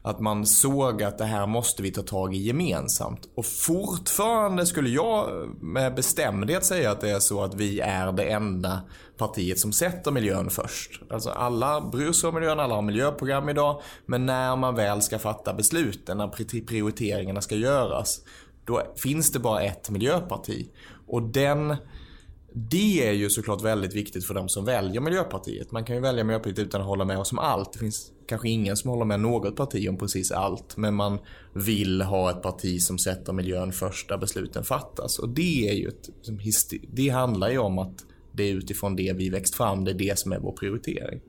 att 0.01 0.19
man 0.19 0.45
såg 0.45 1.03
att 1.03 1.17
det 1.17 1.25
här 1.25 1.47
måste 1.47 1.83
vi 1.83 1.91
ta 1.91 2.01
tag 2.01 2.35
i 2.35 2.37
gemensamt. 2.37 3.29
Och 3.35 3.45
fortfarande 3.45 4.65
skulle 4.65 4.89
jag 4.89 5.49
med 5.61 5.95
bestämdhet 5.95 6.65
säga 6.65 6.91
att 6.91 7.01
det 7.01 7.09
är 7.09 7.19
så 7.19 7.43
att 7.43 7.55
vi 7.55 7.79
är 7.79 8.11
det 8.11 8.23
enda 8.23 8.81
partiet 9.17 9.59
som 9.59 9.73
sätter 9.73 10.11
miljön 10.11 10.49
först. 10.49 11.01
Alltså 11.09 11.29
alla 11.29 11.81
bryr 11.81 12.11
sig 12.11 12.27
om 12.27 12.35
miljön, 12.35 12.59
alla 12.59 12.75
har 12.75 12.81
miljöprogram 12.81 13.49
idag. 13.49 13.81
Men 14.05 14.25
när 14.25 14.55
man 14.55 14.75
väl 14.75 15.01
ska 15.01 15.19
fatta 15.19 15.53
besluten, 15.53 16.17
när 16.17 16.27
prioriteringarna 16.65 17.41
ska 17.41 17.55
göras 17.55 18.21
då 18.69 18.93
finns 18.95 19.31
det 19.31 19.39
bara 19.39 19.61
ett 19.61 19.89
miljöparti. 19.89 20.67
Och 21.07 21.23
den, 21.23 21.75
det 22.53 23.07
är 23.07 23.11
ju 23.11 23.29
såklart 23.29 23.61
väldigt 23.61 23.95
viktigt 23.95 24.25
för 24.25 24.33
de 24.33 24.49
som 24.49 24.65
väljer 24.65 25.01
Miljöpartiet. 25.01 25.71
Man 25.71 25.83
kan 25.83 25.95
ju 25.95 26.01
välja 26.01 26.23
Miljöpartiet 26.23 26.59
utan 26.59 26.81
att 26.81 26.87
hålla 26.87 27.05
med 27.05 27.17
oss 27.17 27.31
om 27.31 27.39
allt. 27.39 27.73
Det 27.73 27.79
finns 27.79 28.11
kanske 28.27 28.49
ingen 28.49 28.77
som 28.77 28.89
håller 28.89 29.05
med 29.05 29.19
något 29.19 29.55
parti 29.55 29.89
om 29.89 29.97
precis 29.97 30.31
allt. 30.31 30.77
Men 30.77 30.95
man 30.95 31.19
vill 31.53 32.01
ha 32.01 32.31
ett 32.31 32.41
parti 32.41 32.81
som 32.81 32.97
sätter 32.97 33.33
miljön 33.33 33.71
först 33.71 34.09
där 34.09 34.17
besluten 34.17 34.63
fattas. 34.63 35.19
Och 35.19 35.29
det 35.29 35.69
är 35.69 35.73
ju 35.73 35.87
ett, 35.87 36.09
det 36.93 37.09
handlar 37.09 37.49
ju 37.49 37.57
om 37.57 37.79
att 37.79 38.05
det 38.31 38.43
är 38.43 38.53
utifrån 38.53 38.95
det 38.95 39.13
vi 39.13 39.29
växt 39.29 39.55
fram. 39.55 39.85
Det 39.85 39.91
är 39.91 39.95
det 39.95 40.19
som 40.19 40.31
är 40.31 40.39
vår 40.39 40.51
prioritering 40.51 41.21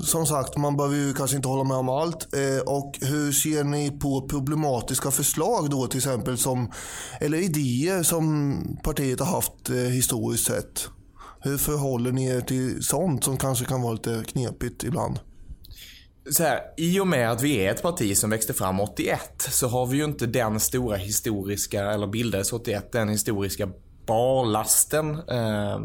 som 0.00 0.26
sagt, 0.26 0.56
man 0.56 0.76
behöver 0.76 0.96
ju 0.96 1.14
kanske 1.14 1.36
inte 1.36 1.48
hålla 1.48 1.64
med 1.64 1.76
om 1.76 1.88
allt. 1.88 2.34
Eh, 2.34 2.60
och 2.66 2.98
hur 3.00 3.32
ser 3.32 3.64
ni 3.64 3.90
på 3.90 4.28
problematiska 4.28 5.10
förslag 5.10 5.70
då 5.70 5.86
till 5.86 5.98
exempel 5.98 6.38
som, 6.38 6.72
eller 7.20 7.38
idéer 7.38 8.02
som 8.02 8.56
partiet 8.84 9.20
har 9.20 9.26
haft 9.26 9.70
eh, 9.70 9.76
historiskt 9.76 10.46
sett? 10.46 10.88
Hur 11.40 11.58
förhåller 11.58 12.12
ni 12.12 12.26
er 12.26 12.40
till 12.40 12.84
sånt 12.84 13.24
som 13.24 13.36
kanske 13.36 13.64
kan 13.64 13.82
vara 13.82 13.92
lite 13.92 14.22
knepigt 14.26 14.84
ibland? 14.84 15.18
Så 16.30 16.42
här, 16.42 16.60
I 16.76 17.00
och 17.00 17.06
med 17.06 17.30
att 17.30 17.42
vi 17.42 17.56
är 17.56 17.70
ett 17.70 17.82
parti 17.82 18.16
som 18.16 18.30
växte 18.30 18.54
fram 18.54 18.80
81 18.80 19.20
så 19.38 19.68
har 19.68 19.86
vi 19.86 19.96
ju 19.96 20.04
inte 20.04 20.26
den 20.26 20.60
stora 20.60 20.96
historiska, 20.96 21.90
eller 21.90 22.06
bildades 22.06 22.52
81, 22.52 22.92
den 22.92 23.08
historiska 23.08 23.68
barlasten. 24.06 25.10
Eh, 25.14 25.80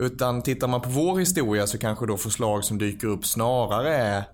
utan 0.00 0.42
tittar 0.42 0.68
man 0.68 0.80
på 0.80 0.88
vår 0.88 1.18
historia 1.18 1.66
så 1.66 1.78
kanske 1.78 2.06
då 2.06 2.16
förslag 2.16 2.64
som 2.64 2.78
dyker 2.78 3.06
upp 3.08 3.26
snarare 3.26 3.94
är 3.94 4.24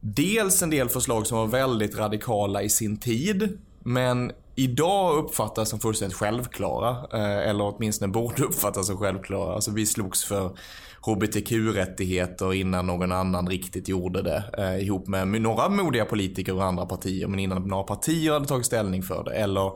dels 0.00 0.62
en 0.62 0.70
del 0.70 0.88
förslag 0.88 1.26
som 1.26 1.38
var 1.38 1.46
väldigt 1.46 1.98
radikala 1.98 2.62
i 2.62 2.68
sin 2.68 2.96
tid. 2.96 3.58
Men 3.82 4.32
idag 4.54 5.16
uppfattas 5.16 5.68
som 5.68 5.80
fullständigt 5.80 6.18
självklara. 6.18 6.90
Eh, 7.12 7.48
eller 7.48 7.64
åtminstone 7.64 8.12
borde 8.12 8.42
uppfattas 8.44 8.86
som 8.86 8.96
självklara. 8.96 9.54
Alltså 9.54 9.70
vi 9.70 9.86
slogs 9.86 10.24
för 10.24 10.56
HBTQ-rättigheter 11.00 12.54
innan 12.54 12.86
någon 12.86 13.12
annan 13.12 13.48
riktigt 13.48 13.88
gjorde 13.88 14.22
det. 14.22 14.44
Eh, 14.58 14.86
ihop 14.86 15.08
med 15.08 15.42
några 15.42 15.68
modiga 15.68 16.04
politiker 16.04 16.54
och 16.54 16.64
andra 16.64 16.86
partier. 16.86 17.26
Men 17.26 17.38
innan 17.38 17.68
några 17.68 17.84
partier 17.84 18.32
hade 18.32 18.46
tagit 18.46 18.66
ställning 18.66 19.02
för 19.02 19.24
det. 19.24 19.34
Eller 19.34 19.66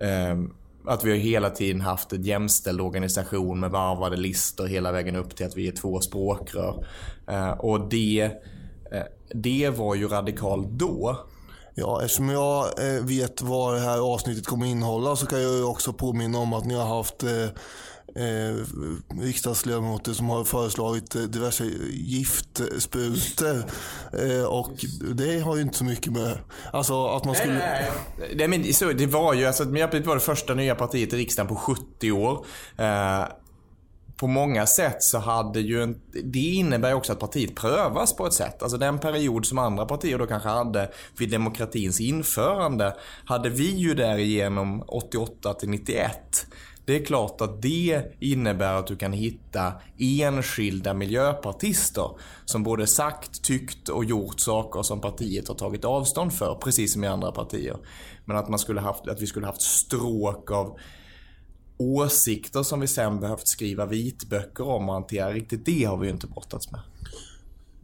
eh, 0.00 0.36
att 0.86 1.04
vi 1.04 1.10
har 1.10 1.18
hela 1.18 1.50
tiden 1.50 1.80
haft 1.80 2.12
en 2.12 2.22
jämställd 2.22 2.80
organisation 2.80 3.60
med 3.60 3.70
varvade 3.70 4.16
listor 4.16 4.66
hela 4.66 4.92
vägen 4.92 5.16
upp 5.16 5.36
till 5.36 5.46
att 5.46 5.56
vi 5.56 5.68
är 5.68 5.72
två 5.72 6.00
språkrör. 6.00 6.86
Eh, 7.28 7.50
och 7.50 7.88
det, 7.88 8.30
eh, 8.92 9.02
det 9.34 9.70
var 9.70 9.94
ju 9.94 10.08
radikalt 10.08 10.68
då. 10.68 11.18
Ja, 11.74 12.02
eftersom 12.02 12.28
jag 12.28 12.64
eh, 12.64 13.04
vet 13.04 13.42
vad 13.42 13.74
det 13.74 13.80
här 13.80 13.98
avsnittet 13.98 14.46
kommer 14.46 14.66
innehålla 14.66 15.16
så 15.16 15.26
kan 15.26 15.42
jag 15.42 15.52
ju 15.52 15.64
också 15.64 15.92
påminna 15.92 16.38
om 16.38 16.52
att 16.52 16.64
ni 16.64 16.74
har 16.74 16.96
haft 16.96 17.24
eh, 18.14 18.56
riksdagsledamöter 19.20 20.12
som 20.12 20.28
har 20.28 20.44
föreslagit 20.44 21.14
eh, 21.14 21.22
diverse 21.22 21.64
giftsprutor. 21.90 23.64
Eh, 24.12 24.44
och 24.44 24.84
det 25.14 25.40
har 25.40 25.56
ju 25.56 25.62
inte 25.62 25.78
så 25.78 25.84
mycket 25.84 26.12
med... 26.12 26.38
Alltså 26.72 27.06
att 27.06 27.24
man 27.24 27.34
skulle... 27.34 27.54
Nej, 27.54 27.90
nej, 28.18 28.34
nej. 28.34 28.48
men 28.48 28.74
så, 28.74 28.92
det 28.92 29.06
var 29.06 29.34
ju, 29.34 29.46
alltså 29.46 29.64
Miljöpartiet 29.64 30.06
var 30.06 30.14
det 30.14 30.20
första 30.20 30.54
nya 30.54 30.74
partiet 30.74 31.12
i 31.12 31.16
riksdagen 31.16 31.48
på 31.48 31.56
70 31.56 32.12
år. 32.12 32.46
Eh, 32.76 33.24
på 34.16 34.26
många 34.26 34.66
sätt 34.66 35.02
så 35.02 35.18
hade 35.18 35.60
ju 35.60 35.82
en, 35.82 36.00
det 36.24 36.38
innebär 36.38 36.94
också 36.94 37.12
att 37.12 37.18
partiet 37.18 37.54
prövas 37.54 38.16
på 38.16 38.26
ett 38.26 38.32
sätt. 38.32 38.62
Alltså 38.62 38.78
den 38.78 38.98
period 38.98 39.46
som 39.46 39.58
andra 39.58 39.86
partier 39.86 40.18
då 40.18 40.26
kanske 40.26 40.48
hade 40.48 40.90
vid 41.18 41.30
demokratins 41.30 42.00
införande 42.00 42.96
hade 43.24 43.48
vi 43.48 43.70
ju 43.70 43.94
därigenom 43.94 44.82
88 44.86 45.54
till 45.54 45.68
91. 45.68 46.46
Det 46.86 46.96
är 46.96 47.04
klart 47.04 47.40
att 47.40 47.62
det 47.62 48.02
innebär 48.20 48.74
att 48.74 48.86
du 48.86 48.96
kan 48.96 49.12
hitta 49.12 49.72
enskilda 49.98 50.94
miljöpartister 50.94 52.10
som 52.44 52.62
både 52.62 52.86
sagt, 52.86 53.44
tyckt 53.44 53.88
och 53.88 54.04
gjort 54.04 54.40
saker 54.40 54.82
som 54.82 55.00
partiet 55.00 55.48
har 55.48 55.54
tagit 55.54 55.84
avstånd 55.84 56.32
för, 56.32 56.54
precis 56.54 56.92
som 56.92 57.04
i 57.04 57.06
andra 57.06 57.32
partier. 57.32 57.76
Men 58.24 58.36
att, 58.36 58.48
man 58.48 58.58
skulle 58.58 58.80
haft, 58.80 59.08
att 59.08 59.22
vi 59.22 59.26
skulle 59.26 59.46
haft 59.46 59.62
stråk 59.62 60.50
av 60.50 60.78
åsikter 61.78 62.62
som 62.62 62.80
vi 62.80 62.86
sen 62.86 63.20
behövt 63.20 63.48
skriva 63.48 63.86
vitböcker 63.86 64.68
om 64.68 64.88
och 64.88 64.94
hantera. 64.94 65.32
Riktigt 65.32 65.64
det 65.64 65.84
har 65.84 65.96
vi 65.96 66.06
ju 66.06 66.12
inte 66.12 66.26
brottats 66.26 66.72
med. 66.72 66.80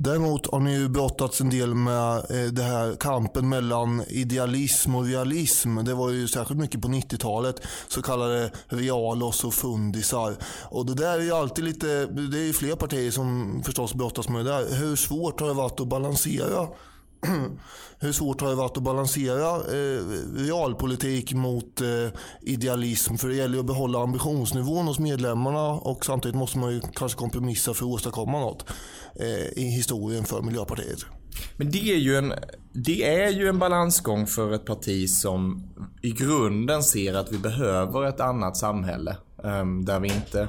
Däremot 0.02 0.52
har 0.52 0.60
ni 0.60 0.72
ju 0.72 0.88
brottats 0.88 1.40
en 1.40 1.50
del 1.50 1.74
med 1.74 2.16
eh, 2.16 2.52
det 2.52 2.62
här 2.62 2.96
kampen 3.00 3.48
mellan 3.48 4.02
idealism 4.08 4.94
och 4.94 5.04
realism. 5.04 5.76
Det 5.76 5.94
var 5.94 6.10
ju 6.10 6.28
särskilt 6.28 6.60
mycket 6.60 6.82
på 6.82 6.88
90-talet. 6.88 7.56
Så 7.88 8.02
kallade 8.02 8.50
realos 8.68 9.44
och 9.44 9.54
fundisar. 9.54 10.36
Och 10.70 10.86
det 10.86 10.94
där 10.94 11.18
är 11.18 11.22
ju 11.22 11.32
alltid 11.32 11.64
lite, 11.64 12.06
det 12.06 12.38
är 12.38 12.44
ju 12.44 12.52
fler 12.52 12.76
partier 12.76 13.10
som 13.10 13.62
förstås 13.64 13.94
brottas 13.94 14.28
med 14.28 14.44
det 14.44 14.50
där. 14.50 14.74
Hur 14.74 14.96
svårt 14.96 15.40
har 15.40 15.48
det 15.48 15.54
varit 15.54 15.80
att 15.80 15.88
balansera 15.88 16.68
hur 17.98 18.12
svårt 18.12 18.40
har 18.40 18.48
det 18.48 18.54
varit 18.54 18.76
att 18.76 18.82
balansera 18.82 19.56
eh, 19.56 20.04
realpolitik 20.36 21.32
mot 21.34 21.80
eh, 21.80 22.20
idealism? 22.40 23.16
För 23.16 23.28
det 23.28 23.34
gäller 23.34 23.54
ju 23.54 23.60
att 23.60 23.66
behålla 23.66 24.02
ambitionsnivån 24.02 24.86
hos 24.86 24.98
medlemmarna 24.98 25.68
och 25.68 26.04
samtidigt 26.04 26.36
måste 26.36 26.58
man 26.58 26.72
ju 26.72 26.80
kanske 26.94 27.18
kompromissa 27.18 27.74
för 27.74 27.84
att 27.84 27.92
åstadkomma 27.92 28.40
något 28.40 28.64
eh, 29.14 29.62
i 29.62 29.70
historien 29.76 30.24
för 30.24 30.42
Miljöpartiet. 30.42 31.06
Men 31.56 31.70
det 31.70 31.92
är, 31.92 31.98
ju 31.98 32.16
en, 32.16 32.32
det 32.72 33.22
är 33.22 33.30
ju 33.30 33.48
en 33.48 33.58
balansgång 33.58 34.26
för 34.26 34.52
ett 34.52 34.64
parti 34.64 35.08
som 35.08 35.62
i 36.02 36.10
grunden 36.10 36.82
ser 36.82 37.14
att 37.14 37.32
vi 37.32 37.38
behöver 37.38 38.06
ett 38.06 38.20
annat 38.20 38.56
samhälle. 38.56 39.16
Um, 39.36 39.84
där 39.84 40.00
vi 40.00 40.08
inte, 40.08 40.48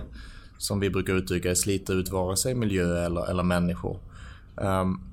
som 0.58 0.80
vi 0.80 0.90
brukar 0.90 1.14
uttrycka 1.14 1.50
det, 1.50 1.56
sliter 1.56 1.94
ut 1.94 2.10
vare 2.10 2.38
sig 2.38 2.56
miljö 2.56 3.06
eller, 3.06 3.30
eller 3.30 3.44
människor. 3.44 4.00
Um, 4.56 5.11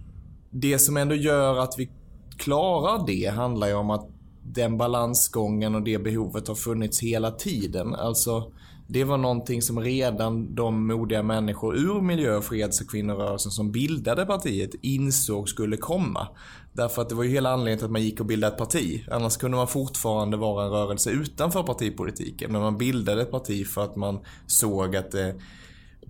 det 0.50 0.78
som 0.78 0.96
ändå 0.96 1.14
gör 1.14 1.58
att 1.58 1.74
vi 1.78 1.90
klarar 2.36 3.06
det 3.06 3.26
handlar 3.26 3.66
ju 3.66 3.74
om 3.74 3.90
att 3.90 4.08
den 4.42 4.78
balansgången 4.78 5.74
och 5.74 5.82
det 5.82 5.98
behovet 5.98 6.48
har 6.48 6.54
funnits 6.54 7.02
hela 7.02 7.30
tiden. 7.30 7.94
Alltså, 7.94 8.52
det 8.86 9.04
var 9.04 9.18
någonting 9.18 9.62
som 9.62 9.80
redan 9.80 10.54
de 10.54 10.86
modiga 10.86 11.22
människor 11.22 11.76
ur 11.76 12.00
miljö-, 12.00 12.40
freds 12.40 12.80
och 12.80 12.90
kvinnorörelsen 12.90 13.52
som 13.52 13.72
bildade 13.72 14.26
partiet 14.26 14.70
insåg 14.82 15.48
skulle 15.48 15.76
komma. 15.76 16.28
Därför 16.72 17.02
att 17.02 17.08
det 17.08 17.14
var 17.14 17.24
ju 17.24 17.30
hela 17.30 17.50
anledningen 17.50 17.78
till 17.78 17.84
att 17.84 17.90
man 17.90 18.02
gick 18.02 18.20
och 18.20 18.26
bildade 18.26 18.52
ett 18.52 18.58
parti. 18.58 19.04
Annars 19.10 19.36
kunde 19.36 19.56
man 19.56 19.68
fortfarande 19.68 20.36
vara 20.36 20.64
en 20.64 20.70
rörelse 20.70 21.10
utanför 21.10 21.62
partipolitiken. 21.62 22.52
Men 22.52 22.60
man 22.60 22.78
bildade 22.78 23.22
ett 23.22 23.30
parti 23.30 23.66
för 23.66 23.84
att 23.84 23.96
man 23.96 24.18
såg 24.46 24.96
att 24.96 25.10
det 25.10 25.34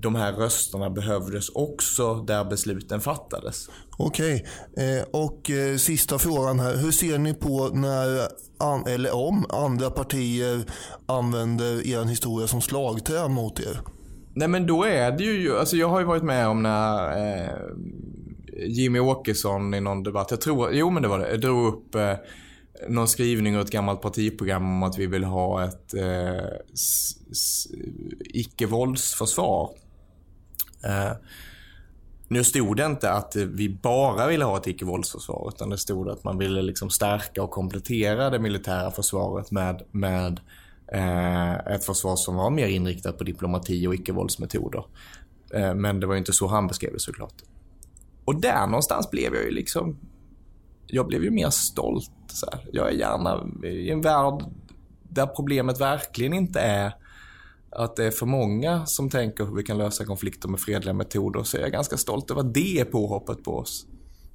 de 0.00 0.14
här 0.14 0.32
rösterna 0.32 0.90
behövdes 0.90 1.48
också 1.48 2.14
där 2.14 2.44
besluten 2.44 3.00
fattades. 3.00 3.68
Okej, 3.96 4.46
eh, 4.76 5.08
och 5.10 5.50
eh, 5.50 5.76
sista 5.76 6.18
frågan 6.18 6.60
här. 6.60 6.76
Hur 6.76 6.90
ser 6.90 7.18
ni 7.18 7.34
på 7.34 7.68
när, 7.68 8.28
an, 8.58 8.86
eller 8.86 9.14
om, 9.14 9.46
andra 9.48 9.90
partier 9.90 10.64
använder 11.06 11.86
er 11.86 12.04
historia 12.04 12.46
som 12.46 12.60
slagträ 12.60 13.28
mot 13.28 13.60
er? 13.60 13.80
Nej 14.34 14.48
men 14.48 14.66
då 14.66 14.84
är 14.84 15.10
det 15.10 15.24
ju, 15.24 15.58
alltså 15.58 15.76
jag 15.76 15.88
har 15.88 16.00
ju 16.00 16.06
varit 16.06 16.22
med 16.22 16.48
om 16.48 16.62
när 16.62 17.16
eh, 17.16 17.52
Jimmy 18.66 18.98
Åkesson 18.98 19.74
i 19.74 19.80
någon 19.80 20.02
debatt, 20.02 20.30
jag 20.30 20.40
tror, 20.40 20.72
jo 20.72 20.90
men 20.90 21.02
det 21.02 21.08
var 21.08 21.18
det, 21.18 21.36
drog 21.36 21.66
upp 21.66 21.94
eh, 21.94 22.14
någon 22.88 23.08
skrivning 23.08 23.54
ur 23.54 23.60
ett 23.60 23.70
gammalt 23.70 24.00
partiprogram 24.00 24.64
om 24.64 24.82
att 24.82 24.98
vi 24.98 25.06
vill 25.06 25.24
ha 25.24 25.64
ett 25.64 25.94
eh, 25.94 26.44
icke-våldsförsvar. 28.20 29.70
Eh, 30.88 31.12
nu 32.28 32.44
stod 32.44 32.76
det 32.76 32.86
inte 32.86 33.10
att 33.10 33.36
vi 33.36 33.68
bara 33.68 34.26
ville 34.26 34.44
ha 34.44 34.56
ett 34.56 34.66
icke-våldsförsvar 34.66 35.52
utan 35.54 35.70
det 35.70 35.78
stod 35.78 36.08
att 36.08 36.24
man 36.24 36.38
ville 36.38 36.62
liksom 36.62 36.90
stärka 36.90 37.42
och 37.42 37.50
komplettera 37.50 38.30
det 38.30 38.38
militära 38.38 38.90
försvaret 38.90 39.50
med, 39.50 39.82
med 39.90 40.40
eh, 40.92 41.54
ett 41.54 41.84
försvar 41.84 42.16
som 42.16 42.36
var 42.36 42.50
mer 42.50 42.66
inriktat 42.66 43.18
på 43.18 43.24
diplomati 43.24 43.86
och 43.86 43.94
icke-våldsmetoder. 43.94 44.84
Eh, 45.54 45.74
men 45.74 46.00
det 46.00 46.06
var 46.06 46.14
ju 46.14 46.18
inte 46.18 46.32
så 46.32 46.46
han 46.46 46.66
beskrev 46.66 46.92
det 46.92 47.00
såklart. 47.00 47.34
Och 48.24 48.40
där 48.40 48.66
någonstans 48.66 49.10
blev 49.10 49.34
jag 49.34 49.44
ju 49.44 49.50
liksom 49.50 49.98
jag 50.90 51.06
blev 51.06 51.24
ju 51.24 51.30
mer 51.30 51.50
stolt. 51.50 52.10
Så 52.26 52.46
här. 52.52 52.60
Jag 52.72 52.88
är 52.88 52.92
gärna 52.92 53.46
i 53.64 53.90
en 53.90 54.00
värld 54.00 54.44
där 55.02 55.26
problemet 55.26 55.80
verkligen 55.80 56.32
inte 56.32 56.60
är 56.60 56.92
att 57.70 57.96
det 57.96 58.04
är 58.04 58.10
för 58.10 58.26
många 58.26 58.86
som 58.86 59.10
tänker 59.10 59.44
hur 59.44 59.54
vi 59.54 59.62
kan 59.62 59.78
lösa 59.78 60.04
konflikter 60.04 60.48
med 60.48 60.60
fredliga 60.60 60.94
metoder. 60.94 61.42
Så 61.42 61.56
jag 61.56 61.66
är 61.66 61.70
ganska 61.70 61.96
stolt 61.96 62.30
över 62.30 62.42
det 62.42 62.84
påhoppet 62.84 63.44
på 63.44 63.56
oss. 63.56 63.86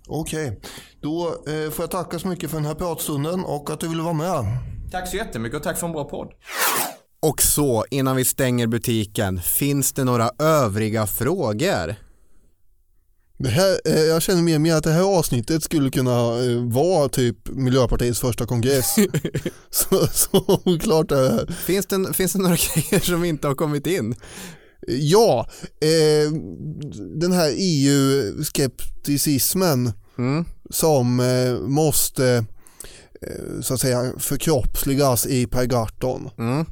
Okej, 0.07 0.59
då 1.01 1.27
eh, 1.27 1.71
får 1.71 1.83
jag 1.83 1.91
tacka 1.91 2.19
så 2.19 2.27
mycket 2.27 2.49
för 2.49 2.57
den 2.57 2.65
här 2.65 2.75
pratstunden 2.75 3.43
och 3.43 3.69
att 3.69 3.79
du 3.79 3.87
ville 3.87 4.01
vara 4.01 4.13
med. 4.13 4.45
Tack 4.91 5.07
så 5.07 5.17
jättemycket 5.17 5.57
och 5.57 5.63
tack 5.63 5.77
för 5.77 5.87
en 5.87 5.93
bra 5.93 6.03
podd. 6.03 6.33
Och 7.21 7.41
så, 7.41 7.85
innan 7.91 8.15
vi 8.15 8.25
stänger 8.25 8.67
butiken, 8.67 9.39
finns 9.39 9.93
det 9.93 10.03
några 10.03 10.29
övriga 10.39 11.07
frågor? 11.07 11.95
Det 13.43 13.49
här, 13.49 13.79
eh, 13.85 13.99
jag 14.01 14.21
känner 14.21 14.41
mer 14.41 14.55
och 14.55 14.61
mer 14.61 14.75
att 14.75 14.83
det 14.83 14.91
här 14.91 15.01
avsnittet 15.17 15.63
skulle 15.63 15.89
kunna 15.89 16.43
eh, 16.43 16.63
vara 16.71 17.09
typ 17.09 17.49
Miljöpartiets 17.49 18.19
första 18.19 18.45
kongress. 18.45 18.95
så, 19.69 20.07
så 20.07 20.39
klart 20.81 21.11
är 21.11 21.45
det. 21.45 21.53
Finns 21.53 21.85
det, 21.85 22.13
finns 22.13 22.33
det 22.33 22.39
några 22.39 22.55
grejer 22.75 22.99
som 22.99 23.23
inte 23.23 23.47
har 23.47 23.55
kommit 23.55 23.87
in? 23.87 24.15
Ja, 24.87 25.47
eh, 25.81 26.31
den 27.19 27.31
här 27.31 27.51
EU-skepticismen 27.57 29.91
Mm. 30.17 30.45
som 30.69 31.19
eh, 31.19 31.53
måste 31.59 32.45
eh, 33.21 33.61
så 33.61 33.73
att 33.73 33.79
säga 33.79 34.13
förkroppsligas 34.19 35.25
i 35.27 35.47
Per 35.47 35.65
Gahrton 35.65 36.29
Mm. 36.37 36.65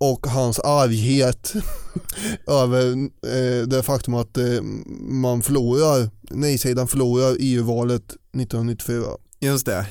Och 0.00 0.26
hans 0.26 0.58
arghet 0.58 1.52
över 2.46 2.92
eh, 3.26 3.66
det 3.66 3.82
faktum 3.82 4.14
att 4.14 4.38
eh, 4.38 4.62
man 5.00 5.42
förlorar, 5.42 6.10
nej-sidan 6.30 6.88
förlorar 6.88 7.36
EU-valet 7.40 8.02
1994. 8.10 9.02
Just 9.40 9.66
det. 9.66 9.86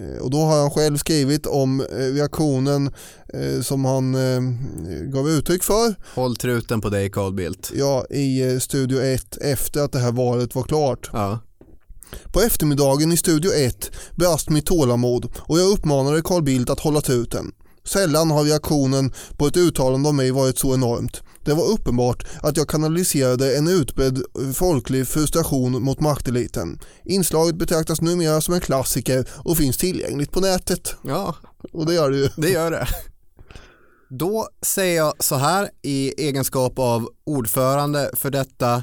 Eh, 0.00 0.22
Och 0.22 0.30
då 0.30 0.38
har 0.38 0.60
han 0.60 0.70
själv 0.70 0.96
skrivit 0.96 1.46
om 1.46 1.80
eh, 1.80 1.86
reaktionen 1.96 2.90
eh, 3.34 3.60
som 3.62 3.84
han 3.84 4.16
gav 5.12 5.28
uttryck 5.28 5.62
för 5.62 5.94
Håll 6.14 6.36
truten 6.36 6.80
på 6.80 6.88
dig 6.88 7.10
Carl 7.10 7.34
Bildt. 7.34 7.72
ja, 7.74 8.04
i 8.10 8.60
Studio 8.60 9.00
1 9.02 9.36
efter 9.40 9.80
att 9.80 9.92
det 9.92 9.98
här 9.98 10.12
valet 10.12 10.54
var 10.54 10.62
klart. 10.62 11.10
Ja. 11.12 11.38
På 12.32 12.40
eftermiddagen 12.40 13.12
i 13.12 13.16
Studio 13.16 13.52
1 13.52 13.90
brast 14.16 14.50
mitt 14.50 14.66
tålamod 14.66 15.32
och 15.38 15.58
jag 15.58 15.70
uppmanade 15.70 16.22
Carl 16.22 16.42
Bildt 16.42 16.70
att 16.70 16.80
hålla 16.80 17.00
truten. 17.00 17.52
Sällan 17.84 18.30
har 18.30 18.44
reaktionen 18.44 19.12
på 19.36 19.46
ett 19.46 19.56
uttalande 19.56 20.08
av 20.08 20.14
mig 20.14 20.30
varit 20.30 20.58
så 20.58 20.74
enormt. 20.74 21.22
Det 21.44 21.54
var 21.54 21.64
uppenbart 21.70 22.26
att 22.42 22.56
jag 22.56 22.68
kanaliserade 22.68 23.56
en 23.56 23.68
utbredd 23.68 24.22
folklig 24.54 25.08
frustration 25.08 25.82
mot 25.82 26.00
makteliten. 26.00 26.80
Inslaget 27.04 27.56
betraktas 27.56 28.00
numera 28.00 28.40
som 28.40 28.54
en 28.54 28.60
klassiker 28.60 29.28
och 29.44 29.56
finns 29.56 29.76
tillgängligt 29.78 30.30
på 30.32 30.40
nätet. 30.40 30.94
ja, 31.02 31.36
Och 31.72 31.86
det 31.86 31.94
gör 31.94 32.10
det 32.10 32.16
ju. 32.16 32.28
det 32.36 32.50
gör 32.50 32.70
det. 32.70 32.88
Då 34.10 34.48
säger 34.62 34.96
jag 34.96 35.24
så 35.24 35.36
här 35.36 35.70
i 35.82 36.22
egenskap 36.26 36.78
av 36.78 37.08
ordförande 37.24 38.10
för 38.14 38.30
detta 38.30 38.82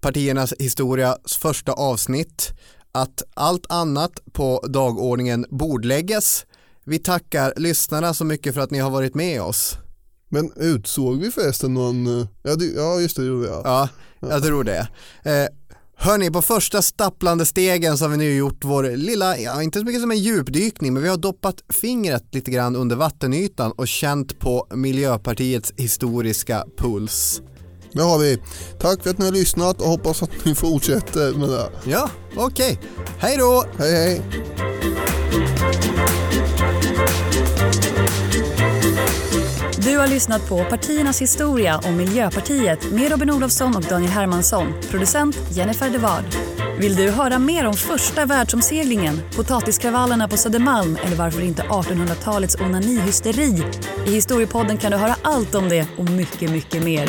partiernas 0.00 0.54
historias 0.58 1.36
första 1.38 1.72
avsnitt 1.72 2.52
att 2.92 3.22
allt 3.34 3.66
annat 3.68 4.12
på 4.32 4.64
dagordningen 4.68 5.46
bordlägges. 5.50 6.44
Vi 6.84 6.98
tackar 6.98 7.52
lyssnarna 7.56 8.14
så 8.14 8.24
mycket 8.24 8.54
för 8.54 8.60
att 8.60 8.70
ni 8.70 8.78
har 8.78 8.90
varit 8.90 9.14
med 9.14 9.42
oss. 9.42 9.76
Men 10.28 10.52
utsåg 10.56 11.20
vi 11.20 11.30
förresten 11.30 11.74
någon, 11.74 12.20
eh, 12.20 12.26
ja, 12.42 12.54
det, 12.54 12.64
ja 12.64 13.00
just 13.00 13.16
det 13.16 13.24
gjorde 13.24 13.40
vi 13.40 13.46
ja. 13.46 13.62
Ja, 13.64 13.88
jag 14.28 14.42
tror 14.42 14.64
det. 14.64 14.88
Eh, 15.22 15.46
hörni, 15.96 16.30
på 16.30 16.42
första 16.42 16.82
stapplande 16.82 17.46
stegen 17.46 17.98
så 17.98 18.04
har 18.04 18.10
vi 18.10 18.16
nu 18.16 18.36
gjort 18.36 18.64
vår 18.64 18.96
lilla, 18.96 19.38
ja, 19.38 19.62
inte 19.62 19.78
så 19.78 19.84
mycket 19.84 20.00
som 20.00 20.10
en 20.10 20.18
djupdykning, 20.18 20.92
men 20.94 21.02
vi 21.02 21.08
har 21.08 21.16
doppat 21.16 21.56
fingret 21.68 22.24
lite 22.34 22.50
grann 22.50 22.76
under 22.76 22.96
vattenytan 22.96 23.72
och 23.72 23.88
känt 23.88 24.38
på 24.38 24.66
Miljöpartiets 24.74 25.72
historiska 25.76 26.64
puls. 26.78 27.42
Det 27.92 28.02
har 28.02 28.18
vi. 28.18 28.38
Tack 28.80 29.02
för 29.02 29.10
att 29.10 29.18
ni 29.18 29.24
har 29.24 29.32
lyssnat 29.32 29.80
och 29.80 29.88
hoppas 29.88 30.22
att 30.22 30.44
ni 30.44 30.54
fortsätter 30.54 31.38
med 31.38 31.48
det. 31.48 31.70
Ja, 31.84 32.10
okej. 32.36 32.80
Hej 33.18 33.36
då! 33.36 33.64
Hej 33.78 33.92
hej! 33.92 34.22
Du 39.84 39.98
har 39.98 40.06
lyssnat 40.06 40.48
på 40.48 40.64
Partiernas 40.64 41.22
historia 41.22 41.80
om 41.84 41.96
Miljöpartiet 41.96 42.90
med 42.90 43.10
Robin 43.10 43.30
Olofsson 43.30 43.76
och 43.76 43.82
Daniel 43.82 44.10
Hermansson. 44.10 44.74
Producent 44.90 45.36
Jennifer 45.50 45.90
Devard. 45.90 46.24
Vill 46.78 46.96
du 46.96 47.10
höra 47.10 47.38
mer 47.38 47.66
om 47.66 47.74
första 47.74 48.26
världsomseglingen, 48.26 49.20
potatiskravallerna 49.36 50.28
på 50.28 50.36
Södermalm 50.36 50.98
eller 51.04 51.16
varför 51.16 51.42
inte 51.42 51.62
1800-talets 51.62 52.60
onanihysteri? 52.60 53.62
I 54.06 54.10
Historiepodden 54.10 54.78
kan 54.78 54.90
du 54.90 54.96
höra 54.96 55.16
allt 55.22 55.54
om 55.54 55.68
det 55.68 55.86
och 55.98 56.10
mycket, 56.10 56.50
mycket 56.50 56.84
mer. 56.84 57.08